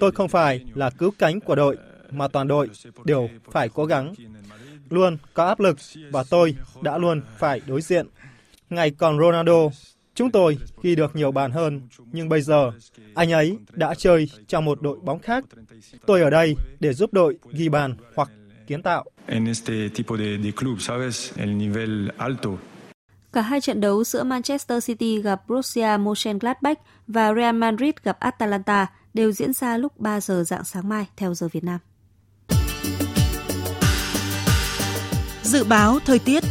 Tôi 0.00 0.12
không 0.12 0.28
phải 0.28 0.64
là 0.74 0.90
cứu 0.90 1.10
cánh 1.18 1.40
của 1.40 1.54
đội, 1.54 1.76
mà 2.10 2.28
toàn 2.28 2.48
đội 2.48 2.70
đều 3.04 3.28
phải 3.50 3.68
cố 3.68 3.84
gắng. 3.84 4.14
Luôn 4.90 5.16
có 5.34 5.46
áp 5.46 5.60
lực 5.60 5.76
và 6.10 6.24
tôi 6.30 6.54
đã 6.82 6.98
luôn 6.98 7.22
phải 7.38 7.60
đối 7.66 7.80
diện 7.80 8.06
Ngày 8.70 8.90
còn 8.90 9.18
Ronaldo, 9.18 9.70
chúng 10.14 10.30
tôi 10.30 10.58
ghi 10.82 10.94
được 10.94 11.16
nhiều 11.16 11.32
bàn 11.32 11.50
hơn, 11.50 11.80
nhưng 12.12 12.28
bây 12.28 12.40
giờ 12.40 12.72
anh 13.14 13.32
ấy 13.32 13.58
đã 13.72 13.94
chơi 13.94 14.30
trong 14.48 14.64
một 14.64 14.82
đội 14.82 14.98
bóng 15.02 15.18
khác. 15.18 15.44
Tôi 16.06 16.22
ở 16.22 16.30
đây 16.30 16.56
để 16.80 16.92
giúp 16.92 17.12
đội 17.12 17.38
ghi 17.52 17.68
bàn 17.68 17.94
hoặc 18.14 18.30
kiến 18.66 18.82
tạo. 18.82 19.04
Cả 23.32 23.40
hai 23.40 23.60
trận 23.60 23.80
đấu 23.80 24.04
giữa 24.04 24.22
Manchester 24.24 24.86
City 24.86 25.22
gặp 25.22 25.48
Borussia 25.48 25.96
Mönchengladbach 26.00 26.78
và 27.06 27.34
Real 27.34 27.54
Madrid 27.54 27.94
gặp 28.02 28.20
Atalanta 28.20 28.86
đều 29.14 29.32
diễn 29.32 29.52
ra 29.52 29.76
lúc 29.76 30.00
3 30.00 30.20
giờ 30.20 30.44
dạng 30.44 30.64
sáng 30.64 30.88
mai 30.88 31.06
theo 31.16 31.34
giờ 31.34 31.48
Việt 31.52 31.64
Nam. 31.64 31.78
Dự 35.42 35.64
báo 35.64 35.98
thời 36.04 36.18
tiết 36.18 36.44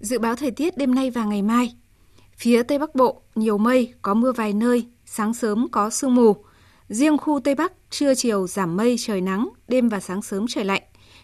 Dự 0.00 0.18
báo 0.18 0.36
thời 0.36 0.50
tiết 0.50 0.76
đêm 0.76 0.94
nay 0.94 1.10
và 1.10 1.24
ngày 1.24 1.42
mai. 1.42 1.76
Phía 2.36 2.62
Tây 2.62 2.78
Bắc 2.78 2.94
Bộ, 2.94 3.22
nhiều 3.34 3.58
mây, 3.58 3.94
có 4.02 4.14
mưa 4.14 4.32
vài 4.32 4.52
nơi, 4.52 4.86
sáng 5.04 5.34
sớm 5.34 5.68
có 5.70 5.90
sương 5.90 6.14
mù. 6.14 6.36
Riêng 6.88 7.18
khu 7.18 7.40
Tây 7.40 7.54
Bắc, 7.54 7.72
trưa 7.90 8.14
chiều 8.14 8.46
giảm 8.46 8.76
mây, 8.76 8.96
trời 8.98 9.20
nắng, 9.20 9.48
đêm 9.68 9.88
và 9.88 10.00
sáng 10.00 10.22
sớm 10.22 10.46
trời 10.48 10.64
lạnh. 10.64 10.82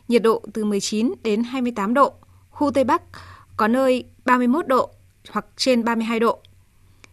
Nhiệt 0.09 0.23
độ 0.23 0.43
từ 0.55 0.65
19 0.65 1.13
đến 1.23 1.43
28 1.43 1.95
độ. 1.95 2.13
Khu 2.51 2.71
Tây 2.71 2.85
Bắc 2.85 3.03
có 3.57 3.69
nơi 3.69 4.05
31 4.25 4.67
độ 4.67 4.91
hoặc 5.31 5.47
trên 5.57 5.85
32 5.85 6.21
độ. 6.21 6.39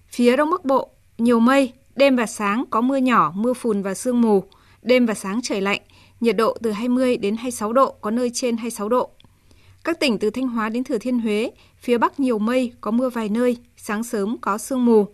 Phía 0.08 0.36
Đông 0.36 0.50
Bắc 0.50 0.66
Bộ, 0.66 0.89
nhiều 1.18 1.39
mây, 1.39 1.74
đêm 1.96 2.16
và 2.16 2.26
sáng 2.26 2.66
có 2.70 2.82
mưa 2.82 2.98
nhỏ, 2.98 3.34
mưa 3.36 3.54
phùn 3.54 3.82
và 3.82 3.93
sương 3.93 4.22
mù. 4.22 4.43
Đêm 4.82 5.06
và 5.06 5.14
sáng 5.14 5.39
trời 5.43 5.62
lạnh, 5.62 5.82
nhiệt 6.20 6.38
độ 6.38 6.58
từ 6.64 6.72
20 6.72 7.18
đến 7.18 7.36
26 7.36 7.74
độ, 7.74 7.91
có 8.02 8.12
nơi 8.12 8.32
trên 8.34 8.58
26 8.58 8.89
độ. 8.89 9.10
Các 9.84 10.00
tỉnh 10.00 10.20
từ 10.20 10.30
Thanh 10.30 10.48
Hóa 10.48 10.70
đến 10.70 10.84
Thừa 10.84 10.98
Thiên 10.98 11.20
Huế, 11.20 11.52
phía 11.80 11.98
Bắc 11.98 12.20
nhiều 12.20 12.39
mây, 12.39 12.74
có 12.82 12.91
mưa 12.91 13.10
vài 13.10 13.30
nơi, 13.30 13.58
sáng 13.78 14.04
sớm 14.04 14.38
có 14.41 14.58
sương 14.58 14.86
mù. 14.86 15.08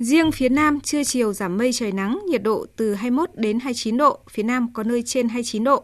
Riêng 0.00 0.32
phía 0.32 0.48
Nam, 0.48 0.80
trưa 0.80 1.04
chiều 1.04 1.32
giảm 1.32 1.58
mây 1.58 1.72
trời 1.72 1.92
nắng, 1.92 2.20
nhiệt 2.28 2.42
độ 2.42 2.66
từ 2.76 2.94
21 2.94 3.30
đến 3.34 3.60
29 3.60 3.96
độ, 3.96 4.18
phía 4.30 4.42
Nam 4.42 4.72
có 4.72 4.82
nơi 4.82 5.02
trên 5.02 5.28
29 5.28 5.64
độ. 5.64 5.82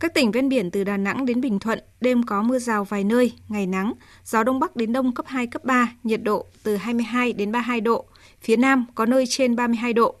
Các 0.00 0.14
tỉnh 0.14 0.30
ven 0.30 0.48
biển 0.48 0.70
từ 0.70 0.84
Đà 0.84 0.96
Nẵng 0.96 1.26
đến 1.26 1.40
Bình 1.40 1.58
Thuận, 1.58 1.78
đêm 2.00 2.22
có 2.22 2.42
mưa 2.42 2.58
rào 2.58 2.84
vài 2.84 3.04
nơi, 3.04 3.32
ngày 3.48 3.66
nắng, 3.66 3.92
gió 4.24 4.42
Đông 4.42 4.60
Bắc 4.60 4.76
đến 4.76 4.92
Đông 4.92 5.14
cấp 5.14 5.26
2, 5.28 5.46
cấp 5.46 5.64
3, 5.64 5.92
nhiệt 6.02 6.22
độ 6.22 6.46
từ 6.62 6.76
22 6.76 7.32
đến 7.32 7.52
32 7.52 7.80
độ, 7.80 8.04
phía 8.42 8.56
Nam 8.56 8.86
có 8.94 9.06
nơi 9.06 9.24
trên 9.28 9.56
32 9.56 9.92
độ. 9.92 10.14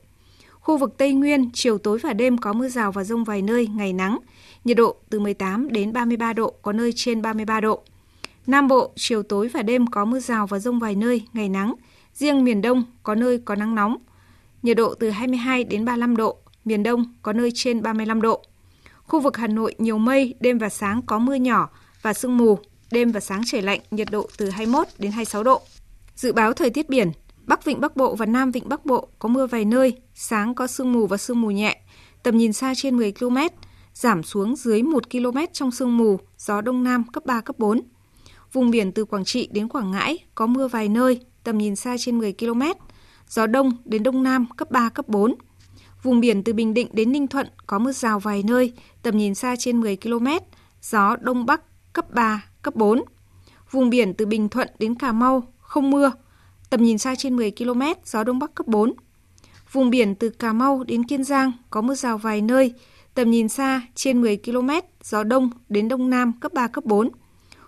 Khu 0.60 0.78
vực 0.78 0.94
Tây 0.96 1.12
Nguyên, 1.12 1.50
chiều 1.54 1.78
tối 1.78 1.98
và 1.98 2.12
đêm 2.12 2.38
có 2.38 2.52
mưa 2.52 2.68
rào 2.68 2.92
và 2.92 3.04
rông 3.04 3.24
vài 3.24 3.42
nơi, 3.42 3.66
ngày 3.66 3.92
nắng, 3.92 4.18
nhiệt 4.64 4.76
độ 4.76 4.96
từ 5.10 5.20
18 5.20 5.68
đến 5.72 5.92
33 5.92 6.32
độ, 6.32 6.54
có 6.62 6.72
nơi 6.72 6.92
trên 6.96 7.22
33 7.22 7.60
độ. 7.60 7.82
Nam 8.46 8.68
Bộ, 8.68 8.90
chiều 8.96 9.22
tối 9.22 9.48
và 9.48 9.62
đêm 9.62 9.86
có 9.86 10.04
mưa 10.04 10.20
rào 10.20 10.46
và 10.46 10.58
rông 10.58 10.78
vài 10.78 10.94
nơi, 10.94 11.22
ngày 11.32 11.48
nắng. 11.48 11.74
Riêng 12.16 12.44
miền 12.44 12.62
Đông 12.62 12.84
có 13.02 13.14
nơi 13.14 13.38
có 13.44 13.54
nắng 13.54 13.74
nóng. 13.74 13.96
Nhiệt 14.62 14.76
độ 14.76 14.94
từ 14.94 15.10
22 15.10 15.64
đến 15.64 15.84
35 15.84 16.16
độ, 16.16 16.36
miền 16.64 16.82
Đông 16.82 17.14
có 17.22 17.32
nơi 17.32 17.50
trên 17.54 17.82
35 17.82 18.22
độ. 18.22 18.42
Khu 19.02 19.20
vực 19.20 19.36
Hà 19.36 19.46
Nội 19.46 19.74
nhiều 19.78 19.98
mây, 19.98 20.34
đêm 20.40 20.58
và 20.58 20.68
sáng 20.68 21.02
có 21.06 21.18
mưa 21.18 21.34
nhỏ 21.34 21.70
và 22.02 22.12
sương 22.12 22.36
mù, 22.36 22.58
đêm 22.90 23.12
và 23.12 23.20
sáng 23.20 23.42
trời 23.46 23.62
lạnh, 23.62 23.80
nhiệt 23.90 24.08
độ 24.10 24.28
từ 24.36 24.50
21 24.50 24.86
đến 24.98 25.12
26 25.12 25.42
độ. 25.42 25.60
Dự 26.14 26.32
báo 26.32 26.52
thời 26.52 26.70
tiết 26.70 26.88
biển, 26.88 27.12
Bắc 27.46 27.64
Vịnh 27.64 27.80
Bắc 27.80 27.96
Bộ 27.96 28.14
và 28.14 28.26
Nam 28.26 28.50
Vịnh 28.50 28.68
Bắc 28.68 28.86
Bộ 28.86 29.08
có 29.18 29.28
mưa 29.28 29.46
vài 29.46 29.64
nơi, 29.64 29.96
sáng 30.14 30.54
có 30.54 30.66
sương 30.66 30.92
mù 30.92 31.06
và 31.06 31.16
sương 31.16 31.40
mù 31.40 31.50
nhẹ, 31.50 31.80
tầm 32.22 32.36
nhìn 32.36 32.52
xa 32.52 32.74
trên 32.76 32.96
10 32.96 33.12
km, 33.12 33.38
giảm 33.94 34.22
xuống 34.22 34.56
dưới 34.56 34.82
1 34.82 35.10
km 35.10 35.38
trong 35.52 35.70
sương 35.70 35.96
mù, 35.96 36.18
gió 36.38 36.60
Đông 36.60 36.84
Nam 36.84 37.04
cấp 37.12 37.26
3, 37.26 37.40
cấp 37.40 37.58
4. 37.58 37.80
Vùng 38.52 38.70
biển 38.70 38.92
từ 38.92 39.04
Quảng 39.04 39.24
Trị 39.24 39.48
đến 39.52 39.68
Quảng 39.68 39.90
Ngãi 39.90 40.18
có 40.34 40.46
mưa 40.46 40.68
vài 40.68 40.88
nơi, 40.88 41.20
tầm 41.46 41.58
nhìn 41.58 41.76
xa 41.76 41.96
trên 41.98 42.18
10 42.18 42.32
km, 42.32 42.62
gió 43.28 43.46
Đông 43.46 43.72
đến 43.84 44.02
Đông 44.02 44.22
Nam 44.22 44.46
cấp 44.56 44.70
3, 44.70 44.88
cấp 44.88 45.08
4. 45.08 45.34
Vùng 46.02 46.20
biển 46.20 46.44
từ 46.44 46.52
Bình 46.52 46.74
Định 46.74 46.88
đến 46.92 47.12
Ninh 47.12 47.26
Thuận 47.26 47.46
có 47.66 47.78
mưa 47.78 47.92
rào 47.92 48.18
vài 48.18 48.42
nơi, 48.42 48.72
tầm 49.02 49.16
nhìn 49.16 49.34
xa 49.34 49.56
trên 49.58 49.80
10 49.80 49.96
km, 49.96 50.26
gió 50.82 51.16
Đông 51.20 51.46
Bắc 51.46 51.60
cấp 51.92 52.14
3, 52.14 52.44
cấp 52.62 52.76
4. 52.76 53.02
Vùng 53.70 53.90
biển 53.90 54.14
từ 54.14 54.26
Bình 54.26 54.48
Thuận 54.48 54.68
đến 54.78 54.94
Cà 54.94 55.12
Mau 55.12 55.52
không 55.60 55.90
mưa, 55.90 56.12
tầm 56.70 56.82
nhìn 56.82 56.98
xa 56.98 57.14
trên 57.14 57.36
10 57.36 57.50
km, 57.50 57.82
gió 58.04 58.24
Đông 58.24 58.38
Bắc 58.38 58.54
cấp 58.54 58.66
4. 58.66 58.92
Vùng 59.72 59.90
biển 59.90 60.14
từ 60.14 60.30
Cà 60.30 60.52
Mau 60.52 60.84
đến 60.84 61.04
Kiên 61.04 61.24
Giang 61.24 61.52
có 61.70 61.80
mưa 61.80 61.94
rào 61.94 62.18
vài 62.18 62.40
nơi, 62.40 62.74
tầm 63.14 63.30
nhìn 63.30 63.48
xa 63.48 63.82
trên 63.94 64.20
10 64.20 64.36
km, 64.36 64.70
gió 65.04 65.24
Đông 65.24 65.50
đến 65.68 65.88
Đông 65.88 66.10
Nam 66.10 66.32
cấp 66.40 66.52
3, 66.52 66.68
cấp 66.68 66.84
4. 66.84 67.10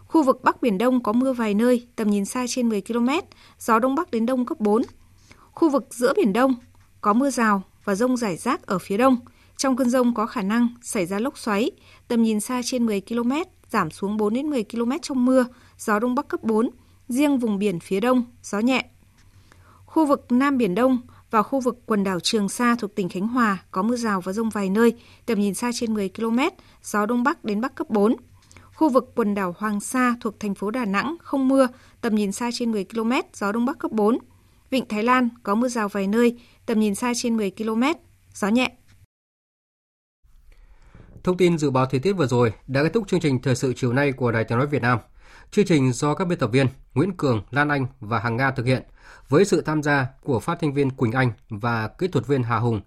Khu 0.08 0.22
vực 0.22 0.44
Bắc 0.44 0.62
Biển 0.62 0.78
Đông 0.78 1.02
có 1.02 1.12
mưa 1.12 1.32
vài 1.32 1.54
nơi, 1.54 1.86
tầm 1.96 2.10
nhìn 2.10 2.24
xa 2.24 2.44
trên 2.48 2.68
10 2.68 2.80
km, 2.80 3.08
gió 3.58 3.78
Đông 3.78 3.94
Bắc 3.94 4.10
đến 4.10 4.26
Đông 4.26 4.46
cấp 4.46 4.60
4. 4.60 4.82
Khu 5.52 5.70
vực 5.70 5.86
giữa 5.90 6.12
Biển 6.16 6.32
Đông 6.32 6.54
có 7.00 7.12
mưa 7.12 7.30
rào 7.30 7.62
và 7.84 7.94
rông 7.94 8.16
rải 8.16 8.36
rác 8.36 8.66
ở 8.66 8.78
phía 8.78 8.96
đông. 8.96 9.16
Trong 9.56 9.76
cơn 9.76 9.90
rông 9.90 10.14
có 10.14 10.26
khả 10.26 10.42
năng 10.42 10.68
xảy 10.82 11.06
ra 11.06 11.18
lốc 11.18 11.38
xoáy, 11.38 11.70
tầm 12.08 12.22
nhìn 12.22 12.40
xa 12.40 12.60
trên 12.64 12.86
10 12.86 13.00
km, 13.00 13.32
giảm 13.70 13.90
xuống 13.90 14.16
4 14.16 14.34
đến 14.34 14.50
10 14.50 14.64
km 14.64 14.92
trong 15.02 15.24
mưa, 15.24 15.44
gió 15.78 15.98
đông 15.98 16.14
bắc 16.14 16.28
cấp 16.28 16.42
4, 16.42 16.70
riêng 17.08 17.38
vùng 17.38 17.58
biển 17.58 17.80
phía 17.80 18.00
đông, 18.00 18.24
gió 18.42 18.58
nhẹ. 18.58 18.90
Khu 19.86 20.06
vực 20.06 20.26
Nam 20.32 20.58
Biển 20.58 20.74
Đông 20.74 20.98
và 21.30 21.42
khu 21.42 21.60
vực 21.60 21.78
quần 21.86 22.04
đảo 22.04 22.20
Trường 22.20 22.48
Sa 22.48 22.76
thuộc 22.78 22.94
tỉnh 22.94 23.08
Khánh 23.08 23.28
Hòa 23.28 23.58
có 23.70 23.82
mưa 23.82 23.96
rào 23.96 24.20
và 24.20 24.32
rông 24.32 24.50
vài 24.50 24.70
nơi, 24.70 24.92
tầm 25.26 25.40
nhìn 25.40 25.54
xa 25.54 25.70
trên 25.74 25.94
10 25.94 26.08
km, 26.08 26.38
gió 26.82 27.06
đông 27.06 27.22
bắc 27.22 27.44
đến 27.44 27.60
bắc 27.60 27.74
cấp 27.74 27.90
4. 27.90 28.16
Khu 28.78 28.88
vực 28.88 29.12
quần 29.14 29.34
đảo 29.34 29.54
Hoàng 29.58 29.80
Sa 29.80 30.14
thuộc 30.20 30.40
thành 30.40 30.54
phố 30.54 30.70
Đà 30.70 30.84
Nẵng 30.84 31.16
không 31.22 31.48
mưa, 31.48 31.68
tầm 32.00 32.14
nhìn 32.14 32.32
xa 32.32 32.50
trên 32.52 32.72
10 32.72 32.84
km, 32.84 33.12
gió 33.34 33.52
đông 33.52 33.64
bắc 33.64 33.78
cấp 33.78 33.92
4. 33.92 34.18
Vịnh 34.70 34.88
Thái 34.88 35.02
Lan 35.02 35.28
có 35.42 35.54
mưa 35.54 35.68
rào 35.68 35.88
vài 35.88 36.06
nơi, 36.06 36.38
tầm 36.66 36.80
nhìn 36.80 36.94
xa 36.94 37.12
trên 37.16 37.36
10 37.36 37.50
km, 37.50 37.82
gió 38.34 38.48
nhẹ. 38.48 38.72
Thông 41.24 41.36
tin 41.36 41.58
dự 41.58 41.70
báo 41.70 41.86
thời 41.86 42.00
tiết 42.00 42.12
vừa 42.12 42.26
rồi 42.26 42.52
đã 42.66 42.82
kết 42.82 42.92
thúc 42.94 43.08
chương 43.08 43.20
trình 43.20 43.42
thời 43.42 43.54
sự 43.54 43.72
chiều 43.76 43.92
nay 43.92 44.12
của 44.12 44.32
Đài 44.32 44.44
Tiếng 44.44 44.58
nói 44.58 44.66
Việt 44.66 44.82
Nam. 44.82 44.98
Chương 45.50 45.66
trình 45.66 45.92
do 45.92 46.14
các 46.14 46.24
biên 46.24 46.38
tập 46.38 46.50
viên 46.52 46.66
Nguyễn 46.94 47.16
Cường, 47.16 47.42
Lan 47.50 47.68
Anh 47.68 47.86
và 48.00 48.18
Hằng 48.18 48.36
Nga 48.36 48.50
thực 48.50 48.66
hiện 48.66 48.82
với 49.28 49.44
sự 49.44 49.60
tham 49.60 49.82
gia 49.82 50.06
của 50.22 50.40
phát 50.40 50.58
thanh 50.60 50.74
viên 50.74 50.90
Quỳnh 50.90 51.12
Anh 51.12 51.32
và 51.48 51.88
kỹ 51.88 52.08
thuật 52.08 52.26
viên 52.26 52.42
Hà 52.42 52.58
Hùng. 52.58 52.80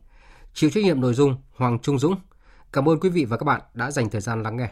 Chịu 0.54 0.70
trách 0.70 0.84
nhiệm 0.84 1.02
nội 1.02 1.14
dung 1.14 1.36
Hoàng 1.56 1.80
Trung 1.80 2.00
Dũng. 2.00 2.16
Cảm 2.74 2.90
ơn 2.90 3.00
quý 3.00 3.10
vị 3.10 3.26
và 3.26 3.38
các 3.38 3.46
bạn 3.46 3.62
đã 3.74 3.92
dành 3.92 4.10
thời 4.10 4.22
gian 4.22 4.44
lắng 4.44 4.58
nghe. 4.58 4.72